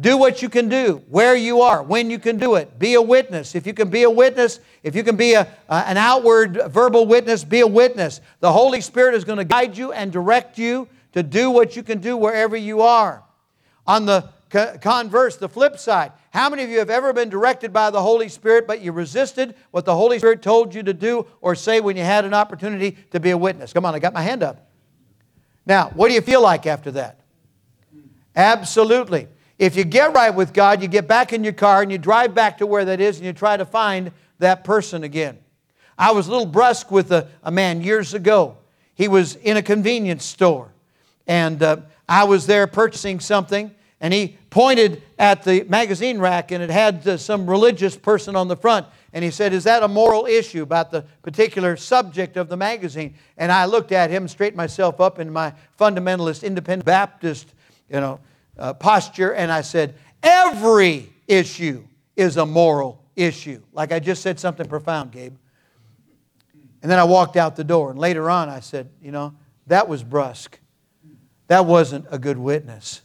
Do 0.01 0.17
what 0.17 0.43
you 0.43 0.49
can 0.49 0.69
do, 0.69 1.03
where 1.09 1.35
you 1.35 1.63
are, 1.63 1.83
when 1.83 2.09
you 2.09 2.21
can 2.21 2.39
do 2.39 2.55
it. 2.55 2.79
Be 2.79 2.95
a 2.95 3.03
witness. 3.03 3.57
If 3.57 3.67
you 3.67 3.75
can 3.75 3.91
be 3.91 4.05
a 4.05 4.11
witness, 4.11 4.61
if 4.85 4.95
you 4.95 5.03
can 5.03 5.17
be 5.17 5.35
a, 5.35 5.41
uh, 5.69 5.85
an 5.87 5.97
outward 5.97 6.61
verbal 6.69 7.05
witness, 7.07 7.43
be 7.43 7.61
a 7.61 7.67
witness. 7.67 8.21
The 8.39 8.53
Holy 8.53 8.81
Spirit 8.81 9.17
is 9.17 9.25
going 9.25 9.39
to 9.39 9.45
guide 9.45 9.77
you 9.77 9.93
and 9.93 10.13
direct 10.13 10.57
you 10.57 10.89
to 11.13 11.25
do 11.25 11.51
what 11.51 11.75
you 11.75 11.83
can 11.83 11.99
do 11.99 12.17
wherever 12.17 12.57
you 12.57 12.83
are. 12.83 13.25
On 13.89 14.07
the 14.07 14.29
converse, 14.81 15.37
the 15.37 15.49
flip 15.49 15.79
side, 15.79 16.13
how 16.31 16.49
many 16.49 16.63
of 16.63 16.71
you 16.71 16.79
have 16.79 16.91
ever 16.91 17.13
been 17.13 17.29
directed 17.29 17.73
by 17.73 17.91
the 17.91 18.01
Holy 18.01 18.29
Spirit, 18.29 18.69
but 18.69 18.81
you 18.81 18.93
resisted 18.93 19.57
what 19.73 19.85
the 19.85 19.95
Holy 19.95 20.19
Spirit 20.19 20.43
told 20.43 20.75
you 20.75 20.83
to 20.85 20.95
do 20.95 21.27
or 21.41 21.57
say 21.57 21.81
when 21.81 21.97
you 21.97 22.05
had 22.05 22.25
an 22.25 22.35
opportunity 22.35 22.97
to 23.11 23.19
be 23.19 23.31
a 23.31 23.39
witness? 23.39 23.73
Come 23.73 23.85
on, 23.85 23.95
I 23.95 23.99
got 23.99 24.15
my 24.15 24.23
hand 24.23 24.45
up. 24.45 24.69
Now, 25.67 25.91
what 25.91 26.09
do 26.09 26.15
you 26.15 26.21
feel 26.21 26.43
like 26.43 26.67
after 26.67 26.93
that? 26.93 27.21
Absolutely. 28.37 29.27
If 29.59 29.75
you 29.75 29.85
get 29.85 30.12
right 30.14 30.31
with 30.31 30.53
God, 30.53 30.83
you 30.83 30.88
get 30.88 31.09
back 31.09 31.33
in 31.33 31.42
your 31.42 31.53
car 31.53 31.83
and 31.83 31.90
you 31.90 31.99
drive 31.99 32.35
back 32.35 32.59
to 32.59 32.66
where 32.66 32.85
that 32.85 33.01
is 33.01 33.16
and 33.16 33.27
you 33.27 33.33
try 33.33 33.57
to 33.57 33.64
find 33.64 34.12
that 34.38 34.62
person 34.62 35.03
again. 35.03 35.38
I 35.99 36.12
was 36.12 36.29
a 36.29 36.31
little 36.31 36.47
brusque 36.47 36.92
with 36.92 37.11
a, 37.11 37.27
a 37.42 37.51
man 37.51 37.83
years 37.83 38.14
ago. 38.14 38.57
He 38.94 39.09
was 39.09 39.35
in 39.35 39.57
a 39.57 39.62
convenience 39.62 40.25
store 40.25 40.68
and 41.27 41.61
uh, 41.62 41.79
I 42.09 42.25
was 42.25 42.47
there 42.47 42.68
purchasing 42.68 43.18
something 43.18 43.75
and 44.01 44.14
he 44.14 44.38
pointed 44.51 45.03
at 45.18 45.42
the 45.42 45.64
magazine 45.64 46.21
rack 46.21 46.53
and 46.53 46.62
it 46.62 46.71
had 46.71 47.07
uh, 47.07 47.16
some 47.16 47.51
religious 47.51 47.97
person 47.97 48.37
on 48.37 48.47
the 48.47 48.57
front 48.57 48.87
and 49.12 49.25
he 49.25 49.31
said, 49.33 49.53
Is 49.53 49.64
that 49.64 49.83
a 49.83 49.88
moral 49.88 50.27
issue 50.27 50.62
about 50.62 50.92
the 50.92 51.03
particular 51.23 51.77
subject 51.77 52.37
of 52.37 52.49
the 52.49 52.57
magazine? 52.57 53.14
And 53.37 53.51
I 53.51 53.64
looked 53.64 53.90
at 53.90 54.11
him, 54.11 54.29
straightened 54.29 54.57
myself 54.57 55.01
up 55.01 55.18
in 55.18 55.33
my 55.33 55.53
fundamentalist, 55.81 56.44
independent 56.44 56.85
Baptist, 56.85 57.53
you 57.88 58.01
know, 58.01 58.21
uh, 58.59 58.75
posture 58.75 59.35
and 59.35 59.51
I 59.51 59.61
said, 59.61 59.94
Every 60.23 61.12
issue 61.27 61.85
is 62.16 62.37
a 62.37 62.47
moral 62.47 63.05
issue. 63.14 63.62
Like 63.73 63.92
I 63.92 63.99
just 64.01 64.23
said 64.23 64.40
something 64.40 64.66
profound, 64.66 65.12
Gabe. 65.12 65.37
And 66.83 66.90
then 66.90 66.99
I 66.99 67.05
walked 67.05 67.37
out 67.37 67.57
the 67.57 67.64
door. 67.64 67.90
And 67.90 67.99
later 67.99 68.31
on, 68.31 68.49
I 68.49 68.61
said, 68.61 68.90
You 69.03 69.12
know, 69.12 69.35
that 69.66 69.88
was 69.88 70.03
brusque. 70.03 70.59
That 71.49 71.66
wasn't 71.66 72.07
a 72.11 72.18
good 72.18 72.38
witness. 72.38 73.03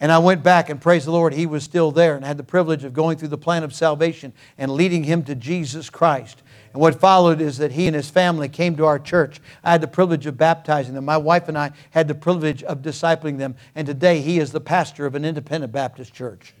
And 0.00 0.12
I 0.12 0.18
went 0.18 0.44
back 0.44 0.68
and 0.68 0.80
praise 0.80 1.04
the 1.04 1.10
Lord, 1.10 1.32
he 1.32 1.46
was 1.46 1.64
still 1.64 1.90
there 1.90 2.14
and 2.14 2.24
had 2.24 2.36
the 2.36 2.44
privilege 2.44 2.84
of 2.84 2.92
going 2.92 3.18
through 3.18 3.28
the 3.28 3.38
plan 3.38 3.64
of 3.64 3.74
salvation 3.74 4.32
and 4.56 4.70
leading 4.70 5.02
him 5.04 5.24
to 5.24 5.34
Jesus 5.34 5.90
Christ. 5.90 6.42
And 6.78 6.82
what 6.84 7.00
followed 7.00 7.40
is 7.40 7.58
that 7.58 7.72
he 7.72 7.88
and 7.88 7.96
his 7.96 8.08
family 8.08 8.48
came 8.48 8.76
to 8.76 8.84
our 8.84 9.00
church. 9.00 9.40
I 9.64 9.72
had 9.72 9.80
the 9.80 9.88
privilege 9.88 10.26
of 10.26 10.38
baptizing 10.38 10.94
them. 10.94 11.04
My 11.04 11.16
wife 11.16 11.48
and 11.48 11.58
I 11.58 11.72
had 11.90 12.06
the 12.06 12.14
privilege 12.14 12.62
of 12.62 12.82
discipling 12.82 13.36
them. 13.36 13.56
And 13.74 13.84
today 13.84 14.20
he 14.20 14.38
is 14.38 14.52
the 14.52 14.60
pastor 14.60 15.04
of 15.04 15.16
an 15.16 15.24
independent 15.24 15.72
Baptist 15.72 16.14
church. 16.14 16.54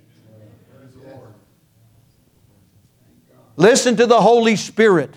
Listen 3.54 3.94
to 3.94 4.06
the 4.06 4.20
Holy 4.20 4.56
Spirit. 4.56 5.14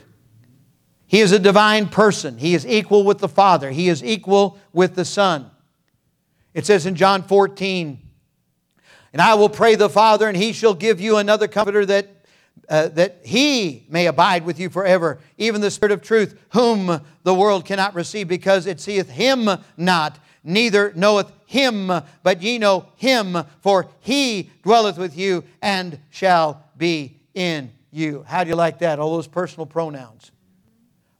He 1.07 1.21
is 1.21 1.31
a 1.31 1.39
divine 1.39 1.87
person. 1.87 2.37
He 2.37 2.53
is 2.53 2.67
equal 2.67 3.03
with 3.03 3.17
the 3.17 3.27
Father. 3.27 3.71
He 3.71 3.89
is 3.89 4.03
equal 4.03 4.59
with 4.71 4.93
the 4.93 5.03
Son. 5.03 5.49
It 6.53 6.67
says 6.67 6.85
in 6.85 6.93
John 6.93 7.23
14, 7.23 7.97
And 9.13 9.19
I 9.19 9.33
will 9.33 9.49
pray 9.49 9.73
the 9.73 9.89
Father, 9.89 10.27
and 10.27 10.37
he 10.37 10.53
shall 10.53 10.75
give 10.75 11.01
you 11.01 11.17
another 11.17 11.47
comforter 11.47 11.87
that, 11.87 12.20
uh, 12.69 12.87
that 12.89 13.19
he 13.23 13.85
may 13.89 14.07
abide 14.07 14.45
with 14.45 14.59
you 14.59 14.69
forever, 14.69 15.19
even 15.37 15.61
the 15.61 15.71
Spirit 15.71 15.91
of 15.91 16.01
truth, 16.01 16.39
whom 16.51 17.01
the 17.23 17.33
world 17.33 17.65
cannot 17.65 17.95
receive, 17.95 18.27
because 18.27 18.65
it 18.65 18.79
seeth 18.79 19.09
him 19.09 19.49
not, 19.75 20.19
neither 20.43 20.93
knoweth 20.95 21.31
him, 21.45 21.91
but 22.23 22.41
ye 22.41 22.57
know 22.57 22.85
him, 22.95 23.37
for 23.59 23.87
he 23.99 24.49
dwelleth 24.63 24.97
with 24.97 25.17
you 25.17 25.43
and 25.61 25.99
shall 26.09 26.63
be 26.77 27.17
in 27.33 27.71
you. 27.91 28.23
How 28.27 28.43
do 28.43 28.49
you 28.49 28.55
like 28.55 28.79
that? 28.79 28.99
All 28.99 29.15
those 29.15 29.27
personal 29.27 29.65
pronouns. 29.65 30.31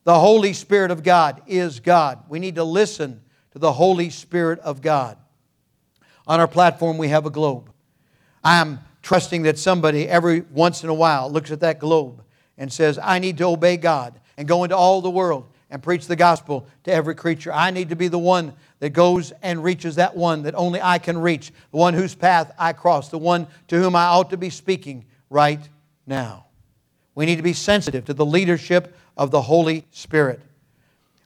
The 0.04 0.18
Holy 0.18 0.54
Spirit 0.54 0.90
of 0.90 1.04
God 1.04 1.42
is 1.48 1.80
God. 1.80 2.24
We 2.30 2.40
need 2.40 2.56
to 2.56 2.64
listen 2.64 3.22
to 3.52 3.60
the 3.60 3.74
Holy 3.74 4.10
Spirit 4.10 4.60
of 4.60 4.82
God. 4.82 5.18
On 6.28 6.40
our 6.40 6.48
platform, 6.48 6.98
we 6.98 7.10
have 7.10 7.26
a 7.26 7.30
globe. 7.30 7.70
I'm 8.44 8.80
trusting 9.12 9.42
that 9.42 9.60
somebody 9.60 10.08
every 10.08 10.40
once 10.40 10.84
in 10.84 10.90
a 10.90 10.94
while 10.94 11.30
looks 11.30 11.52
at 11.52 11.60
that 11.60 11.80
globe 11.80 12.24
and 12.58 12.72
says, 12.72 12.98
I 12.98 13.20
need 13.20 13.38
to 13.40 13.44
obey 13.44 13.76
God 13.76 14.18
and 14.38 14.48
go 14.48 14.64
into 14.64 14.78
all 14.78 15.02
the 15.02 15.10
world 15.10 15.50
and 15.70 15.84
preach 15.84 16.08
the 16.08 16.16
gospel 16.16 16.66
to 16.86 16.94
every 16.94 17.14
creature. 17.14 17.52
I 17.52 17.72
need 17.72 17.90
to 17.90 17.98
be 17.98 18.08
the 18.08 18.18
one 18.18 18.54
that 18.80 18.92
goes 18.92 19.34
and 19.42 19.62
reaches 19.62 19.96
that 19.96 20.16
one 20.16 20.44
that 20.44 20.56
only 20.56 20.82
I 20.82 20.98
can 20.98 21.18
reach, 21.18 21.52
the 21.72 21.78
one 21.78 21.94
whose 21.94 22.16
path 22.16 22.54
I 22.58 22.72
cross, 22.72 23.10
the 23.10 23.18
one 23.18 23.48
to 23.68 23.78
whom 23.78 23.98
I 23.98 24.06
ought 24.06 24.30
to 24.30 24.38
be 24.38 24.50
speaking 24.50 25.04
right 25.30 25.60
now. 26.08 26.46
We 27.14 27.26
need 27.26 27.36
to 27.36 27.44
be 27.44 27.52
sensitive 27.52 28.06
to 28.06 28.14
the 28.14 28.26
leadership 28.26 28.96
of 29.18 29.30
the 29.30 29.42
Holy 29.42 29.86
Spirit. 29.92 30.40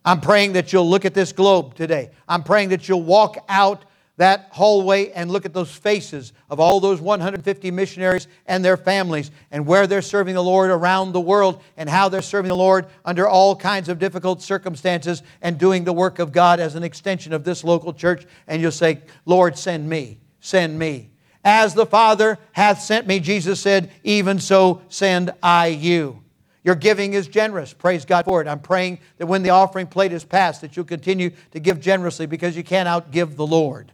I'm 0.04 0.22
praying 0.22 0.54
that 0.54 0.74
you'll 0.74 0.90
look 0.90 1.06
at 1.06 1.14
this 1.14 1.34
globe 1.34 1.76
today. 1.76 2.10
I'm 2.28 2.42
praying 2.42 2.70
that 2.70 2.90
you'll 2.90 3.04
walk 3.04 3.38
out 3.48 3.86
that 4.18 4.48
hallway 4.52 5.12
and 5.12 5.30
look 5.30 5.46
at 5.46 5.54
those 5.54 5.72
faces 5.72 6.32
of 6.50 6.60
all 6.60 6.80
those 6.80 7.02
150 7.02 7.72
missionaries 7.72 8.28
and 8.46 8.64
their 8.64 8.78
families 8.78 9.30
and 9.52 9.66
where 9.66 9.88
they're 9.88 10.02
serving 10.02 10.36
the 10.36 10.44
Lord 10.44 10.70
around 10.70 11.12
the 11.12 11.22
world 11.22 11.62
and 11.76 11.90
how 11.90 12.08
they're 12.08 12.22
serving 12.22 12.50
the 12.50 12.56
Lord 12.56 12.86
under 13.04 13.28
all 13.28 13.56
kinds 13.56 13.90
of 13.90 14.00
difficult 14.00 14.42
circumstances 14.42 15.22
and 15.42 15.58
doing 15.58 15.84
the 15.84 15.94
work 15.94 16.20
of 16.20 16.32
God 16.32 16.60
as 16.60 16.76
an 16.76 16.84
extension 16.84 17.34
of 17.34 17.44
this 17.44 17.64
local 17.64 17.94
church. 17.94 18.26
And 18.48 18.62
you'll 18.62 18.72
say, 18.72 19.02
Lord, 19.26 19.58
send 19.58 19.90
me, 19.90 20.20
send 20.40 20.80
me. 20.80 21.10
As 21.44 21.74
the 21.74 21.86
Father 21.86 22.40
hath 22.54 22.82
sent 22.82 23.06
me, 23.06 23.20
Jesus 23.20 23.60
said, 23.60 23.92
even 24.04 24.40
so 24.40 24.82
send 24.88 25.32
I 25.44 25.68
you. 25.68 26.22
Your 26.64 26.74
giving 26.74 27.14
is 27.14 27.28
generous. 27.28 27.74
Praise 27.74 28.06
God 28.06 28.26
for 28.26 28.42
it. 28.42 28.48
I'm 28.48 28.60
praying 28.60 28.98
that 29.18 29.28
when 29.28 29.44
the 29.44 29.52
offering 29.52 29.86
plate 29.86 30.12
is 30.12 30.26
passed, 30.26 30.62
that 30.62 30.76
you'll 30.76 30.86
continue 30.86 31.30
to 31.52 31.60
give 31.60 31.80
generously 31.80 32.26
because 32.26 32.58
you 32.58 32.64
can't 32.64 32.90
outgive 32.90 33.36
the 33.36 33.46
Lord. 33.46 33.92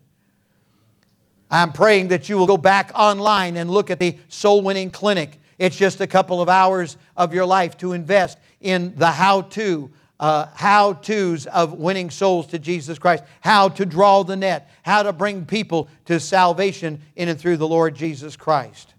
I'm 1.52 1.74
praying 1.74 2.08
that 2.08 2.30
you 2.30 2.38
will 2.38 2.48
go 2.48 2.58
back 2.58 2.92
online 2.96 3.58
and 3.58 3.70
look 3.70 3.92
at 3.92 4.00
the 4.00 4.18
soul 4.30 4.62
winning 4.62 4.90
clinic. 4.90 5.38
It's 5.60 5.76
just 5.76 6.00
a 6.00 6.08
couple 6.08 6.42
of 6.42 6.48
hours 6.48 6.96
of 7.18 7.34
your 7.34 7.46
life 7.46 7.78
to 7.80 7.92
invest 7.92 8.38
in 8.62 8.96
the 8.96 9.12
how 9.12 9.42
to, 9.42 9.92
uh, 10.20 10.48
how 10.56 10.94
to's 10.94 11.46
of 11.48 11.74
winning 11.74 12.10
souls 12.10 12.48
to 12.48 12.60
Jesus 12.60 12.98
Christ, 12.98 13.26
how 13.42 13.68
to 13.70 13.86
draw 13.86 14.24
the 14.24 14.38
net, 14.38 14.72
how 14.84 15.04
to 15.04 15.12
bring 15.12 15.46
people 15.46 15.90
to 16.06 16.22
salvation 16.22 17.02
in 17.18 17.28
and 17.28 17.38
through 17.38 17.58
the 17.58 17.68
Lord 17.68 17.96
Jesus 17.96 18.38
Christ. 18.38 18.94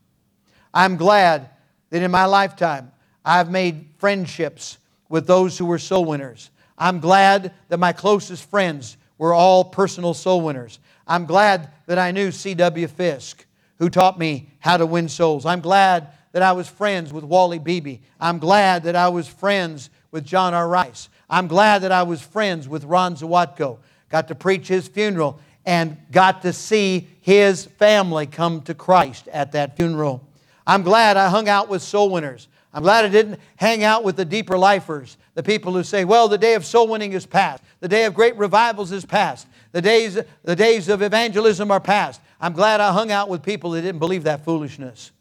I'm 0.74 0.96
glad 0.96 1.48
that 1.88 2.02
in 2.02 2.10
my 2.10 2.26
lifetime 2.26 2.92
I've 3.24 3.50
made 3.50 3.86
friendships 3.96 4.76
with 5.08 5.26
those 5.26 5.56
who 5.56 5.64
were 5.64 5.78
soul 5.78 6.04
winners. 6.04 6.50
I'm 6.76 7.00
glad 7.00 7.52
that 7.68 7.78
my 7.78 7.92
closest 7.92 8.48
friends 8.50 8.96
were 9.16 9.32
all 9.32 9.64
personal 9.64 10.14
soul 10.14 10.40
winners. 10.40 10.80
I'm 11.06 11.26
glad 11.26 11.70
that 11.86 11.98
I 11.98 12.10
knew 12.10 12.30
C.W. 12.30 12.86
Fisk, 12.88 13.44
who 13.78 13.90
taught 13.90 14.18
me 14.18 14.48
how 14.60 14.76
to 14.76 14.86
win 14.86 15.08
souls. 15.08 15.46
I'm 15.46 15.60
glad 15.60 16.08
that 16.32 16.42
I 16.42 16.52
was 16.52 16.68
friends 16.68 17.12
with 17.12 17.24
Wally 17.24 17.58
Beebe. 17.58 17.98
I'm 18.20 18.38
glad 18.38 18.84
that 18.84 18.96
I 18.96 19.08
was 19.08 19.28
friends 19.28 19.90
with 20.10 20.24
John 20.24 20.54
R. 20.54 20.68
Rice. 20.68 21.08
I'm 21.28 21.46
glad 21.46 21.80
that 21.80 21.92
I 21.92 22.02
was 22.02 22.20
friends 22.22 22.68
with 22.68 22.84
Ron 22.84 23.16
Zawatko. 23.16 23.78
Got 24.08 24.28
to 24.28 24.34
preach 24.34 24.68
his 24.68 24.88
funeral 24.88 25.40
and 25.64 25.96
got 26.10 26.42
to 26.42 26.52
see 26.52 27.08
his 27.20 27.64
family 27.64 28.26
come 28.26 28.62
to 28.62 28.74
Christ 28.74 29.28
at 29.28 29.52
that 29.52 29.76
funeral. 29.76 30.26
I'm 30.66 30.82
glad 30.82 31.16
I 31.16 31.28
hung 31.28 31.48
out 31.48 31.68
with 31.68 31.82
soul 31.82 32.10
winners. 32.10 32.48
I'm 32.74 32.82
glad 32.82 33.04
I 33.04 33.08
didn't 33.08 33.38
hang 33.56 33.84
out 33.84 34.02
with 34.02 34.16
the 34.16 34.24
deeper 34.24 34.56
lifers, 34.56 35.18
the 35.34 35.42
people 35.42 35.72
who 35.72 35.82
say, 35.82 36.04
well, 36.04 36.28
the 36.28 36.38
day 36.38 36.54
of 36.54 36.64
soul 36.64 36.88
winning 36.88 37.12
is 37.12 37.26
past. 37.26 37.62
The 37.80 37.88
day 37.88 38.04
of 38.04 38.14
great 38.14 38.36
revivals 38.36 38.92
is 38.92 39.04
past. 39.04 39.46
The 39.72 39.82
days, 39.82 40.18
the 40.44 40.56
days 40.56 40.88
of 40.88 41.02
evangelism 41.02 41.70
are 41.70 41.80
past. 41.80 42.20
I'm 42.40 42.52
glad 42.52 42.80
I 42.80 42.92
hung 42.92 43.10
out 43.10 43.28
with 43.28 43.42
people 43.42 43.70
that 43.72 43.82
didn't 43.82 43.98
believe 43.98 44.24
that 44.24 44.44
foolishness. 44.44 45.12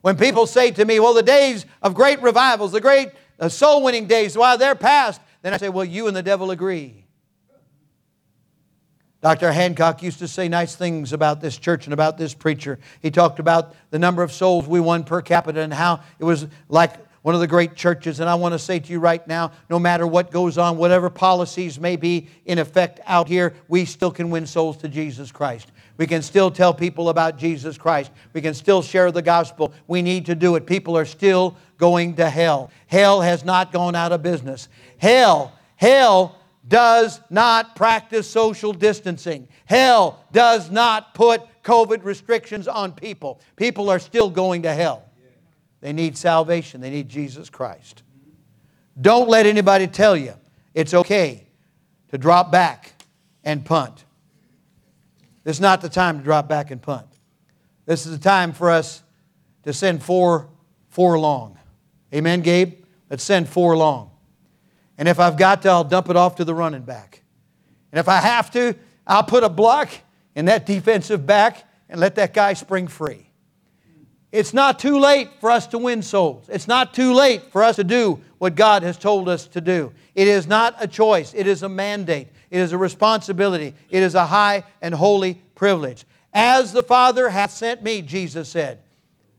When 0.00 0.16
people 0.16 0.46
say 0.46 0.70
to 0.72 0.84
me, 0.84 1.00
well, 1.00 1.14
the 1.14 1.22
days 1.22 1.66
of 1.82 1.94
great 1.94 2.20
revivals, 2.20 2.72
the 2.72 2.80
great 2.80 3.10
soul 3.48 3.82
winning 3.82 4.06
days, 4.06 4.36
well, 4.36 4.58
they're 4.58 4.74
past, 4.74 5.20
then 5.42 5.54
I 5.54 5.56
say, 5.56 5.68
well, 5.68 5.84
you 5.84 6.08
and 6.08 6.16
the 6.16 6.22
devil 6.22 6.50
agree. 6.50 7.04
Dr. 9.20 9.50
Hancock 9.50 10.02
used 10.02 10.20
to 10.20 10.28
say 10.28 10.48
nice 10.48 10.76
things 10.76 11.12
about 11.12 11.40
this 11.40 11.56
church 11.56 11.86
and 11.86 11.94
about 11.94 12.18
this 12.18 12.34
preacher. 12.34 12.78
He 13.00 13.10
talked 13.10 13.40
about 13.40 13.74
the 13.90 13.98
number 13.98 14.22
of 14.22 14.32
souls 14.32 14.68
we 14.68 14.78
won 14.78 15.02
per 15.02 15.22
capita 15.22 15.60
and 15.60 15.74
how 15.74 16.00
it 16.20 16.24
was 16.24 16.46
like 16.68 16.92
one 17.28 17.34
of 17.34 17.42
the 17.42 17.46
great 17.46 17.74
churches. 17.74 18.20
And 18.20 18.30
I 18.30 18.36
want 18.36 18.54
to 18.54 18.58
say 18.58 18.78
to 18.78 18.90
you 18.90 19.00
right 19.00 19.28
now 19.28 19.52
no 19.68 19.78
matter 19.78 20.06
what 20.06 20.30
goes 20.30 20.56
on, 20.56 20.78
whatever 20.78 21.10
policies 21.10 21.78
may 21.78 21.94
be 21.94 22.26
in 22.46 22.58
effect 22.58 23.00
out 23.04 23.28
here, 23.28 23.52
we 23.68 23.84
still 23.84 24.10
can 24.10 24.30
win 24.30 24.46
souls 24.46 24.78
to 24.78 24.88
Jesus 24.88 25.30
Christ. 25.30 25.70
We 25.98 26.06
can 26.06 26.22
still 26.22 26.50
tell 26.50 26.72
people 26.72 27.10
about 27.10 27.36
Jesus 27.36 27.76
Christ. 27.76 28.12
We 28.32 28.40
can 28.40 28.54
still 28.54 28.80
share 28.80 29.12
the 29.12 29.20
gospel. 29.20 29.74
We 29.86 30.00
need 30.00 30.24
to 30.24 30.34
do 30.34 30.56
it. 30.56 30.64
People 30.64 30.96
are 30.96 31.04
still 31.04 31.54
going 31.76 32.16
to 32.16 32.30
hell. 32.30 32.70
Hell 32.86 33.20
has 33.20 33.44
not 33.44 33.72
gone 33.72 33.94
out 33.94 34.12
of 34.12 34.22
business. 34.22 34.70
Hell, 34.96 35.52
hell 35.76 36.34
does 36.66 37.20
not 37.28 37.76
practice 37.76 38.26
social 38.26 38.72
distancing. 38.72 39.48
Hell 39.66 40.24
does 40.32 40.70
not 40.70 41.12
put 41.12 41.42
COVID 41.62 42.04
restrictions 42.04 42.66
on 42.66 42.92
people. 42.92 43.38
People 43.56 43.90
are 43.90 43.98
still 43.98 44.30
going 44.30 44.62
to 44.62 44.72
hell. 44.72 45.07
They 45.80 45.92
need 45.92 46.16
salvation, 46.16 46.80
they 46.80 46.90
need 46.90 47.08
Jesus 47.08 47.50
Christ. 47.50 48.02
Don't 49.00 49.28
let 49.28 49.46
anybody 49.46 49.86
tell 49.86 50.16
you 50.16 50.34
it's 50.74 50.92
okay 50.92 51.46
to 52.08 52.18
drop 52.18 52.50
back 52.50 52.94
and 53.44 53.64
punt. 53.64 54.04
This 55.44 55.56
is 55.56 55.60
not 55.60 55.80
the 55.80 55.88
time 55.88 56.18
to 56.18 56.24
drop 56.24 56.48
back 56.48 56.70
and 56.70 56.82
punt. 56.82 57.06
This 57.86 58.06
is 58.06 58.12
the 58.12 58.22
time 58.22 58.52
for 58.52 58.70
us 58.70 59.02
to 59.62 59.72
send 59.72 60.02
four, 60.02 60.48
four 60.88 61.18
long. 61.18 61.58
Amen, 62.12 62.40
Gabe? 62.40 62.84
Let's 63.08 63.22
send 63.22 63.48
four 63.48 63.76
long. 63.76 64.10
And 64.98 65.08
if 65.08 65.20
I've 65.20 65.36
got 65.36 65.62
to, 65.62 65.68
I'll 65.70 65.84
dump 65.84 66.10
it 66.10 66.16
off 66.16 66.36
to 66.36 66.44
the 66.44 66.54
running 66.54 66.82
back. 66.82 67.22
And 67.92 67.98
if 67.98 68.08
I 68.08 68.16
have 68.18 68.50
to, 68.52 68.74
I'll 69.06 69.22
put 69.22 69.44
a 69.44 69.48
block 69.48 69.90
in 70.34 70.46
that 70.46 70.66
defensive 70.66 71.24
back 71.24 71.64
and 71.88 72.00
let 72.00 72.16
that 72.16 72.34
guy 72.34 72.52
spring 72.52 72.88
free. 72.88 73.27
It's 74.30 74.52
not 74.52 74.78
too 74.78 74.98
late 74.98 75.30
for 75.40 75.50
us 75.50 75.66
to 75.68 75.78
win 75.78 76.02
souls. 76.02 76.48
It's 76.48 76.68
not 76.68 76.92
too 76.92 77.14
late 77.14 77.50
for 77.50 77.62
us 77.62 77.76
to 77.76 77.84
do 77.84 78.20
what 78.38 78.54
God 78.54 78.82
has 78.82 78.98
told 78.98 79.28
us 79.28 79.46
to 79.48 79.60
do. 79.60 79.92
It 80.14 80.28
is 80.28 80.46
not 80.46 80.74
a 80.78 80.86
choice, 80.86 81.32
it 81.34 81.46
is 81.46 81.62
a 81.62 81.68
mandate, 81.68 82.28
it 82.50 82.58
is 82.58 82.72
a 82.72 82.78
responsibility, 82.78 83.74
it 83.90 84.02
is 84.02 84.14
a 84.14 84.26
high 84.26 84.64
and 84.82 84.94
holy 84.94 85.34
privilege. 85.54 86.04
As 86.34 86.72
the 86.72 86.82
Father 86.82 87.30
hath 87.30 87.52
sent 87.52 87.82
me, 87.82 88.02
Jesus 88.02 88.48
said, 88.48 88.80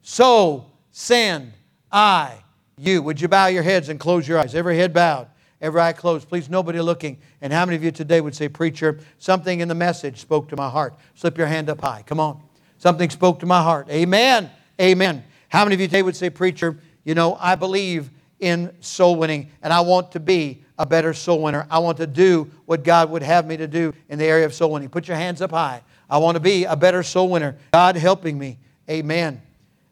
so 0.02 0.66
send 0.92 1.54
I 1.92 2.38
you. 2.78 3.04
Would 3.04 3.22
you 3.22 3.28
bow 3.28 3.48
your 3.48 3.64
heads 3.64 3.90
and 3.90 4.00
close 4.00 4.28
your 4.28 4.40
eyes? 4.40 4.56
Every 4.56 4.78
head 4.78 4.94
bowed 4.94 5.28
every 5.62 5.82
eye 5.82 5.94
closed. 5.94 6.28
Please, 6.28 6.50
nobody 6.50 6.80
looking. 6.80 7.18
And 7.42 7.52
how 7.52 7.66
many 7.66 7.76
of 7.76 7.84
you 7.84 7.92
today 7.92 8.22
would 8.22 8.36
say, 8.36 8.50
Preacher, 8.50 9.00
something 9.18 9.60
in 9.60 9.68
the 9.68 9.76
message 9.76 10.20
spoke 10.20 10.50
to 10.50 10.56
my 10.56 10.70
heart? 10.70 10.96
Slip 11.16 11.38
your 11.38 11.48
hand 11.48 11.70
up 11.70 11.82
high. 11.82 12.04
Come 12.06 12.20
on. 12.20 12.42
Something 12.78 13.10
spoke 13.10 13.40
to 13.40 13.46
my 13.46 13.62
heart. 13.62 13.90
Amen. 13.90 14.50
Amen. 14.80 15.24
How 15.50 15.64
many 15.64 15.76
of 15.76 15.82
you 15.82 15.88
today 15.88 16.02
would 16.02 16.16
say, 16.16 16.30
Preacher, 16.30 16.78
you 17.04 17.16
know, 17.16 17.36
I 17.40 17.56
believe 17.56 18.10
in 18.40 18.74
soul 18.80 19.16
winning 19.16 19.52
and 19.62 19.74
I 19.74 19.82
want 19.82 20.12
to 20.14 20.20
be 20.20 20.64
a 20.78 20.86
better 20.86 21.14
soul 21.14 21.42
winner. 21.42 21.68
I 21.70 21.80
want 21.80 21.98
to 21.98 22.08
do 22.08 22.50
what 22.66 22.84
God 22.84 23.10
would 23.10 23.24
have 23.24 23.46
me 23.46 23.58
to 23.58 23.68
do 23.68 23.94
in 24.08 24.18
the 24.18 24.26
area 24.26 24.46
of 24.46 24.54
soul 24.54 24.72
winning. 24.72 24.90
Put 24.90 25.08
your 25.08 25.18
hands 25.18 25.42
up 25.42 25.52
high. 25.52 25.82
I 26.10 26.20
want 26.20 26.36
to 26.36 26.40
be 26.40 26.64
a 26.64 26.76
better 26.76 27.04
soul 27.04 27.30
winner. 27.30 27.58
God 27.74 27.98
helping 27.98 28.38
me. 28.38 28.58
Amen. 28.90 29.42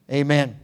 Amen. 0.09 0.57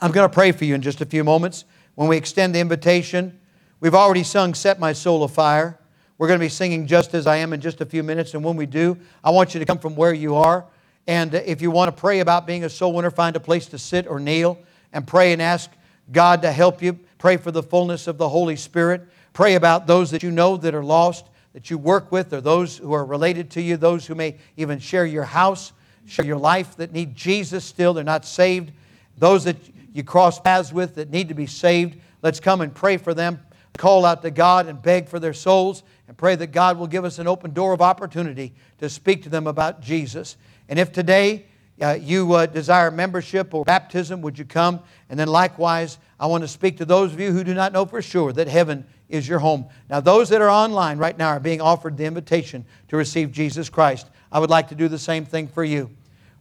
I'm 0.00 0.12
going 0.12 0.28
to 0.28 0.32
pray 0.32 0.52
for 0.52 0.64
you 0.64 0.74
in 0.74 0.82
just 0.82 1.00
a 1.00 1.06
few 1.06 1.24
moments 1.24 1.64
when 1.96 2.08
we 2.08 2.16
extend 2.16 2.54
the 2.54 2.60
invitation 2.60 3.38
We've 3.80 3.94
already 3.94 4.24
sung 4.24 4.54
Set 4.54 4.80
My 4.80 4.92
Soul 4.92 5.22
Afire. 5.22 5.78
We're 6.18 6.26
going 6.26 6.40
to 6.40 6.44
be 6.44 6.48
singing 6.48 6.88
Just 6.88 7.14
As 7.14 7.28
I 7.28 7.36
Am 7.36 7.52
in 7.52 7.60
just 7.60 7.80
a 7.80 7.86
few 7.86 8.02
minutes. 8.02 8.34
And 8.34 8.42
when 8.42 8.56
we 8.56 8.66
do, 8.66 8.98
I 9.22 9.30
want 9.30 9.54
you 9.54 9.60
to 9.60 9.66
come 9.66 9.78
from 9.78 9.94
where 9.94 10.12
you 10.12 10.34
are. 10.34 10.66
And 11.08 11.32
if 11.34 11.62
you 11.62 11.70
want 11.70 11.88
to 11.88 11.98
pray 11.98 12.20
about 12.20 12.46
being 12.46 12.64
a 12.64 12.68
soul 12.68 12.92
winner, 12.92 13.10
find 13.10 13.34
a 13.34 13.40
place 13.40 13.66
to 13.68 13.78
sit 13.78 14.06
or 14.06 14.20
kneel 14.20 14.58
and 14.92 15.06
pray 15.06 15.32
and 15.32 15.40
ask 15.40 15.70
God 16.12 16.42
to 16.42 16.52
help 16.52 16.82
you. 16.82 17.00
Pray 17.16 17.38
for 17.38 17.50
the 17.50 17.62
fullness 17.62 18.06
of 18.06 18.18
the 18.18 18.28
Holy 18.28 18.56
Spirit. 18.56 19.08
Pray 19.32 19.54
about 19.54 19.86
those 19.86 20.10
that 20.10 20.22
you 20.22 20.30
know 20.30 20.58
that 20.58 20.74
are 20.74 20.84
lost, 20.84 21.24
that 21.54 21.70
you 21.70 21.78
work 21.78 22.12
with, 22.12 22.32
or 22.34 22.42
those 22.42 22.76
who 22.76 22.92
are 22.92 23.06
related 23.06 23.50
to 23.52 23.62
you, 23.62 23.78
those 23.78 24.06
who 24.06 24.14
may 24.14 24.36
even 24.58 24.78
share 24.78 25.06
your 25.06 25.24
house, 25.24 25.72
share 26.06 26.26
your 26.26 26.36
life 26.36 26.76
that 26.76 26.92
need 26.92 27.16
Jesus 27.16 27.64
still. 27.64 27.94
They're 27.94 28.04
not 28.04 28.26
saved. 28.26 28.70
Those 29.16 29.44
that 29.44 29.56
you 29.94 30.04
cross 30.04 30.38
paths 30.38 30.74
with 30.74 30.96
that 30.96 31.10
need 31.10 31.28
to 31.28 31.34
be 31.34 31.46
saved. 31.46 31.98
Let's 32.20 32.38
come 32.38 32.60
and 32.60 32.74
pray 32.74 32.98
for 32.98 33.14
them. 33.14 33.40
Call 33.78 34.04
out 34.04 34.20
to 34.22 34.30
God 34.30 34.66
and 34.66 34.82
beg 34.82 35.08
for 35.08 35.18
their 35.18 35.32
souls 35.32 35.84
and 36.06 36.16
pray 36.18 36.36
that 36.36 36.48
God 36.48 36.76
will 36.76 36.86
give 36.86 37.06
us 37.06 37.18
an 37.18 37.26
open 37.26 37.54
door 37.54 37.72
of 37.72 37.80
opportunity 37.80 38.52
to 38.78 38.90
speak 38.90 39.22
to 39.22 39.30
them 39.30 39.46
about 39.46 39.80
Jesus. 39.80 40.36
And 40.68 40.78
if 40.78 40.92
today 40.92 41.46
uh, 41.80 41.98
you 42.00 42.32
uh, 42.34 42.46
desire 42.46 42.90
membership 42.90 43.54
or 43.54 43.64
baptism, 43.64 44.20
would 44.22 44.38
you 44.38 44.44
come? 44.44 44.80
And 45.08 45.18
then 45.18 45.28
likewise, 45.28 45.98
I 46.18 46.26
want 46.26 46.42
to 46.42 46.48
speak 46.48 46.76
to 46.78 46.84
those 46.84 47.12
of 47.12 47.20
you 47.20 47.32
who 47.32 47.44
do 47.44 47.54
not 47.54 47.72
know 47.72 47.86
for 47.86 48.02
sure 48.02 48.32
that 48.32 48.48
heaven 48.48 48.84
is 49.08 49.28
your 49.28 49.38
home. 49.38 49.66
Now, 49.88 50.00
those 50.00 50.28
that 50.30 50.40
are 50.40 50.50
online 50.50 50.98
right 50.98 51.16
now 51.16 51.28
are 51.28 51.40
being 51.40 51.60
offered 51.60 51.96
the 51.96 52.04
invitation 52.04 52.64
to 52.88 52.96
receive 52.96 53.32
Jesus 53.32 53.68
Christ. 53.68 54.08
I 54.30 54.38
would 54.38 54.50
like 54.50 54.68
to 54.68 54.74
do 54.74 54.88
the 54.88 54.98
same 54.98 55.24
thing 55.24 55.48
for 55.48 55.64
you. 55.64 55.90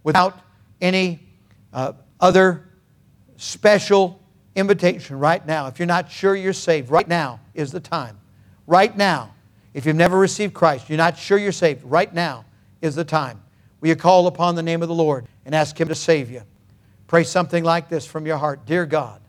Without 0.03 0.39
any 0.82 1.19
uh, 1.71 1.93
other 2.19 2.65
special 3.38 4.21
invitation 4.55 5.19
right 5.19 5.45
now, 5.45 5.67
if 5.67 5.80
you're 5.80 5.86
not 5.86 6.11
sure 6.11 6.36
you're 6.36 6.53
saved, 6.53 6.89
right 6.89 7.07
now 7.07 7.39
is 7.53 7.71
the 7.71 7.80
time. 7.80 8.17
Right 8.65 8.95
now, 8.97 9.34
if 9.73 9.86
you've 9.86 9.95
never 9.95 10.17
received 10.17 10.53
Christ, 10.53 10.89
you're 10.89 10.97
not 10.97 11.17
sure 11.17 11.38
you're 11.38 11.51
saved, 11.51 11.84
right 11.84 12.11
now 12.13 12.45
is 12.82 12.95
the 12.95 13.05
time. 13.05 13.41
Will 13.80 13.89
you 13.89 13.95
call 13.95 14.28
upon 14.28 14.55
the 14.55 14.63
name 14.63 14.82
of 14.82 14.88
the 14.88 14.95
Lord 14.95 15.28
and 15.45 15.53
ask 15.53 15.80
Him 15.80 15.88
to 15.88 15.95
save 15.95 16.32
you? 16.32 16.41
Pray 17.07 17.23
something 17.23 17.63
like 17.63 17.89
this 17.89 18.05
from 18.05 18.25
your 18.25 18.38
heart 18.38 18.65
Dear 18.65 18.86
God, 18.86 19.21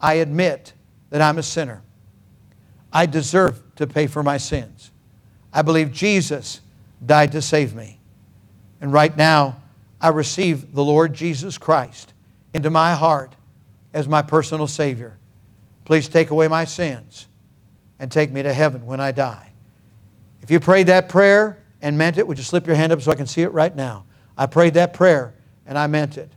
I 0.00 0.14
admit 0.14 0.72
that 1.10 1.22
I'm 1.22 1.38
a 1.38 1.42
sinner. 1.42 1.82
I 2.92 3.06
deserve 3.06 3.62
to 3.76 3.86
pay 3.86 4.06
for 4.06 4.22
my 4.22 4.36
sins. 4.36 4.90
I 5.52 5.62
believe 5.62 5.92
Jesus 5.92 6.60
died 7.04 7.32
to 7.32 7.42
save 7.42 7.74
me. 7.74 7.98
And 8.80 8.92
right 8.92 9.16
now, 9.16 9.60
I 10.00 10.08
receive 10.08 10.74
the 10.74 10.84
Lord 10.84 11.14
Jesus 11.14 11.56
Christ 11.56 12.12
into 12.52 12.70
my 12.70 12.94
heart 12.94 13.34
as 13.94 14.08
my 14.08 14.20
personal 14.22 14.66
Savior. 14.66 15.16
Please 15.84 16.08
take 16.08 16.30
away 16.30 16.48
my 16.48 16.64
sins 16.64 17.28
and 17.98 18.10
take 18.10 18.32
me 18.32 18.42
to 18.42 18.52
heaven 18.52 18.84
when 18.84 19.00
I 19.00 19.12
die. 19.12 19.52
If 20.42 20.50
you 20.50 20.58
prayed 20.58 20.88
that 20.88 21.08
prayer 21.08 21.61
and 21.82 21.98
meant 21.98 22.16
it, 22.16 22.26
would 22.26 22.38
you 22.38 22.44
slip 22.44 22.66
your 22.66 22.76
hand 22.76 22.92
up 22.92 23.02
so 23.02 23.10
I 23.10 23.16
can 23.16 23.26
see 23.26 23.42
it 23.42 23.52
right 23.52 23.74
now? 23.74 24.06
I 24.38 24.46
prayed 24.46 24.74
that 24.74 24.94
prayer 24.94 25.34
and 25.66 25.76
I 25.76 25.86
meant 25.88 26.16
it. 26.16 26.32